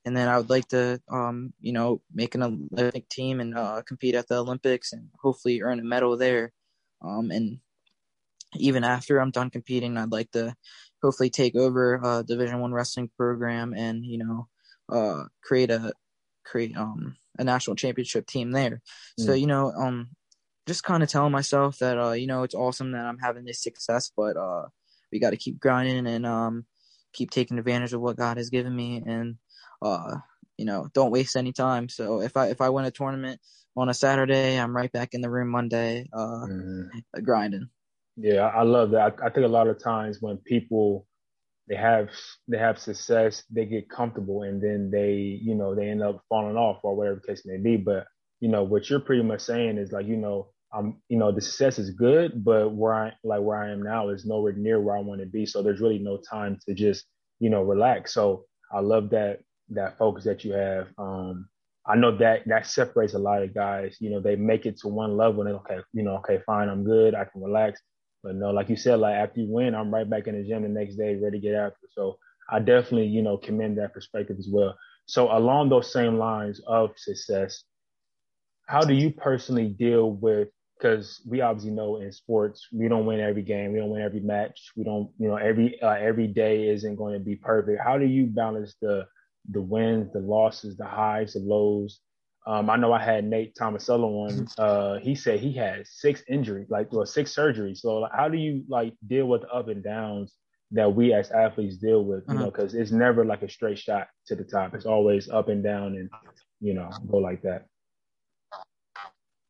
and 0.06 0.16
then 0.16 0.28
I 0.28 0.38
would 0.38 0.50
like 0.50 0.68
to, 0.70 1.02
um, 1.10 1.54
you 1.60 1.74
know, 1.74 2.02
make 2.14 2.36
an 2.36 2.44
Olympic 2.44 3.10
team 3.10 3.40
and 3.42 3.58
uh, 3.58 3.82
compete 3.86 4.16
at 4.16 4.28
the 4.28 4.38
Olympics 4.38 4.94
and 4.94 5.10
hopefully 5.22 5.62
earn 5.62 5.80
a 5.80 5.84
medal 5.84 6.18
there. 6.18 6.54
Um, 7.02 7.32
and 7.32 7.60
even 8.56 8.84
after 8.84 9.20
I'm 9.20 9.32
done 9.32 9.50
competing, 9.50 9.98
I'd 9.98 10.12
like 10.12 10.32
to 10.32 10.56
hopefully 11.04 11.30
take 11.30 11.56
over 11.56 12.00
a 12.04 12.24
Division 12.24 12.60
One 12.60 12.74
wrestling 12.74 13.10
program 13.18 13.74
and 13.74 14.06
you 14.06 14.18
know, 14.18 14.48
uh, 14.90 15.26
create 15.44 15.70
a 15.70 15.94
create 16.46 16.76
um 16.76 17.16
a 17.38 17.44
national 17.44 17.76
championship 17.76 18.26
team 18.26 18.52
there. 18.52 18.82
Mm. 19.20 19.26
So 19.26 19.34
you 19.34 19.48
know, 19.48 19.72
um, 19.72 20.10
just 20.66 20.84
kind 20.84 21.04
of 21.04 21.10
telling 21.10 21.32
myself 21.32 21.78
that 21.80 22.00
uh, 22.00 22.12
you 22.14 22.28
know, 22.28 22.44
it's 22.44 22.56
awesome 22.56 22.94
that 22.94 23.06
I'm 23.06 23.20
having 23.20 23.46
this 23.46 23.62
success, 23.62 24.12
but 24.16 24.38
uh, 24.38 24.68
we 25.12 25.20
got 25.20 25.32
to 25.32 25.38
keep 25.38 25.60
grinding 25.60 26.08
and 26.08 26.26
um, 26.26 26.66
keep 27.14 27.32
taking 27.32 27.58
advantage 27.58 27.94
of 27.94 28.02
what 28.02 28.18
God 28.18 28.38
has 28.38 28.50
given 28.50 28.76
me 28.76 29.04
and 29.06 29.38
uh, 29.82 30.18
you 30.60 30.66
know, 30.66 30.90
don't 30.94 31.12
waste 31.12 31.38
any 31.38 31.54
time. 31.54 31.88
So 31.88 32.22
if 32.22 32.36
I 32.36 32.48
if 32.48 32.60
I 32.60 32.70
win 32.70 32.84
a 32.84 32.92
tournament 32.92 33.40
on 33.78 33.88
a 33.88 33.94
Saturday, 33.94 34.60
I'm 34.60 34.76
right 34.76 34.92
back 34.92 35.14
in 35.14 35.22
the 35.22 35.30
room 35.30 35.48
Monday, 35.48 36.10
uh, 36.12 36.46
mm-hmm. 36.50 37.24
grinding. 37.24 37.70
Yeah, 38.18 38.48
I 38.48 38.64
love 38.64 38.92
that. 38.92 39.16
I, 39.22 39.28
I 39.28 39.30
think 39.30 39.46
a 39.46 39.50
lot 39.50 39.68
of 39.68 39.82
times 39.82 40.18
when 40.20 40.36
people 40.38 41.08
they 41.70 41.76
have 41.76 42.10
they 42.50 42.58
have 42.58 42.78
success, 42.78 43.44
they 43.50 43.66
get 43.66 43.90
comfortable, 43.90 44.44
and 44.44 44.62
then 44.62 44.92
they 44.92 45.40
you 45.42 45.56
know 45.56 45.76
they 45.76 45.88
end 45.88 46.04
up 46.04 46.22
falling 46.28 46.58
off 46.58 46.80
or 46.84 46.94
whatever 46.94 47.22
the 47.22 47.34
case 47.34 47.44
may 47.46 47.58
be. 47.58 47.78
But 47.78 48.06
you 48.42 48.50
know 48.50 48.64
what 48.64 48.90
you're 48.90 49.00
pretty 49.00 49.24
much 49.24 49.42
saying 49.42 49.78
is 49.78 49.94
like 49.94 50.08
you 50.08 50.18
know 50.18 50.50
I'm 50.74 51.02
you 51.10 51.18
know 51.18 51.32
the 51.32 51.42
success 51.42 51.80
is 51.80 51.92
good, 51.92 52.44
but 52.44 52.70
where 52.70 52.94
I 52.94 53.12
like 53.24 53.42
where 53.42 53.62
I 53.62 53.72
am 53.72 53.82
now 53.82 54.10
is 54.10 54.26
nowhere 54.26 54.54
near 54.54 54.80
where 54.80 54.98
I 54.98 55.02
want 55.02 55.22
to 55.22 55.28
be. 55.28 55.46
So 55.46 55.64
there's 55.64 55.82
really 55.82 56.00
no 56.00 56.18
time 56.18 56.60
to 56.68 56.74
just 56.74 57.06
you 57.40 57.50
know 57.50 57.64
relax. 57.64 58.14
So 58.14 58.46
I 58.72 58.82
love 58.82 59.10
that 59.12 59.40
that 59.70 59.98
focus 59.98 60.26
that 60.26 60.44
you 60.44 60.54
have. 60.54 60.88
Um, 60.98 61.50
I 61.86 61.96
know 61.96 62.16
that 62.18 62.42
that 62.46 62.68
separates 62.68 63.16
a 63.16 63.20
lot 63.20 63.42
of 63.42 63.54
guys. 63.54 63.98
You 64.00 64.12
know, 64.12 64.20
they 64.22 64.36
make 64.36 64.66
it 64.66 64.78
to 64.82 64.88
one 64.88 65.18
level 65.18 65.42
and 65.48 65.56
okay, 65.58 65.80
you 65.94 66.04
know, 66.04 66.18
okay, 66.18 66.40
fine, 66.46 66.70
I'm 66.70 66.84
good, 66.84 67.16
I 67.16 67.26
can 67.26 67.42
relax. 67.42 67.82
But 68.24 68.36
no, 68.36 68.52
like 68.52 68.70
you 68.70 68.76
said, 68.76 69.00
like 69.00 69.16
after 69.16 69.42
you 69.42 69.48
win, 69.50 69.74
I'm 69.74 69.94
right 69.94 70.08
back 70.10 70.28
in 70.28 70.36
the 70.36 70.48
gym 70.48 70.64
the 70.64 70.70
next 70.70 70.98
day, 70.98 71.16
ready 71.16 71.40
to 71.40 71.48
get 71.48 71.56
after. 71.56 71.88
So 71.94 72.18
I 72.52 72.60
definitely, 72.60 73.08
you 73.08 73.24
know, 73.24 73.38
commend 73.38 73.78
that 73.78 73.94
perspective 73.94 74.36
as 74.38 74.48
well. 74.52 74.76
So 75.08 75.36
along 75.36 75.70
those 75.70 75.92
same 75.92 76.18
lines 76.18 76.62
of 76.68 76.92
success, 76.98 77.64
how 78.68 78.82
do 78.82 78.94
you 78.94 79.12
personally 79.12 79.70
deal 79.70 80.12
with 80.12 80.50
because 80.80 81.22
we 81.28 81.42
obviously 81.42 81.72
know 81.72 81.98
in 81.98 82.12
sports 82.12 82.68
we 82.72 82.88
don't 82.88 83.06
win 83.06 83.20
every 83.20 83.42
game, 83.42 83.74
we 83.74 83.80
don't 83.80 83.90
win 83.90 84.02
every 84.02 84.22
match, 84.22 84.72
we 84.78 84.84
don't, 84.84 85.12
you 85.20 85.28
know, 85.28 85.36
every 85.36 85.82
uh, 85.82 85.90
every 85.90 86.28
day 86.28 86.70
isn't 86.70 86.96
going 86.96 87.14
to 87.14 87.20
be 87.20 87.36
perfect. 87.36 87.82
How 87.84 87.98
do 87.98 88.06
you 88.06 88.28
balance 88.28 88.76
the 88.82 89.06
the 89.52 89.62
wins, 89.62 90.12
the 90.14 90.20
losses, 90.20 90.78
the 90.78 90.86
highs, 90.86 91.34
the 91.34 91.40
lows 91.40 92.00
Um, 92.46 92.70
I 92.70 92.78
know 92.78 92.94
I 92.94 93.04
had 93.04 93.26
Nate 93.26 93.56
Thomas 93.56 93.90
on. 93.90 94.48
Uh, 94.58 95.00
he 95.00 95.16
said 95.16 95.40
he 95.40 95.54
had 95.54 95.86
six 95.88 96.24
injuries, 96.28 96.70
like 96.70 96.92
well, 96.92 97.06
six 97.06 97.36
surgeries. 97.36 97.78
So 97.80 97.98
like, 98.00 98.12
how 98.14 98.30
do 98.30 98.38
you 98.38 98.64
like 98.68 98.94
deal 99.08 99.28
with 99.28 99.42
the 99.42 99.50
up 99.50 99.68
and 99.68 99.84
downs 99.84 100.34
that 100.72 100.94
we 100.96 101.14
as 101.14 101.32
athletes 101.32 101.78
deal 101.78 102.04
with? 102.06 102.24
You 102.28 102.36
uh-huh. 102.36 102.46
know, 102.46 102.52
because 102.52 102.74
it's 102.74 102.92
never 102.92 103.26
like 103.26 103.44
a 103.44 103.50
straight 103.50 103.78
shot 103.80 104.08
to 104.28 104.36
the 104.36 104.44
top. 104.44 104.74
It's 104.74 104.86
always 104.86 105.30
up 105.30 105.50
and 105.50 105.64
down, 105.64 105.96
and 105.96 106.10
you 106.60 106.74
know, 106.74 106.90
go 107.12 107.18
like 107.18 107.42
that. 107.44 107.68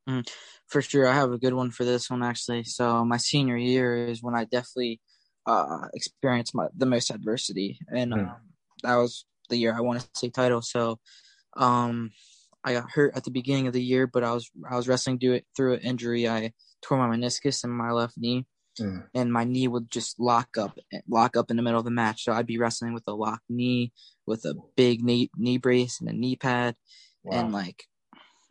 Mm, 0.10 0.28
for 0.70 0.82
sure, 0.82 1.08
I 1.08 1.16
have 1.16 1.32
a 1.32 1.38
good 1.38 1.54
one 1.54 1.72
for 1.72 1.84
this 1.84 2.10
one 2.10 2.24
actually. 2.24 2.64
So 2.64 3.04
my 3.04 3.18
senior 3.18 3.58
year 3.58 4.08
is 4.08 4.24
when 4.24 4.36
I 4.36 4.46
definitely 4.46 5.02
uh, 5.46 5.88
experienced 5.94 6.56
my 6.56 6.68
the 6.76 6.86
most 6.86 7.10
adversity, 7.10 7.80
and 7.92 8.14
mm. 8.14 8.20
um, 8.20 8.36
that 8.84 8.96
was 8.96 9.26
the 9.50 9.58
year 9.58 9.76
I 9.76 9.82
won 9.82 9.98
a 9.98 10.00
state 10.00 10.34
title. 10.34 10.62
So 10.62 11.00
um, 11.58 12.12
I 12.64 12.74
got 12.74 12.92
hurt 12.92 13.16
at 13.16 13.24
the 13.24 13.32
beginning 13.32 13.68
of 13.68 13.74
the 13.74 13.84
year, 13.84 14.06
but 14.06 14.24
I 14.24 14.34
was 14.34 14.50
I 14.70 14.76
was 14.76 14.88
wrestling 14.88 15.18
do 15.18 15.34
it 15.34 15.46
through 15.56 15.76
an 15.76 15.82
injury. 15.82 16.30
I 16.30 16.54
tore 16.82 16.98
my 16.98 17.16
meniscus 17.16 17.64
in 17.64 17.72
my 17.72 17.92
left 17.92 18.18
knee, 18.18 18.46
mm. 18.80 19.04
and 19.16 19.34
my 19.34 19.44
knee 19.44 19.68
would 19.68 19.90
just 19.90 20.20
lock 20.20 20.50
up 20.56 20.78
lock 21.08 21.36
up 21.36 21.50
in 21.50 21.58
the 21.58 21.64
middle 21.64 21.80
of 21.80 21.86
the 21.86 21.92
match. 21.92 22.26
So 22.26 22.32
I'd 22.32 22.46
be 22.46 22.60
wrestling 22.60 22.94
with 22.94 23.04
a 23.08 23.14
locked 23.14 23.50
knee, 23.50 23.92
with 24.28 24.46
a 24.46 24.54
big 24.76 25.04
knee 25.04 25.32
knee 25.36 25.58
brace 25.58 26.00
and 26.00 26.10
a 26.10 26.14
knee 26.14 26.36
pad, 26.36 26.76
wow. 27.24 27.40
and 27.40 27.52
like 27.52 27.86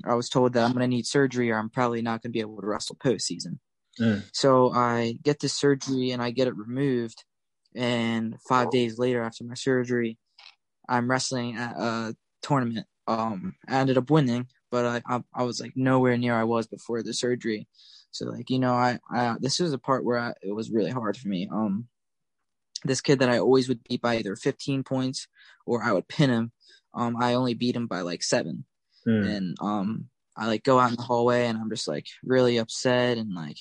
I 0.05 0.15
was 0.15 0.29
told 0.29 0.53
that 0.53 0.65
I'm 0.65 0.73
going 0.73 0.89
to 0.89 0.97
need 0.97 1.07
surgery 1.07 1.51
or 1.51 1.59
I'm 1.59 1.71
probably 1.71 2.03
not 2.03 2.23
going 2.23 2.31
to 2.31 2.37
be 2.37 2.41
able 2.41 2.61
to 2.61 2.67
wrestle 2.67 2.97
postseason. 2.97 3.59
Mm. 4.01 4.25
So 4.33 4.73
I 4.73 5.19
get 5.23 5.41
this 5.41 5.55
surgery 5.55 6.13
and 6.13 6.23
I 6.23 6.31
get 6.31 6.49
it 6.49 6.57
removed. 6.57 7.25
And 7.75 8.37
five 8.49 8.71
days 8.71 8.99
later, 8.99 9.23
after 9.23 9.45
my 9.45 9.55
surgery, 9.55 10.19
I'm 10.89 11.11
wrestling 11.11 11.57
at 11.57 11.77
a 11.77 12.17
tournament. 12.43 12.87
Um, 13.07 13.55
I 13.69 13.77
ended 13.77 13.99
up 13.99 14.11
winning, 14.11 14.47
but 14.71 14.85
I, 14.85 15.03
I, 15.17 15.21
I 15.35 15.43
was 15.43 15.61
like 15.61 15.73
nowhere 15.77 16.17
near 16.17 16.35
I 16.35 16.45
was 16.45 16.67
before 16.67 17.03
the 17.03 17.13
surgery. 17.13 17.69
So 18.11 18.27
like 18.27 18.51
you 18.51 18.59
know, 18.59 18.73
I, 18.73 18.99
I 19.11 19.37
this 19.39 19.61
was 19.61 19.73
a 19.73 19.79
part 19.79 20.05
where 20.05 20.19
I, 20.19 20.33
it 20.43 20.55
was 20.55 20.71
really 20.71 20.91
hard 20.91 21.17
for 21.17 21.29
me. 21.29 21.49
Um, 21.53 21.89
this 22.85 23.01
kid 23.01 23.19
that 23.19 23.29
I 23.29 23.39
always 23.39 23.69
would 23.69 23.83
beat 23.85 24.01
by 24.01 24.17
either 24.17 24.37
15 24.37 24.85
points 24.85 25.27
or 25.67 25.83
I 25.83 25.93
would 25.93 26.09
pin 26.09 26.31
him. 26.31 26.53
Um, 26.95 27.17
I 27.21 27.35
only 27.35 27.55
beat 27.55 27.77
him 27.77 27.87
by 27.87 28.01
like 28.01 28.23
seven. 28.23 28.65
Mm. 29.09 29.37
And 29.37 29.57
um, 29.61 30.09
I 30.37 30.47
like 30.47 30.63
go 30.63 30.79
out 30.79 30.91
in 30.91 30.97
the 30.97 31.03
hallway 31.03 31.47
and 31.47 31.59
I'm 31.59 31.71
just 31.71 31.89
like 31.89 32.07
really 32.23 32.59
upset 32.59 33.19
and 33.19 33.35
like 33.35 33.57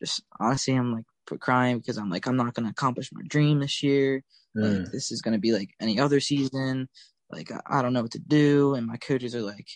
just 0.00 0.22
honestly 0.38 0.74
I'm 0.74 0.92
like 0.92 1.04
crying 1.40 1.78
because 1.78 1.98
I'm 1.98 2.10
like 2.10 2.26
I'm 2.26 2.36
not 2.36 2.54
gonna 2.54 2.70
accomplish 2.70 3.10
my 3.12 3.22
dream 3.26 3.60
this 3.60 3.82
year. 3.82 4.22
Mm. 4.56 4.78
Like 4.78 4.92
this 4.92 5.10
is 5.10 5.22
gonna 5.22 5.38
be 5.38 5.52
like 5.52 5.70
any 5.80 5.98
other 5.98 6.20
season. 6.20 6.88
Like 7.30 7.50
I, 7.50 7.60
I 7.66 7.82
don't 7.82 7.92
know 7.92 8.02
what 8.02 8.12
to 8.12 8.18
do. 8.18 8.74
And 8.74 8.86
my 8.86 8.96
coaches 8.96 9.34
are 9.34 9.42
like, 9.42 9.68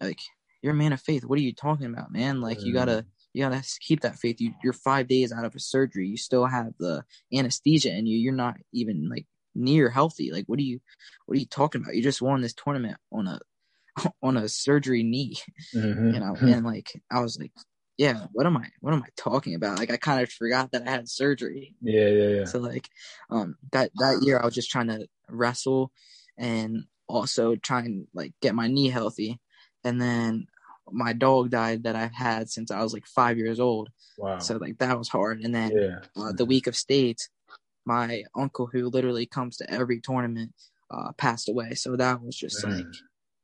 like 0.00 0.20
you're 0.62 0.74
a 0.74 0.76
man 0.76 0.92
of 0.92 1.00
faith. 1.00 1.24
What 1.24 1.38
are 1.38 1.42
you 1.42 1.54
talking 1.54 1.86
about, 1.86 2.12
man? 2.12 2.40
Like 2.40 2.58
mm. 2.58 2.64
you 2.64 2.72
gotta 2.72 3.06
you 3.32 3.44
gotta 3.44 3.64
keep 3.80 4.00
that 4.02 4.16
faith. 4.16 4.40
You, 4.40 4.52
you're 4.62 4.72
five 4.72 5.08
days 5.08 5.32
out 5.32 5.44
of 5.44 5.54
a 5.54 5.60
surgery. 5.60 6.06
You 6.06 6.16
still 6.16 6.46
have 6.46 6.72
the 6.78 7.04
anesthesia 7.32 7.90
in 7.90 8.06
you. 8.06 8.18
You're 8.18 8.32
not 8.32 8.56
even 8.72 9.08
like 9.08 9.26
near 9.54 9.90
healthy. 9.90 10.30
Like 10.30 10.44
what 10.46 10.58
are 10.58 10.62
you 10.62 10.80
what 11.26 11.36
are 11.36 11.40
you 11.40 11.46
talking 11.46 11.82
about? 11.82 11.96
You 11.96 12.02
just 12.02 12.22
won 12.22 12.42
this 12.42 12.54
tournament 12.54 12.96
on 13.12 13.26
a 13.26 13.40
on 14.22 14.36
a 14.36 14.48
surgery 14.48 15.02
knee, 15.02 15.36
mm-hmm. 15.74 16.14
you 16.14 16.20
know, 16.20 16.36
and 16.40 16.64
like 16.64 16.92
I 17.10 17.20
was 17.20 17.38
like, 17.38 17.52
yeah, 17.96 18.26
what 18.32 18.46
am 18.46 18.56
I, 18.56 18.66
what 18.80 18.92
am 18.92 19.02
I 19.02 19.08
talking 19.16 19.54
about? 19.54 19.78
Like 19.78 19.90
I 19.90 19.96
kind 19.96 20.22
of 20.22 20.30
forgot 20.30 20.72
that 20.72 20.86
I 20.86 20.90
had 20.90 21.08
surgery. 21.08 21.74
Yeah, 21.80 22.08
yeah, 22.08 22.28
yeah. 22.28 22.44
So 22.44 22.58
like, 22.58 22.88
um, 23.30 23.56
that 23.72 23.90
that 23.96 24.22
year 24.22 24.38
I 24.38 24.44
was 24.44 24.54
just 24.54 24.70
trying 24.70 24.88
to 24.88 25.06
wrestle, 25.28 25.92
and 26.36 26.84
also 27.06 27.54
trying 27.54 28.06
like 28.14 28.32
get 28.40 28.54
my 28.54 28.66
knee 28.66 28.88
healthy, 28.88 29.40
and 29.84 30.00
then 30.00 30.46
my 30.90 31.12
dog 31.12 31.50
died 31.50 31.84
that 31.84 31.96
I've 31.96 32.14
had 32.14 32.50
since 32.50 32.70
I 32.70 32.82
was 32.82 32.92
like 32.92 33.06
five 33.06 33.38
years 33.38 33.58
old. 33.60 33.88
Wow. 34.18 34.38
So 34.38 34.56
like 34.56 34.78
that 34.78 34.98
was 34.98 35.08
hard, 35.08 35.40
and 35.40 35.54
then 35.54 35.72
yeah. 35.76 35.98
uh, 36.20 36.32
the 36.32 36.44
week 36.44 36.66
of 36.66 36.76
states, 36.76 37.28
my 37.84 38.24
uncle 38.34 38.66
who 38.66 38.88
literally 38.88 39.26
comes 39.26 39.58
to 39.58 39.70
every 39.70 40.00
tournament 40.00 40.52
uh, 40.90 41.12
passed 41.16 41.48
away. 41.48 41.74
So 41.74 41.96
that 41.96 42.22
was 42.22 42.36
just 42.36 42.64
like 42.64 42.86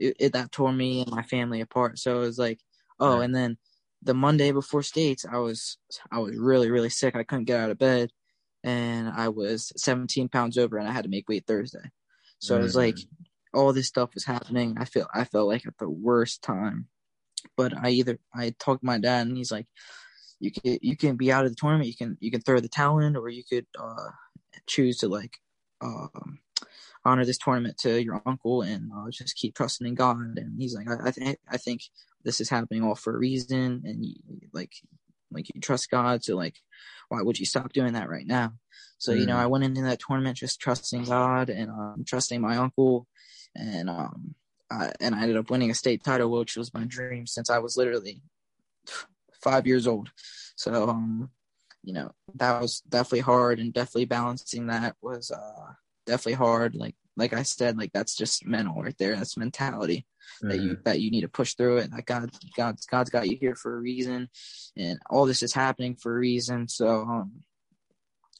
it, 0.01 0.17
it, 0.19 0.33
that 0.33 0.51
tore 0.51 0.73
me 0.73 1.03
and 1.03 1.11
my 1.11 1.23
family 1.23 1.61
apart. 1.61 1.99
So 1.99 2.17
it 2.17 2.27
was 2.27 2.39
like, 2.39 2.59
oh, 2.99 3.19
yeah. 3.19 3.25
and 3.25 3.35
then 3.35 3.59
the 4.03 4.15
Monday 4.15 4.51
before 4.51 4.83
states, 4.83 5.27
I 5.31 5.39
was 5.39 5.77
I 6.11 6.19
was 6.19 6.37
really 6.37 6.71
really 6.71 6.89
sick. 6.89 7.15
I 7.15 7.23
couldn't 7.23 7.45
get 7.45 7.61
out 7.61 7.71
of 7.71 7.79
bed, 7.79 8.11
and 8.65 9.09
I 9.09 9.29
was 9.29 9.73
17 9.77 10.29
pounds 10.29 10.59
over, 10.59 10.79
and 10.79 10.89
I 10.89 10.93
had 10.93 11.05
to 11.05 11.11
make 11.11 11.29
weight 11.29 11.45
Thursday. 11.47 11.91
So 12.39 12.55
mm-hmm. 12.55 12.61
it 12.61 12.65
was 12.65 12.77
like 12.77 12.97
all 13.53 13.73
this 13.73 13.89
stuff 13.89 14.15
was 14.15 14.25
happening. 14.25 14.77
I 14.79 14.85
feel 14.87 15.07
I 15.15 15.25
felt 15.25 15.49
like 15.49 15.67
at 15.67 15.77
the 15.79 15.91
worst 15.91 16.43
time, 16.43 16.87
but 17.57 17.77
I 17.77 17.91
either 17.91 18.19
I 18.35 18.55
talked 18.59 18.81
to 18.81 18.87
my 18.87 18.99
dad, 18.99 19.27
and 19.27 19.37
he's 19.37 19.53
like, 19.53 19.67
you 20.39 20.51
can 20.51 20.79
you 20.81 20.97
can 20.97 21.17
be 21.17 21.31
out 21.31 21.45
of 21.45 21.51
the 21.51 21.57
tournament, 21.57 21.89
you 21.89 21.97
can 21.97 22.17
you 22.21 22.31
can 22.31 22.41
throw 22.41 22.61
the 22.61 22.69
towel 22.69 23.01
in, 23.01 23.17
or 23.17 23.29
you 23.29 23.45
could 23.45 23.67
uh, 23.79 24.11
choose 24.67 24.99
to 24.99 25.09
like 25.09 25.37
um, 25.83 26.39
honor 27.05 27.25
this 27.25 27.39
tournament 27.39 27.79
to 27.79 28.03
your 28.03 28.23
uncle 28.27 28.63
and 28.63 28.91
uh, 28.95 29.11
just 29.11 29.37
keep 29.37 29.55
trusting 29.55 29.87
in 29.87 29.95
God. 29.95 30.39
And 30.39 30.61
he's 30.61 30.75
like, 30.75 30.89
I, 30.89 31.09
I 31.09 31.11
think 31.11 31.39
I 31.49 31.57
think 31.57 31.83
this 32.25 32.41
is 32.41 32.49
happening 32.49 32.83
all 32.83 32.95
for 32.95 33.15
a 33.15 33.19
reason, 33.19 33.83
and 33.85 34.05
you, 34.05 34.15
like 34.53 34.73
like 35.31 35.55
you 35.55 35.61
trust 35.61 35.91
God. 35.91 36.25
So 36.25 36.37
like, 36.37 36.57
why 37.09 37.23
would 37.23 37.39
you 37.39 37.47
stop 37.47 37.73
doing 37.73 37.95
that 37.95 38.11
right 38.11 38.27
now? 38.27 38.55
So 38.99 39.13
mm. 39.13 39.21
you 39.21 39.27
know, 39.27 39.37
mm. 39.37 39.41
I 39.41 39.47
went 39.47 39.65
into 39.65 39.83
that 39.83 40.01
tournament 40.07 40.37
just 40.37 40.61
trusting 40.61 41.05
God 41.05 41.49
and 41.51 41.71
um, 41.71 42.05
trusting 42.07 42.41
my 42.41 42.57
uncle, 42.57 43.07
and 43.55 43.89
um, 43.89 44.35
I, 44.71 44.93
and 45.01 45.15
I 45.15 45.23
ended 45.23 45.37
up 45.37 45.51
winning 45.51 45.71
a 45.71 45.75
state 45.75 46.05
title, 46.05 46.31
which 46.31 46.57
was 46.57 46.75
my 46.75 46.85
dream 46.85 47.27
since 47.27 47.51
I 47.51 47.59
was 47.59 47.77
literally 47.77 48.23
five 49.43 49.67
years 49.67 49.87
old. 49.87 50.11
So 50.57 50.89
um, 50.89 51.31
you 51.83 51.95
know, 51.95 52.13
that 52.35 52.61
was 52.61 52.83
definitely 52.89 53.21
hard, 53.21 53.59
and 53.59 53.73
definitely 53.73 54.05
balancing 54.05 54.67
that 54.67 54.97
was 55.01 55.31
uh 55.31 55.73
definitely 56.11 56.35
hard. 56.35 56.75
Like 56.75 56.97
like 57.17 57.33
I 57.33 57.43
said, 57.43 57.79
like 57.79 57.93
that's 57.93 58.17
just 58.17 58.47
mental 58.47 58.83
right 58.83 58.97
there. 58.99 59.17
That's 59.17 59.37
mentality 59.37 60.07
mm-hmm. 60.43 60.49
that 60.49 60.61
you 60.61 60.71
mm-hmm. 60.73 60.83
that 60.85 61.01
you 61.01 61.11
need 61.11 61.23
to 61.23 61.29
push 61.29 61.55
through 61.55 61.79
it. 61.79 61.93
Like 61.93 62.07
God 62.07 62.31
God's 62.57 62.87
God's 62.87 63.11
got 63.11 63.29
you 63.29 63.37
here 63.41 63.55
for 63.55 63.77
a 63.77 63.81
reason, 63.81 64.29
and 64.77 64.99
all 65.09 65.27
this 65.27 65.43
is 65.43 65.53
happening 65.53 65.97
for 65.97 66.17
a 66.17 66.19
reason. 66.19 66.69
So 66.69 67.03
um, 67.03 67.43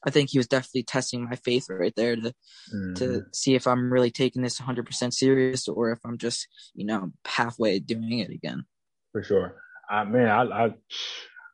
I 0.05 0.09
think 0.09 0.29
he 0.29 0.39
was 0.39 0.47
definitely 0.47 0.83
testing 0.83 1.23
my 1.25 1.35
faith 1.35 1.67
right 1.69 1.93
there 1.95 2.15
to 2.15 2.21
mm-hmm. 2.21 2.93
to 2.95 3.23
see 3.33 3.55
if 3.55 3.67
I'm 3.67 3.91
really 3.91 4.11
taking 4.11 4.41
this 4.41 4.59
100% 4.59 5.13
serious 5.13 5.67
or 5.67 5.91
if 5.91 5.99
I'm 6.05 6.17
just 6.17 6.47
you 6.73 6.85
know 6.85 7.11
halfway 7.25 7.79
doing 7.79 8.19
it 8.19 8.31
again. 8.31 8.65
For 9.11 9.23
sure, 9.23 9.55
I 9.89 10.03
man, 10.05 10.27
I 10.27 10.65
I, 10.65 10.73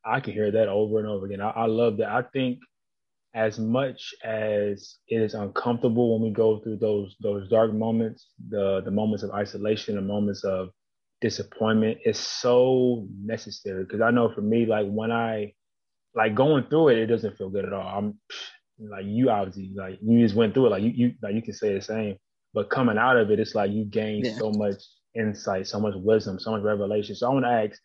I 0.05 0.19
can 0.21 0.33
hear 0.33 0.51
that 0.51 0.69
over 0.69 0.99
and 0.99 1.07
over 1.07 1.25
again. 1.25 1.41
I, 1.41 1.49
I 1.49 1.65
love 1.65 1.97
that. 1.97 2.09
I 2.09 2.21
think 2.21 2.59
as 3.37 3.59
much 3.59 4.15
as 4.23 4.95
it 5.07 5.21
is 5.21 5.35
uncomfortable 5.35 6.13
when 6.13 6.27
we 6.27 6.33
go 6.33 6.59
through 6.59 6.77
those 6.77 7.15
those 7.21 7.47
dark 7.49 7.71
moments, 7.71 8.29
the 8.49 8.81
the 8.83 8.89
moments 8.89 9.21
of 9.21 9.29
isolation, 9.29 9.95
the 9.95 10.01
moments 10.01 10.43
of 10.43 10.69
disappointment, 11.21 11.99
it's 12.03 12.19
so 12.19 13.07
necessary. 13.23 13.83
Because 13.83 14.01
I 14.01 14.09
know 14.09 14.33
for 14.33 14.41
me, 14.41 14.65
like 14.65 14.87
when 14.89 15.11
I 15.11 15.53
like 16.15 16.33
going 16.33 16.65
through 16.67 16.89
it, 16.89 16.97
it 16.97 17.05
doesn't 17.05 17.37
feel 17.37 17.49
good 17.49 17.65
at 17.65 17.73
all. 17.73 17.87
I'm 17.87 18.19
like 18.79 19.05
you 19.05 19.29
obviously 19.29 19.71
like 19.75 19.99
you 20.01 20.19
just 20.23 20.35
went 20.35 20.55
through 20.55 20.67
it, 20.67 20.69
like 20.71 20.83
you 20.83 20.93
you 20.95 21.13
like 21.21 21.35
you 21.35 21.43
can 21.43 21.53
say 21.53 21.75
the 21.75 21.81
same. 21.81 22.17
But 22.55 22.71
coming 22.71 22.97
out 22.97 23.17
of 23.17 23.29
it, 23.29 23.39
it's 23.39 23.53
like 23.53 23.69
you 23.69 23.85
gain 23.85 24.25
yeah. 24.25 24.35
so 24.35 24.51
much 24.51 24.81
insight, 25.13 25.67
so 25.67 25.79
much 25.79 25.93
wisdom, 25.95 26.39
so 26.39 26.51
much 26.51 26.63
revelation. 26.63 27.15
So 27.15 27.29
I 27.29 27.33
want 27.33 27.45
to 27.45 27.51
ask, 27.51 27.79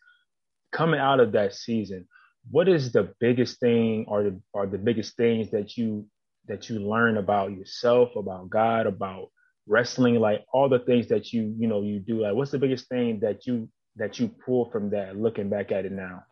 coming 0.71 0.99
out 0.99 1.19
of 1.19 1.31
that 1.33 1.53
season, 1.53 2.07
what 2.49 2.67
is 2.67 2.91
the 2.91 3.13
biggest 3.19 3.59
thing 3.59 4.05
or 4.07 4.23
the 4.23 4.39
or 4.53 4.67
the 4.67 4.77
biggest 4.77 5.15
things 5.15 5.51
that 5.51 5.77
you 5.77 6.05
that 6.47 6.69
you 6.69 6.79
learn 6.79 7.17
about 7.17 7.51
yourself, 7.51 8.15
about 8.15 8.49
God, 8.49 8.85
about 8.85 9.29
wrestling, 9.65 10.15
like 10.15 10.43
all 10.51 10.67
the 10.67 10.79
things 10.79 11.07
that 11.07 11.31
you 11.31 11.55
you 11.57 11.67
know 11.67 11.81
you 11.81 11.99
do. 11.99 12.21
Like, 12.21 12.35
what's 12.35 12.51
the 12.51 12.59
biggest 12.59 12.87
thing 12.89 13.19
that 13.21 13.47
you 13.47 13.69
that 13.95 14.19
you 14.19 14.27
pull 14.27 14.69
from 14.71 14.89
that, 14.91 15.17
looking 15.17 15.49
back 15.49 15.71
at 15.71 15.85
it 15.85 15.91
now? 15.91 16.23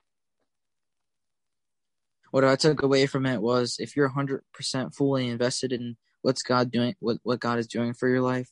What 2.32 2.44
I 2.44 2.56
took 2.56 2.82
away 2.82 3.08
from 3.08 3.26
it 3.26 3.42
was 3.42 3.76
if 3.78 3.96
you're 3.96 4.10
100% 4.10 4.96
fully 4.96 5.28
invested 5.28 5.74
in 5.74 5.98
what's 6.22 6.44
God 6.44 6.72
doing, 6.72 6.96
what 7.00 7.18
what 7.24 7.40
God 7.40 7.60
is 7.60 7.68
doing 7.68 7.94
for 7.94 8.10
your 8.10 8.22
life, 8.22 8.50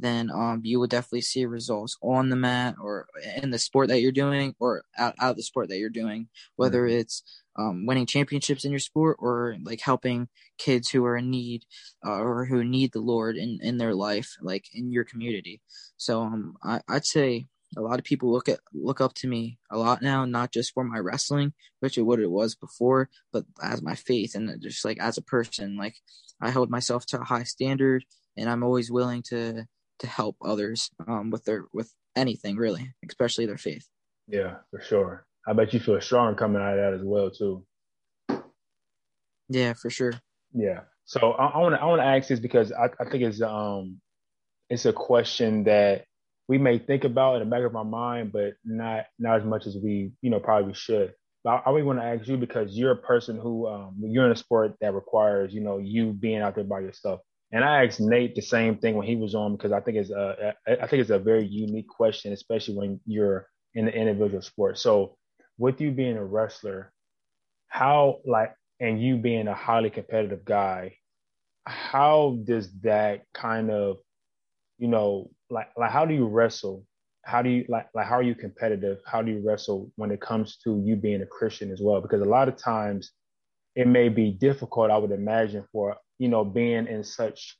then 0.00 0.30
um, 0.30 0.60
you 0.64 0.78
will 0.78 0.86
definitely 0.86 1.22
see 1.22 1.44
results 1.44 1.96
on 2.02 2.28
the 2.28 2.36
mat 2.36 2.76
or 2.80 3.06
in 3.42 3.50
the 3.50 3.58
sport 3.58 3.88
that 3.88 4.00
you're 4.00 4.12
doing 4.12 4.54
or 4.60 4.84
out, 4.96 5.14
out 5.20 5.30
of 5.30 5.36
the 5.36 5.42
sport 5.42 5.68
that 5.68 5.78
you're 5.78 5.90
doing, 5.90 6.28
whether 6.56 6.82
mm-hmm. 6.86 6.98
it's 6.98 7.22
um, 7.58 7.86
winning 7.86 8.06
championships 8.06 8.64
in 8.64 8.70
your 8.70 8.78
sport 8.78 9.16
or 9.18 9.56
like 9.64 9.80
helping 9.80 10.28
kids 10.58 10.88
who 10.90 11.04
are 11.04 11.16
in 11.16 11.30
need 11.30 11.64
uh, 12.06 12.20
or 12.20 12.44
who 12.44 12.62
need 12.62 12.92
the 12.92 13.00
Lord 13.00 13.36
in, 13.36 13.58
in 13.62 13.78
their 13.78 13.94
life, 13.94 14.36
like 14.40 14.66
in 14.72 14.92
your 14.92 15.04
community. 15.04 15.60
So 15.96 16.22
um, 16.22 16.54
I, 16.62 16.80
I'd 16.88 17.06
say 17.06 17.46
a 17.76 17.80
lot 17.80 17.98
of 17.98 18.04
people 18.04 18.32
look 18.32 18.48
at 18.48 18.60
look 18.72 19.00
up 19.00 19.14
to 19.14 19.28
me 19.28 19.58
a 19.70 19.76
lot 19.76 20.00
now, 20.00 20.24
not 20.24 20.52
just 20.52 20.72
for 20.72 20.84
my 20.84 20.98
wrestling, 20.98 21.52
which 21.80 21.98
is 21.98 22.04
what 22.04 22.20
it 22.20 22.30
was 22.30 22.54
before, 22.54 23.10
but 23.32 23.44
as 23.62 23.82
my 23.82 23.94
faith 23.94 24.34
and 24.34 24.60
just 24.62 24.84
like 24.84 24.98
as 25.00 25.18
a 25.18 25.22
person. 25.22 25.76
Like 25.76 25.96
I 26.40 26.50
hold 26.50 26.70
myself 26.70 27.04
to 27.06 27.20
a 27.20 27.24
high 27.24 27.42
standard, 27.42 28.04
and 28.36 28.48
I'm 28.48 28.62
always 28.62 28.90
willing 28.90 29.22
to 29.28 29.66
to 30.00 30.06
help 30.06 30.36
others 30.44 30.90
um, 31.06 31.30
with 31.30 31.44
their 31.44 31.64
with 31.72 31.92
anything 32.16 32.56
really, 32.56 32.94
especially 33.08 33.46
their 33.46 33.58
faith. 33.58 33.86
Yeah, 34.26 34.56
for 34.70 34.80
sure. 34.80 35.26
I 35.46 35.54
bet 35.54 35.72
you 35.72 35.80
feel 35.80 36.00
strong 36.00 36.34
coming 36.34 36.60
out 36.60 36.78
of 36.78 36.84
that 36.84 36.94
as 36.94 37.04
well 37.04 37.30
too. 37.30 37.64
Yeah, 39.48 39.72
for 39.72 39.90
sure. 39.90 40.12
Yeah. 40.52 40.80
So 41.06 41.32
I 41.32 41.58
want 41.58 41.74
to 41.74 41.80
I 41.80 41.86
want 41.86 42.02
to 42.02 42.06
ask 42.06 42.28
this 42.28 42.40
because 42.40 42.70
I, 42.70 42.90
I 43.00 43.08
think 43.10 43.22
it's 43.24 43.40
um 43.40 44.00
it's 44.68 44.84
a 44.84 44.92
question 44.92 45.64
that 45.64 46.04
we 46.48 46.58
may 46.58 46.78
think 46.78 47.04
about 47.04 47.40
in 47.40 47.48
the 47.48 47.54
back 47.54 47.64
of 47.64 47.76
our 47.76 47.84
mind, 47.84 48.32
but 48.32 48.54
not 48.64 49.06
not 49.18 49.40
as 49.40 49.46
much 49.46 49.66
as 49.66 49.76
we 49.82 50.12
you 50.20 50.30
know 50.30 50.40
probably 50.40 50.74
should. 50.74 51.14
But 51.44 51.50
I, 51.50 51.56
I 51.66 51.70
really 51.70 51.84
want 51.84 52.00
to 52.00 52.04
ask 52.04 52.28
you 52.28 52.36
because 52.36 52.76
you're 52.76 52.92
a 52.92 52.96
person 52.96 53.38
who 53.38 53.66
um, 53.66 53.96
you're 54.00 54.26
in 54.26 54.32
a 54.32 54.36
sport 54.36 54.74
that 54.80 54.92
requires 54.92 55.54
you 55.54 55.62
know 55.62 55.78
you 55.78 56.12
being 56.12 56.42
out 56.42 56.56
there 56.56 56.64
by 56.64 56.80
yourself. 56.80 57.20
And 57.50 57.64
I 57.64 57.84
asked 57.84 58.00
Nate 58.00 58.34
the 58.34 58.42
same 58.42 58.76
thing 58.76 58.94
when 58.94 59.06
he 59.06 59.16
was 59.16 59.34
on 59.34 59.56
because 59.56 59.72
I 59.72 59.80
think 59.80 59.96
it's 59.96 60.10
uh, 60.10 60.52
a 60.66 60.82
I 60.82 60.86
think 60.86 61.00
it's 61.00 61.10
a 61.10 61.18
very 61.18 61.46
unique 61.46 61.88
question, 61.88 62.32
especially 62.32 62.74
when 62.76 63.00
you're 63.06 63.48
in 63.74 63.86
the 63.86 63.94
individual 63.94 64.42
sport. 64.42 64.78
So 64.78 65.16
with 65.56 65.80
you 65.80 65.90
being 65.90 66.16
a 66.16 66.24
wrestler, 66.24 66.92
how 67.68 68.20
like 68.26 68.54
and 68.80 69.02
you 69.02 69.16
being 69.16 69.48
a 69.48 69.54
highly 69.54 69.90
competitive 69.90 70.44
guy, 70.44 70.96
how 71.66 72.38
does 72.44 72.70
that 72.82 73.22
kind 73.32 73.70
of, 73.70 73.98
you 74.78 74.88
know, 74.88 75.30
like 75.48 75.68
like 75.76 75.90
how 75.90 76.04
do 76.04 76.14
you 76.14 76.26
wrestle? 76.26 76.84
How 77.24 77.40
do 77.40 77.48
you 77.48 77.64
like 77.68 77.88
like 77.94 78.06
how 78.06 78.16
are 78.16 78.22
you 78.22 78.34
competitive? 78.34 78.98
How 79.06 79.22
do 79.22 79.32
you 79.32 79.42
wrestle 79.44 79.90
when 79.96 80.10
it 80.10 80.20
comes 80.20 80.58
to 80.64 80.82
you 80.84 80.96
being 80.96 81.22
a 81.22 81.26
Christian 81.26 81.70
as 81.72 81.80
well? 81.80 82.02
Because 82.02 82.20
a 82.20 82.26
lot 82.26 82.48
of 82.48 82.58
times 82.58 83.12
it 83.74 83.86
may 83.86 84.10
be 84.10 84.32
difficult, 84.32 84.90
I 84.90 84.98
would 84.98 85.12
imagine, 85.12 85.64
for 85.72 85.96
you 86.18 86.28
know, 86.28 86.44
being 86.44 86.86
in 86.86 87.04
such 87.04 87.56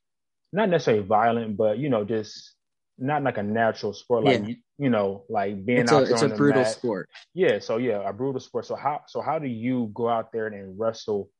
not 0.52 0.68
necessarily 0.68 1.04
violent, 1.04 1.56
but 1.56 1.78
you 1.78 1.88
know, 1.88 2.04
just 2.04 2.54
not 2.98 3.22
like 3.22 3.38
a 3.38 3.42
natural 3.42 3.92
sport, 3.92 4.24
like 4.24 4.40
yeah. 4.40 4.46
you, 4.46 4.56
you, 4.78 4.90
know, 4.90 5.24
like 5.28 5.64
being 5.64 5.80
it's 5.80 5.92
out 5.92 6.02
a, 6.02 6.06
there. 6.06 6.14
It's 6.14 6.22
a 6.22 6.28
brutal 6.28 6.62
mat. 6.62 6.72
sport. 6.72 7.08
Yeah, 7.34 7.58
so 7.60 7.76
yeah, 7.76 8.08
a 8.08 8.12
brutal 8.12 8.40
sport. 8.40 8.66
So 8.66 8.74
how 8.74 9.02
so 9.06 9.20
how 9.20 9.38
do 9.38 9.46
you 9.46 9.90
go 9.94 10.08
out 10.08 10.32
there 10.32 10.46
and 10.48 10.78
wrestle, 10.78 11.30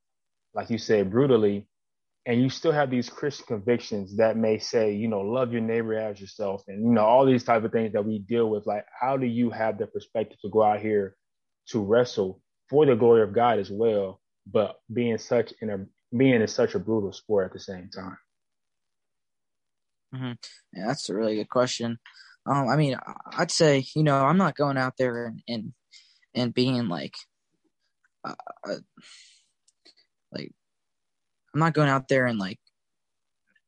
like 0.54 0.70
you 0.70 0.78
said, 0.78 1.10
brutally, 1.10 1.66
and 2.26 2.40
you 2.40 2.50
still 2.50 2.72
have 2.72 2.90
these 2.90 3.08
Christian 3.08 3.46
convictions 3.46 4.16
that 4.18 4.36
may 4.36 4.58
say, 4.58 4.94
you 4.94 5.08
know, 5.08 5.20
love 5.20 5.52
your 5.52 5.62
neighbor 5.62 5.94
as 5.94 6.20
yourself, 6.20 6.62
and 6.68 6.84
you 6.84 6.90
know, 6.90 7.04
all 7.04 7.26
these 7.26 7.44
type 7.44 7.64
of 7.64 7.72
things 7.72 7.92
that 7.94 8.04
we 8.04 8.20
deal 8.20 8.48
with. 8.48 8.66
Like, 8.66 8.84
how 9.00 9.16
do 9.16 9.26
you 9.26 9.50
have 9.50 9.78
the 9.78 9.86
perspective 9.86 10.38
to 10.42 10.50
go 10.50 10.62
out 10.62 10.80
here 10.80 11.16
to 11.68 11.80
wrestle 11.80 12.40
for 12.68 12.86
the 12.86 12.94
glory 12.94 13.22
of 13.22 13.32
God 13.32 13.58
as 13.58 13.70
well, 13.70 14.20
but 14.46 14.76
being 14.92 15.18
such 15.18 15.52
in 15.60 15.70
a 15.70 15.86
being 16.16 16.40
in 16.40 16.48
such 16.48 16.74
a 16.74 16.78
brutal 16.78 17.12
sport 17.12 17.46
at 17.46 17.52
the 17.52 17.60
same 17.60 17.90
time? 17.94 18.18
Mm-hmm. 20.14 20.32
Yeah, 20.72 20.86
that's 20.86 21.08
a 21.08 21.14
really 21.14 21.36
good 21.36 21.50
question. 21.50 21.98
Um, 22.46 22.68
I 22.68 22.76
mean, 22.76 22.96
I'd 23.36 23.50
say 23.50 23.84
you 23.94 24.02
know 24.02 24.24
I'm 24.24 24.38
not 24.38 24.56
going 24.56 24.78
out 24.78 24.94
there 24.98 25.26
and 25.26 25.42
and, 25.46 25.72
and 26.34 26.54
being 26.54 26.88
like, 26.88 27.14
uh, 28.24 28.34
uh, 28.66 28.76
like 30.32 30.52
I'm 31.54 31.60
not 31.60 31.74
going 31.74 31.88
out 31.88 32.08
there 32.08 32.26
and 32.26 32.38
like 32.38 32.58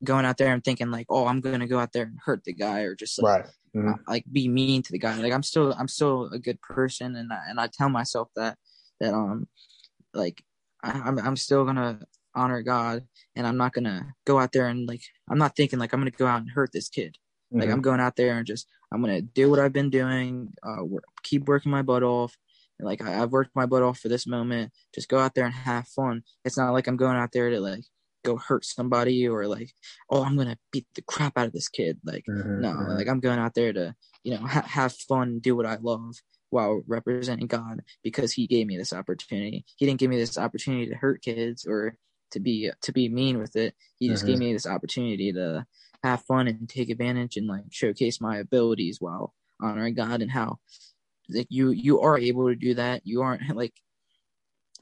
going 0.03 0.24
out 0.24 0.38
there 0.38 0.53
and 0.53 0.64
thinking 0.64 0.91
like, 0.91 1.07
oh, 1.11 1.26
I'm 1.26 1.41
gonna 1.41 1.66
go 1.66 1.78
out 1.78 1.93
there 1.93 2.05
and 2.05 2.18
hurt 2.24 2.45
the 2.45 2.55
guy 2.55 2.80
or 2.80 2.95
just 2.95 3.22
like, 3.22 3.45
right. 3.45 3.51
mm-hmm. 3.76 3.88
uh, 3.91 3.97
like 4.09 4.24
be 4.30 4.49
mean 4.49 4.82
to 4.82 4.93
the 4.93 4.99
guy. 4.99 5.14
Like 5.16 5.32
I'm 5.32 5.43
still 5.43 5.74
I'm 5.78 5.88
still 5.88 6.30
a 6.32 6.38
good 6.38 6.61
person, 6.62 7.16
and 7.16 7.32
I, 7.32 7.41
and 7.49 7.61
I 7.61 7.68
tell 7.70 7.91
myself 7.91 8.28
that 8.36 8.57
that 9.01 9.12
um 9.12 9.47
like 10.14 10.43
I, 10.82 10.93
I'm 10.93 11.18
I'm 11.18 11.36
still 11.36 11.64
gonna 11.66 12.01
honor 12.35 12.62
God 12.62 13.05
and 13.37 13.47
I'm 13.47 13.57
not 13.57 13.72
gonna 13.72 14.14
go 14.24 14.39
out 14.39 14.53
there 14.53 14.66
and 14.66 14.87
like 14.87 15.03
I'm 15.28 15.39
not 15.39 15.57
thinking 15.57 15.78
like 15.78 15.93
I'm 15.93 16.01
gonna 16.01 16.11
go 16.11 16.26
out 16.26 16.41
and 16.41 16.51
hurt 16.51 16.70
this 16.72 16.89
kid. 16.89 17.16
Mm-hmm. 17.53 17.61
Like 17.61 17.70
I'm 17.70 17.83
going 17.83 18.01
out 18.01 18.16
there 18.16 18.37
and 18.37 18.47
just 18.47 18.66
I'm 18.93 19.01
gonna 19.01 19.22
do 19.22 19.51
what 19.51 19.59
I've 19.59 19.72
been 19.72 19.91
doing, 19.91 20.53
uh, 20.62 20.85
work, 20.85 21.05
keep 21.22 21.47
working 21.47 21.72
my 21.72 21.83
butt 21.83 22.03
off. 22.03 22.37
Like 22.78 23.03
I, 23.03 23.11
have 23.11 23.33
worked 23.33 23.55
my 23.55 23.66
butt 23.66 23.83
off 23.83 23.99
for 23.99 24.09
this 24.09 24.26
moment. 24.26 24.72
Just 24.95 25.09
go 25.09 25.18
out 25.18 25.35
there 25.35 25.45
and 25.45 25.55
have 25.55 25.87
fun. 25.89 26.22
It's 26.45 26.57
not 26.57 26.72
like 26.72 26.87
I'm 26.87 26.97
going 26.97 27.16
out 27.16 27.33
there 27.33 27.51
to 27.51 27.61
like 27.61 27.85
go 28.24 28.37
hurt 28.37 28.64
somebody 28.64 29.26
or 29.26 29.47
like 29.47 29.72
oh 30.11 30.22
I'm 30.24 30.37
gonna 30.37 30.59
beat 30.72 30.87
the 30.95 31.03
crap 31.03 31.37
out 31.37 31.47
of 31.47 31.53
this 31.53 31.68
kid. 31.68 31.99
Like 32.05 32.24
mm-hmm. 32.28 32.61
no, 32.61 32.72
like 32.97 33.09
I'm 33.09 33.20
going 33.20 33.39
out 33.39 33.55
there 33.55 33.72
to 33.72 33.95
you 34.22 34.35
know 34.35 34.47
ha- 34.47 34.66
have 34.66 34.95
fun, 34.95 35.41
do 35.41 35.57
what 35.57 35.66
I 35.66 35.76
love 35.81 36.14
while 36.51 36.83
representing 36.87 37.47
God 37.47 37.83
because 38.03 38.33
He 38.33 38.47
gave 38.47 38.66
me 38.66 38.76
this 38.76 38.93
opportunity. 38.93 39.64
He 39.76 39.87
didn't 39.87 40.01
give 40.01 40.11
me 40.11 40.18
this 40.18 40.39
opportunity 40.39 40.87
to 40.89 40.97
hurt 40.97 41.22
kids 41.22 41.66
or 41.66 41.97
to 42.33 42.41
be 42.41 42.70
to 42.83 42.93
be 42.93 43.09
mean 43.09 43.39
with 43.39 43.57
it. 43.57 43.74
He 43.99 44.09
just 44.09 44.22
mm-hmm. 44.22 44.33
gave 44.33 44.39
me 44.39 44.53
this 44.53 44.66
opportunity 44.66 45.33
to 45.33 45.66
have 46.03 46.22
fun 46.22 46.49
and 46.49 46.68
take 46.68 46.91
advantage 46.91 47.37
and 47.37 47.47
like 47.47 47.64
showcase 47.70 48.20
my 48.20 48.39
abilities 48.39 48.99
while 49.01 49.35
honoring 49.61 49.95
God 49.95 50.22
and 50.22 50.31
how 50.31 50.59
like 51.28 51.47
you 51.51 51.70
you 51.70 52.01
are 52.01 52.18
able 52.18 52.49
to 52.49 52.57
do 52.57 52.74
that. 52.74 53.03
You 53.05 53.22
aren't 53.22 53.55
like 53.57 53.74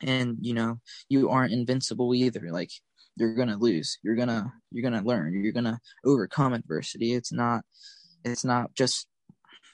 and 0.01 0.36
you 0.40 0.55
know 0.55 0.80
you 1.09 1.30
aren't 1.30 1.53
invincible 1.53 2.14
either. 2.14 2.49
Like 2.51 2.70
you're 3.16 3.34
gonna 3.34 3.57
lose. 3.57 3.99
You're 4.03 4.16
gonna 4.16 4.53
you're 4.70 4.88
gonna 4.88 5.05
learn. 5.05 5.42
You're 5.42 5.53
gonna 5.53 5.80
overcome 6.05 6.53
adversity. 6.53 7.12
It's 7.14 7.32
not 7.32 7.64
it's 8.24 8.44
not 8.44 8.74
just 8.74 9.07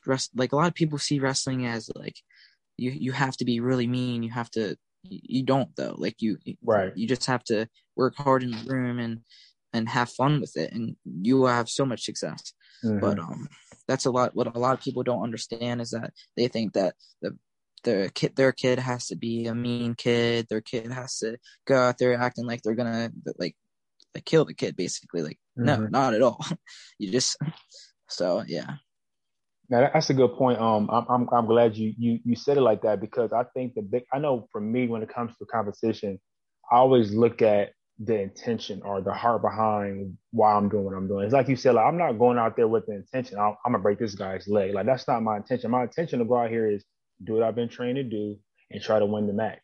rest 0.06 0.30
like 0.34 0.52
a 0.52 0.56
lot 0.56 0.68
of 0.68 0.74
people 0.74 0.98
see 0.98 1.20
wrestling 1.20 1.66
as 1.66 1.90
like 1.94 2.16
you 2.76 2.90
you 2.90 3.12
have 3.12 3.36
to 3.38 3.44
be 3.44 3.60
really 3.60 3.86
mean. 3.86 4.22
You 4.22 4.30
have 4.30 4.50
to 4.52 4.76
you 5.08 5.42
don't 5.42 5.74
though. 5.76 5.94
Like 5.96 6.16
you 6.20 6.38
right. 6.62 6.92
you 6.96 7.06
just 7.06 7.26
have 7.26 7.44
to 7.44 7.68
work 7.96 8.14
hard 8.16 8.42
in 8.42 8.50
the 8.50 8.64
room 8.66 8.98
and 8.98 9.20
and 9.72 9.88
have 9.88 10.10
fun 10.10 10.40
with 10.40 10.56
it 10.56 10.72
and 10.72 10.96
you 11.04 11.38
will 11.38 11.48
have 11.48 11.68
so 11.68 11.84
much 11.84 12.04
success. 12.04 12.52
Mm-hmm. 12.84 12.98
but 12.98 13.18
um 13.18 13.48
that's 13.88 14.04
a 14.04 14.10
lot 14.10 14.34
what 14.34 14.54
a 14.54 14.58
lot 14.58 14.74
of 14.74 14.84
people 14.84 15.02
don't 15.02 15.22
understand 15.22 15.80
is 15.80 15.90
that 15.90 16.12
they 16.36 16.48
think 16.48 16.74
that 16.74 16.94
the 17.22 17.38
their 17.82 18.08
kid 18.10 18.34
their 18.36 18.52
kid 18.52 18.78
has 18.78 19.06
to 19.06 19.16
be 19.16 19.46
a 19.46 19.54
mean 19.54 19.94
kid 19.94 20.46
their 20.50 20.60
kid 20.60 20.90
has 20.90 21.18
to 21.18 21.38
go 21.66 21.76
out 21.76 21.98
there 21.98 22.14
acting 22.14 22.46
like 22.46 22.62
they're 22.62 22.74
gonna 22.74 23.10
like 23.38 23.56
like 24.14 24.24
kill 24.24 24.44
the 24.44 24.54
kid 24.54 24.76
basically. 24.76 25.22
Like 25.22 25.38
mm-hmm. 25.58 25.64
no 25.64 25.76
not 25.86 26.14
at 26.14 26.22
all. 26.22 26.44
You 26.98 27.10
just 27.10 27.36
so 28.08 28.44
yeah 28.46 28.76
now 29.70 29.90
that's 29.92 30.10
a 30.10 30.14
good 30.14 30.34
point. 30.34 30.60
Um, 30.60 30.88
I'm, 30.90 31.06
I'm 31.08 31.28
I'm 31.32 31.46
glad 31.46 31.76
you 31.76 31.94
you 31.98 32.20
you 32.24 32.36
said 32.36 32.56
it 32.56 32.62
like 32.62 32.82
that 32.82 33.00
because 33.00 33.32
I 33.32 33.44
think 33.54 33.74
the 33.74 33.82
big 33.82 34.04
I 34.12 34.18
know 34.18 34.46
for 34.52 34.60
me 34.60 34.86
when 34.86 35.02
it 35.02 35.08
comes 35.08 35.36
to 35.38 35.46
competition, 35.46 36.20
I 36.70 36.76
always 36.76 37.14
look 37.14 37.40
at 37.42 37.70
the 37.98 38.20
intention 38.20 38.82
or 38.84 39.00
the 39.00 39.12
heart 39.12 39.40
behind 39.40 40.16
why 40.32 40.54
I'm 40.54 40.68
doing 40.68 40.84
what 40.84 40.94
I'm 40.94 41.06
doing. 41.06 41.24
It's 41.24 41.32
like 41.32 41.48
you 41.48 41.56
said, 41.56 41.76
like 41.76 41.86
I'm 41.86 41.96
not 41.96 42.18
going 42.18 42.38
out 42.38 42.56
there 42.56 42.68
with 42.68 42.86
the 42.86 42.94
intention 42.94 43.38
I'm, 43.38 43.54
I'm 43.64 43.72
gonna 43.72 43.78
break 43.78 43.98
this 43.98 44.14
guy's 44.14 44.48
leg. 44.48 44.74
Like 44.74 44.86
that's 44.86 45.06
not 45.06 45.22
my 45.22 45.36
intention. 45.36 45.70
My 45.70 45.84
intention 45.84 46.18
to 46.18 46.24
go 46.24 46.36
out 46.36 46.50
here 46.50 46.68
is 46.68 46.84
do 47.22 47.34
what 47.34 47.42
I've 47.42 47.54
been 47.54 47.68
trained 47.68 47.96
to 47.96 48.02
do 48.02 48.36
and 48.70 48.82
try 48.82 48.98
to 48.98 49.06
win 49.06 49.26
the 49.26 49.32
match. 49.32 49.62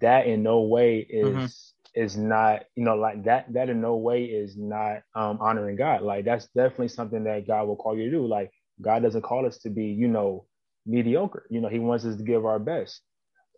That 0.00 0.26
in 0.26 0.42
no 0.42 0.62
way 0.62 0.98
is 0.98 1.28
mm-hmm. 1.28 2.02
is 2.02 2.16
not 2.16 2.64
you 2.74 2.84
know 2.84 2.96
like 2.96 3.24
that 3.24 3.52
that 3.54 3.70
in 3.70 3.80
no 3.80 3.96
way 3.96 4.24
is 4.24 4.56
not 4.56 5.02
um 5.14 5.38
honoring 5.40 5.76
God. 5.76 6.02
Like 6.02 6.24
that's 6.24 6.46
definitely 6.48 6.88
something 6.88 7.24
that 7.24 7.46
God 7.46 7.68
will 7.68 7.76
call 7.76 7.96
you 7.96 8.04
to 8.06 8.10
do. 8.10 8.26
Like 8.26 8.50
God 8.80 9.02
doesn't 9.02 9.22
call 9.22 9.46
us 9.46 9.58
to 9.58 9.70
be, 9.70 9.86
you 9.86 10.08
know, 10.08 10.46
mediocre. 10.86 11.46
You 11.50 11.60
know, 11.60 11.68
He 11.68 11.78
wants 11.78 12.04
us 12.04 12.16
to 12.16 12.22
give 12.22 12.44
our 12.44 12.58
best. 12.58 13.00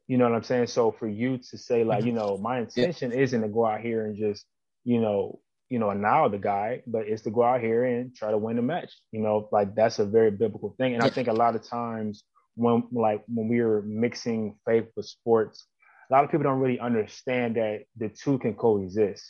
You 0.07 0.19
know 0.19 0.29
what 0.29 0.37
I'm 0.37 0.45
saying? 0.45 0.69
So 0.69 0.93
for 0.93 1.09
you 1.09 1.39
to 1.39 1.59
say 1.59 1.83
like, 1.83 2.05
you 2.05 2.13
know, 2.13 2.37
my 2.37 2.61
intention 2.61 3.11
yeah. 3.11 3.19
isn't 3.19 3.43
to 3.43 3.49
go 3.49 3.67
out 3.67 3.81
here 3.81 4.07
and 4.07 4.17
just, 4.17 4.45
you 4.85 5.01
know, 5.01 5.41
you 5.69 5.81
know, 5.81 5.91
now 5.93 6.29
the 6.29 6.39
guy, 6.39 6.83
but 6.87 7.09
it's 7.09 7.23
to 7.23 7.31
go 7.31 7.43
out 7.43 7.61
here 7.61 7.85
and 7.85 8.15
try 8.15 8.31
to 8.31 8.39
win 8.39 8.59
a 8.59 8.63
match. 8.63 8.93
You 9.11 9.21
know, 9.21 9.49
like 9.51 9.75
that's 9.75 9.99
a 9.99 10.05
very 10.05 10.31
biblical 10.31 10.75
thing. 10.79 10.95
And 10.95 11.03
yeah. 11.03 11.09
I 11.09 11.13
think 11.13 11.29
a 11.29 11.33
lot 11.33 11.57
of 11.57 11.67
times 11.67 12.23
when 12.55 12.85
like 12.93 13.23
when 13.27 13.49
we 13.49 13.61
are 13.61 13.83
mixing 13.83 14.57
faith 14.65 14.87
with 14.97 15.07
sports, 15.07 15.67
a 16.09 16.15
lot 16.15 16.25
of 16.25 16.31
people 16.31 16.45
don't 16.45 16.61
really 16.61 16.79
understand 16.79 17.57
that 17.57 17.83
the 17.97 18.09
two 18.09 18.39
can 18.39 18.55
coexist. 18.55 19.25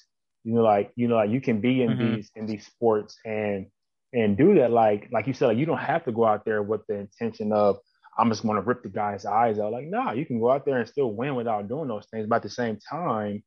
You 0.45 0.55
know, 0.55 0.63
like 0.63 0.93
you 0.95 1.09
know, 1.09 1.17
like 1.17 1.31
you 1.31 1.41
can 1.41 1.61
be 1.61 1.83
in 1.83 1.91
mm-hmm. 1.91 2.15
these 2.17 2.31
in 2.37 2.47
these 2.47 2.67
sports 2.67 3.17
and 3.25 3.67
and 4.17 4.37
do 4.37 4.55
that 4.55 4.71
like 4.71 5.09
like 5.13 5.27
you 5.27 5.35
said 5.35 5.47
like 5.47 5.59
you 5.59 5.67
don't 5.67 5.79
have 5.79 6.05
to 6.05 6.11
go 6.11 6.25
out 6.25 6.45
there 6.45 6.63
with 6.63 6.81
the 6.89 6.95
intention 6.95 7.53
of 7.53 7.79
i'm 8.19 8.31
just 8.31 8.43
going 8.43 8.57
to 8.57 8.63
rip 8.63 8.83
the 8.83 8.89
guy's 8.89 9.27
eyes 9.27 9.59
out 9.59 9.71
like 9.71 9.87
nah 9.87 10.13
you 10.13 10.25
can 10.25 10.41
go 10.41 10.51
out 10.51 10.65
there 10.65 10.79
and 10.79 10.89
still 10.89 11.13
win 11.13 11.37
without 11.37 11.69
doing 11.69 11.87
those 11.87 12.07
things 12.07 12.27
but 12.27 12.37
at 12.37 12.43
the 12.43 12.51
same 12.51 12.79
time 12.91 13.45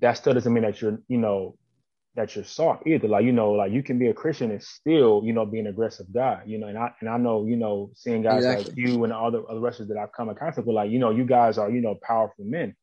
that 0.00 0.14
still 0.14 0.34
doesn't 0.34 0.52
mean 0.52 0.64
that 0.64 0.82
you're 0.82 0.98
you 1.08 1.16
know 1.16 1.56
that 2.16 2.34
you're 2.34 2.44
soft 2.44 2.86
either 2.86 3.06
like 3.06 3.24
you 3.24 3.32
know 3.32 3.52
like 3.52 3.70
you 3.70 3.82
can 3.82 3.98
be 3.98 4.08
a 4.08 4.14
christian 4.14 4.50
and 4.50 4.62
still 4.62 5.22
you 5.24 5.32
know 5.32 5.46
be 5.46 5.60
an 5.60 5.66
aggressive 5.68 6.06
guy 6.12 6.42
you 6.46 6.58
know 6.58 6.66
and 6.66 6.76
i 6.76 6.90
and 7.00 7.08
i 7.08 7.16
know 7.16 7.46
you 7.46 7.56
know 7.56 7.90
seeing 7.94 8.22
guys 8.22 8.38
exactly. 8.38 8.64
like 8.64 8.76
you 8.76 9.04
and 9.04 9.12
all 9.12 9.30
the 9.30 9.42
other 9.42 9.60
wrestlers 9.60 9.88
that 9.88 9.98
i've 9.98 10.12
come 10.12 10.28
in 10.28 10.34
contact 10.34 10.66
with 10.66 10.74
like 10.74 10.90
you 10.90 10.98
know 10.98 11.10
you 11.10 11.24
guys 11.24 11.58
are 11.58 11.70
you 11.70 11.80
know 11.80 11.94
powerful 12.02 12.44
men 12.44 12.74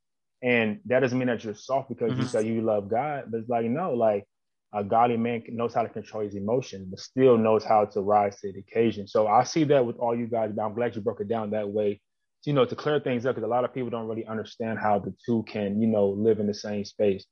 and 0.42 0.80
that 0.86 1.00
doesn't 1.00 1.18
mean 1.18 1.28
that 1.28 1.44
you're 1.44 1.56
soft 1.56 1.90
because 1.90 2.12
mm-hmm. 2.12 2.22
you 2.22 2.28
say 2.28 2.46
you 2.46 2.62
love 2.62 2.88
god 2.88 3.26
but 3.30 3.40
it's 3.40 3.50
like 3.50 3.66
no 3.66 3.94
like 3.94 4.26
a 4.74 4.84
godly 4.84 5.18
man 5.18 5.44
knows 5.50 5.74
how 5.74 5.84
to 5.84 5.90
control 5.90 6.24
his 6.24 6.36
emotions, 6.36 6.88
but 6.90 7.00
still 7.00 7.38
knows 7.38 7.64
how 7.64 7.86
to 7.86 8.02
rise 8.02 8.40
to 8.40 8.52
the 8.52 8.60
occasion. 8.60 9.08
So 9.08 9.28
I 9.28 9.44
see 9.44 9.64
that 9.66 9.86
with 9.86 9.98
all 9.98 10.16
you 10.16 10.28
guys. 10.28 10.52
But 10.56 10.64
I'm 10.64 10.74
glad 10.74 10.96
you 10.96 11.02
broke 11.02 11.22
it 11.22 11.28
down 11.28 11.52
that 11.52 11.70
way. 11.70 12.02
You 12.46 12.54
know, 12.54 12.66
to 12.66 12.76
clear 12.76 13.00
things 13.00 13.26
up, 13.26 13.36
because 13.36 13.48
a 13.48 13.50
lot 13.50 13.64
of 13.64 13.74
people 13.74 13.90
don't 13.90 14.08
really 14.08 14.26
understand 14.26 14.80
how 14.80 15.00
the 15.00 15.14
two 15.26 15.44
can, 15.48 15.82
you 15.82 15.88
know, 15.88 16.08
live 16.10 16.40
in 16.40 16.48
the 16.48 16.54
same 16.54 16.84
space. 16.84 17.26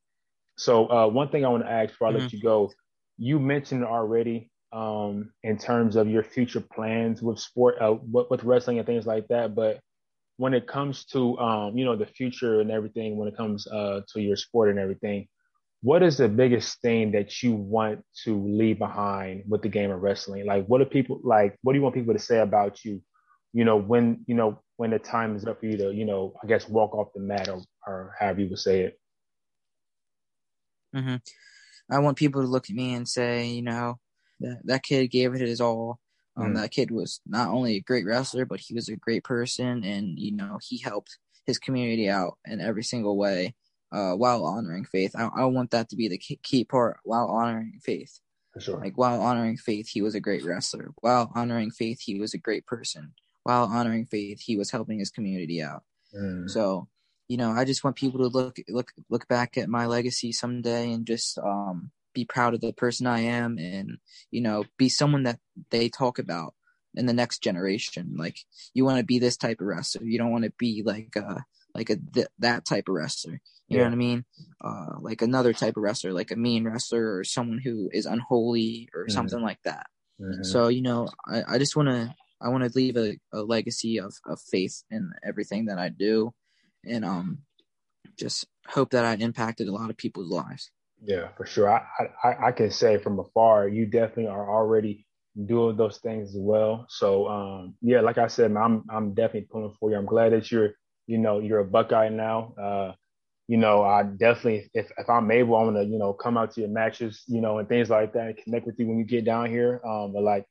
So 0.56 0.90
uh, 0.90 1.06
one 1.08 1.28
thing 1.28 1.44
I 1.44 1.48
want 1.48 1.64
to 1.64 1.70
ask 1.70 1.90
before 1.90 2.08
I 2.08 2.12
mm-hmm. 2.12 2.22
let 2.22 2.32
you 2.32 2.40
go, 2.40 2.70
you 3.18 3.38
mentioned 3.38 3.84
already 3.84 4.50
um, 4.72 5.32
in 5.42 5.58
terms 5.58 5.96
of 5.96 6.08
your 6.08 6.22
future 6.22 6.60
plans 6.62 7.20
with 7.20 7.38
sport, 7.38 7.76
uh, 7.80 7.96
with 8.02 8.42
wrestling 8.44 8.78
and 8.78 8.86
things 8.86 9.06
like 9.06 9.28
that. 9.28 9.54
But 9.54 9.80
when 10.38 10.54
it 10.54 10.66
comes 10.66 11.04
to 11.06 11.38
um, 11.38 11.76
you 11.76 11.84
know 11.84 11.96
the 11.96 12.06
future 12.06 12.60
and 12.60 12.70
everything, 12.70 13.16
when 13.16 13.28
it 13.28 13.36
comes 13.36 13.66
uh, 13.66 14.00
to 14.14 14.20
your 14.20 14.36
sport 14.36 14.70
and 14.70 14.78
everything, 14.78 15.28
what 15.82 16.02
is 16.02 16.16
the 16.16 16.28
biggest 16.28 16.80
thing 16.80 17.10
that 17.12 17.42
you 17.42 17.52
want 17.52 18.04
to 18.24 18.40
leave 18.40 18.78
behind 18.78 19.42
with 19.48 19.62
the 19.62 19.68
game 19.68 19.90
of 19.90 20.00
wrestling? 20.00 20.46
Like, 20.46 20.64
what 20.66 20.78
do 20.78 20.84
people 20.84 21.20
like? 21.24 21.58
What 21.62 21.72
do 21.72 21.78
you 21.78 21.82
want 21.82 21.96
people 21.96 22.14
to 22.14 22.20
say 22.20 22.38
about 22.38 22.84
you? 22.84 23.02
You 23.52 23.64
know, 23.64 23.76
when 23.76 24.24
you 24.26 24.36
know 24.36 24.60
when 24.76 24.90
the 24.90 25.00
time 25.00 25.34
is 25.36 25.44
up 25.44 25.60
for 25.60 25.66
you 25.66 25.76
to, 25.78 25.92
you 25.92 26.04
know, 26.04 26.34
I 26.42 26.46
guess 26.46 26.68
walk 26.68 26.94
off 26.94 27.12
the 27.14 27.20
mat 27.20 27.48
or, 27.48 27.60
or 27.86 28.14
however 28.18 28.40
you 28.40 28.48
would 28.50 28.58
say 28.60 28.82
it. 28.82 29.00
Mm-hmm. 30.94 31.16
I 31.90 31.98
want 31.98 32.16
people 32.16 32.42
to 32.42 32.48
look 32.48 32.70
at 32.70 32.76
me 32.76 32.94
and 32.94 33.08
say, 33.08 33.46
you 33.48 33.62
know, 33.62 33.98
that 34.40 34.60
that 34.64 34.82
kid 34.84 35.08
gave 35.08 35.34
it 35.34 35.40
his 35.40 35.60
all. 35.60 35.98
Um, 36.36 36.52
mm. 36.52 36.56
That 36.56 36.70
kid 36.70 36.92
was 36.92 37.20
not 37.26 37.48
only 37.48 37.76
a 37.76 37.80
great 37.80 38.06
wrestler, 38.06 38.46
but 38.46 38.60
he 38.60 38.72
was 38.72 38.88
a 38.88 38.96
great 38.96 39.24
person, 39.24 39.82
and 39.82 40.16
you 40.16 40.32
know 40.32 40.58
he 40.62 40.78
helped 40.78 41.18
his 41.44 41.58
community 41.58 42.08
out 42.08 42.38
in 42.46 42.60
every 42.60 42.84
single 42.84 43.16
way 43.16 43.56
uh, 43.92 44.12
while 44.14 44.44
honoring 44.44 44.84
faith. 44.84 45.14
I, 45.16 45.28
I 45.36 45.44
want 45.44 45.70
that 45.72 45.90
to 45.90 45.96
be 45.96 46.08
the 46.08 46.18
key 46.18 46.64
part 46.64 46.98
while 47.04 47.28
honoring 47.28 47.80
faith. 47.82 48.20
Sure. 48.58 48.78
Like 48.78 48.98
while 48.98 49.20
honoring 49.20 49.56
faith, 49.56 49.88
he 49.88 50.02
was 50.02 50.14
a 50.14 50.20
great 50.20 50.44
wrestler. 50.44 50.92
While 51.00 51.30
honoring 51.34 51.70
faith, 51.70 52.00
he 52.00 52.18
was 52.18 52.34
a 52.34 52.38
great 52.38 52.66
person. 52.66 53.14
While 53.44 53.64
honoring 53.64 54.06
faith, 54.06 54.40
he 54.40 54.56
was 54.56 54.70
helping 54.70 54.98
his 54.98 55.10
community 55.10 55.62
out. 55.62 55.82
Mm. 56.14 56.48
So, 56.50 56.88
you 57.28 57.36
know, 57.36 57.50
I 57.50 57.64
just 57.64 57.82
want 57.82 57.96
people 57.96 58.20
to 58.20 58.28
look 58.28 58.58
look 58.68 58.92
look 59.08 59.26
back 59.26 59.56
at 59.56 59.68
my 59.68 59.86
legacy 59.86 60.32
someday 60.32 60.92
and 60.92 61.06
just 61.06 61.38
um 61.38 61.90
be 62.14 62.24
proud 62.26 62.52
of 62.52 62.60
the 62.60 62.74
person 62.74 63.06
I 63.06 63.20
am 63.20 63.56
and, 63.58 63.96
you 64.30 64.42
know, 64.42 64.64
be 64.76 64.90
someone 64.90 65.22
that 65.22 65.38
they 65.70 65.88
talk 65.88 66.18
about 66.18 66.54
in 66.94 67.06
the 67.06 67.14
next 67.14 67.42
generation. 67.42 68.16
Like 68.18 68.38
you 68.74 68.84
want 68.84 68.98
to 68.98 69.04
be 69.04 69.18
this 69.18 69.38
type 69.38 69.60
of 69.60 69.66
wrestler. 69.66 70.04
You 70.04 70.18
don't 70.18 70.30
want 70.30 70.44
to 70.44 70.52
be 70.58 70.82
like 70.84 71.16
uh 71.16 71.40
like 71.74 71.90
a 71.90 71.96
th- 71.96 72.28
that 72.38 72.64
type 72.64 72.88
of 72.88 72.94
wrestler. 72.94 73.40
You 73.68 73.78
yeah. 73.78 73.78
know 73.78 73.84
what 73.84 73.92
I 73.92 73.96
mean? 73.96 74.24
Uh 74.62 74.98
like 75.00 75.22
another 75.22 75.52
type 75.52 75.76
of 75.76 75.82
wrestler, 75.82 76.12
like 76.12 76.30
a 76.30 76.36
mean 76.36 76.64
wrestler 76.64 77.16
or 77.16 77.24
someone 77.24 77.58
who 77.58 77.88
is 77.92 78.06
unholy 78.06 78.88
or 78.94 79.04
mm-hmm. 79.04 79.12
something 79.12 79.40
like 79.40 79.58
that. 79.64 79.86
Mm-hmm. 80.20 80.42
So, 80.44 80.68
you 80.68 80.82
know, 80.82 81.08
I, 81.26 81.42
I 81.54 81.58
just 81.58 81.76
want 81.76 81.88
to 81.88 82.14
I 82.40 82.48
want 82.48 82.64
to 82.64 82.76
leave 82.76 82.96
a, 82.96 83.16
a 83.32 83.42
legacy 83.42 83.98
of, 83.98 84.14
of 84.26 84.40
faith 84.40 84.82
in 84.90 85.12
everything 85.24 85.66
that 85.66 85.78
I 85.78 85.88
do 85.88 86.32
and 86.84 87.04
um 87.04 87.38
just 88.18 88.46
hope 88.68 88.90
that 88.90 89.04
I 89.04 89.14
impacted 89.14 89.68
a 89.68 89.72
lot 89.72 89.90
of 89.90 89.96
people's 89.96 90.30
lives. 90.30 90.70
Yeah, 91.04 91.28
for 91.36 91.46
sure. 91.46 91.68
I, 91.68 91.82
I, 92.22 92.48
I 92.48 92.52
can 92.52 92.70
say 92.70 92.98
from 92.98 93.18
afar, 93.18 93.68
you 93.68 93.86
definitely 93.86 94.28
are 94.28 94.48
already 94.48 95.06
doing 95.46 95.76
those 95.76 95.98
things 95.98 96.30
as 96.30 96.40
well. 96.40 96.86
So 96.88 97.26
um, 97.28 97.74
yeah, 97.80 98.00
like 98.00 98.18
I 98.18 98.28
said, 98.28 98.54
I'm 98.56 98.84
I'm 98.88 99.14
definitely 99.14 99.48
pulling 99.50 99.74
for 99.80 99.90
you. 99.90 99.96
I'm 99.96 100.06
glad 100.06 100.32
that 100.32 100.50
you're 100.52 100.74
you 101.06 101.18
know 101.18 101.40
you're 101.40 101.60
a 101.60 101.64
Buckeye 101.64 102.08
now. 102.08 102.54
Uh, 102.60 102.92
you 103.48 103.56
know, 103.58 103.82
I 103.82 104.04
definitely 104.04 104.70
if 104.74 104.90
if 104.96 105.10
I'm 105.10 105.30
able, 105.30 105.56
I'm 105.56 105.66
gonna 105.66 105.82
you 105.82 105.98
know 105.98 106.12
come 106.12 106.38
out 106.38 106.52
to 106.54 106.60
your 106.60 106.70
matches, 106.70 107.24
you 107.26 107.40
know, 107.40 107.58
and 107.58 107.68
things 107.68 107.90
like 107.90 108.12
that, 108.14 108.26
and 108.28 108.36
connect 108.36 108.66
with 108.66 108.78
you 108.78 108.86
when 108.86 108.98
you 108.98 109.04
get 109.04 109.24
down 109.24 109.50
here. 109.50 109.80
Um, 109.84 110.12
but 110.12 110.22
like, 110.22 110.46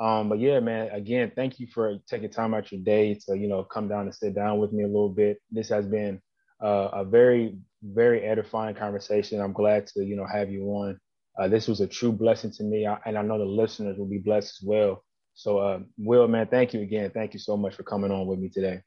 um, 0.00 0.28
but 0.28 0.38
yeah, 0.38 0.60
man, 0.60 0.90
again, 0.90 1.32
thank 1.34 1.58
you 1.60 1.66
for 1.66 1.98
taking 2.08 2.30
time 2.30 2.54
out 2.54 2.72
your 2.72 2.80
day 2.82 3.14
to 3.26 3.36
you 3.36 3.48
know 3.48 3.64
come 3.64 3.88
down 3.88 4.02
and 4.02 4.14
sit 4.14 4.34
down 4.34 4.58
with 4.58 4.72
me 4.72 4.84
a 4.84 4.88
little 4.88 5.10
bit. 5.10 5.38
This 5.50 5.68
has 5.70 5.86
been 5.86 6.20
uh, 6.62 6.88
a 6.92 7.04
very 7.04 7.56
very 7.82 8.22
edifying 8.22 8.74
conversation. 8.74 9.40
I'm 9.40 9.52
glad 9.52 9.86
to 9.88 10.04
you 10.04 10.16
know 10.16 10.26
have 10.26 10.50
you 10.50 10.64
on. 10.68 10.98
Uh, 11.38 11.48
this 11.48 11.68
was 11.68 11.80
a 11.80 11.86
true 11.86 12.12
blessing 12.12 12.50
to 12.52 12.62
me, 12.64 12.86
I, 12.86 12.96
and 13.04 13.18
I 13.18 13.22
know 13.22 13.38
the 13.38 13.44
listeners 13.44 13.98
will 13.98 14.06
be 14.08 14.18
blessed 14.18 14.62
as 14.62 14.66
well. 14.66 15.04
So, 15.34 15.58
uh, 15.58 15.80
Will, 15.98 16.26
man, 16.28 16.46
thank 16.46 16.72
you 16.72 16.80
again. 16.80 17.10
Thank 17.10 17.34
you 17.34 17.38
so 17.40 17.58
much 17.58 17.74
for 17.74 17.82
coming 17.82 18.10
on 18.10 18.26
with 18.26 18.38
me 18.38 18.48
today. 18.48 18.80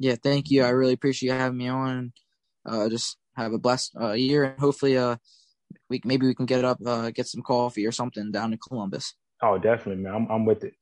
Yeah, 0.00 0.16
thank 0.16 0.50
you. 0.50 0.64
I 0.64 0.70
really 0.70 0.94
appreciate 0.94 1.28
you 1.28 1.38
having 1.38 1.58
me 1.58 1.68
on. 1.68 2.14
Uh, 2.64 2.88
just 2.88 3.18
have 3.36 3.52
a 3.52 3.58
blessed 3.58 3.92
uh, 4.00 4.12
year, 4.12 4.44
and 4.44 4.58
hopefully, 4.58 4.96
uh, 4.96 5.16
we 5.90 6.00
maybe 6.06 6.26
we 6.26 6.34
can 6.34 6.46
get 6.46 6.64
up, 6.64 6.78
uh, 6.86 7.10
get 7.10 7.26
some 7.26 7.42
coffee 7.42 7.84
or 7.84 7.92
something 7.92 8.32
down 8.32 8.54
in 8.54 8.58
Columbus. 8.58 9.14
Oh, 9.42 9.58
definitely, 9.58 10.02
man. 10.02 10.14
I'm, 10.14 10.26
I'm 10.30 10.44
with 10.46 10.64
it. 10.64 10.72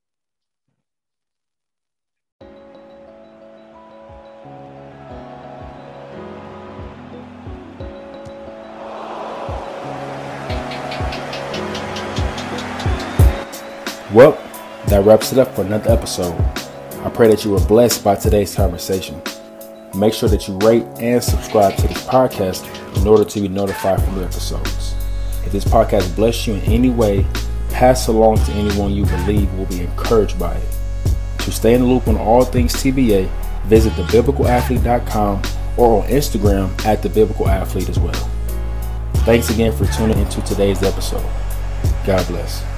Well, 14.15 14.39
that 14.87 15.05
wraps 15.05 15.33
it 15.33 15.39
up 15.39 15.57
for 15.57 15.63
another 15.63 15.91
episode. 15.91 16.58
I 17.05 17.11
pray 17.11 17.29
that 17.29 17.45
you 17.45 17.53
were 17.53 17.61
blessed 17.61 18.03
by 18.03 18.17
today's 18.17 18.55
conversation. 18.55 19.23
Make 19.95 20.13
sure 20.13 20.29
that 20.29 20.49
you 20.49 20.59
rate 20.59 20.85
and 20.99 21.23
subscribe 21.23 21.77
to 21.77 21.87
this 21.87 22.05
podcast 22.05 22.67
in 23.01 23.07
order 23.07 23.25
to 23.25 23.41
be 23.41 23.49
notified 23.49 24.03
for 24.03 24.11
new 24.11 24.25
episodes. 24.25 24.95
If 25.47 25.53
this 25.53 25.65
podcast 25.65 26.15
blessed 26.17 26.49
you 26.49 26.55
in 26.55 26.61
any 26.63 26.91
way, 26.91 27.25
pass 27.71 28.09
along 28.09 28.39
to 28.39 28.53
anyone 28.53 28.93
you 28.93 29.07
believe 29.07 29.53
will 29.55 29.67
be 29.67 29.83
encouraged 29.83 30.39
by 30.39 30.57
it. 30.57 30.69
To 31.41 31.53
stay 31.53 31.75
in 31.75 31.83
the 31.83 31.87
loop 31.87 32.09
on 32.09 32.17
all 32.17 32.45
things 32.45 32.75
TBA, 32.75 33.31
visit 33.67 33.93
thebiblicalathlete.com 33.93 35.43
or 35.77 36.03
on 36.03 36.09
Instagram 36.09 36.85
at 36.85 37.01
thebiblicalathlete 37.01 37.89
as 37.89 37.99
well. 38.01 38.31
Thanks 39.25 39.51
again 39.51 39.73
for 39.77 39.87
tuning 39.87 40.19
into 40.19 40.43
today's 40.43 40.83
episode. 40.83 41.25
God 42.05 42.27
bless. 42.27 42.78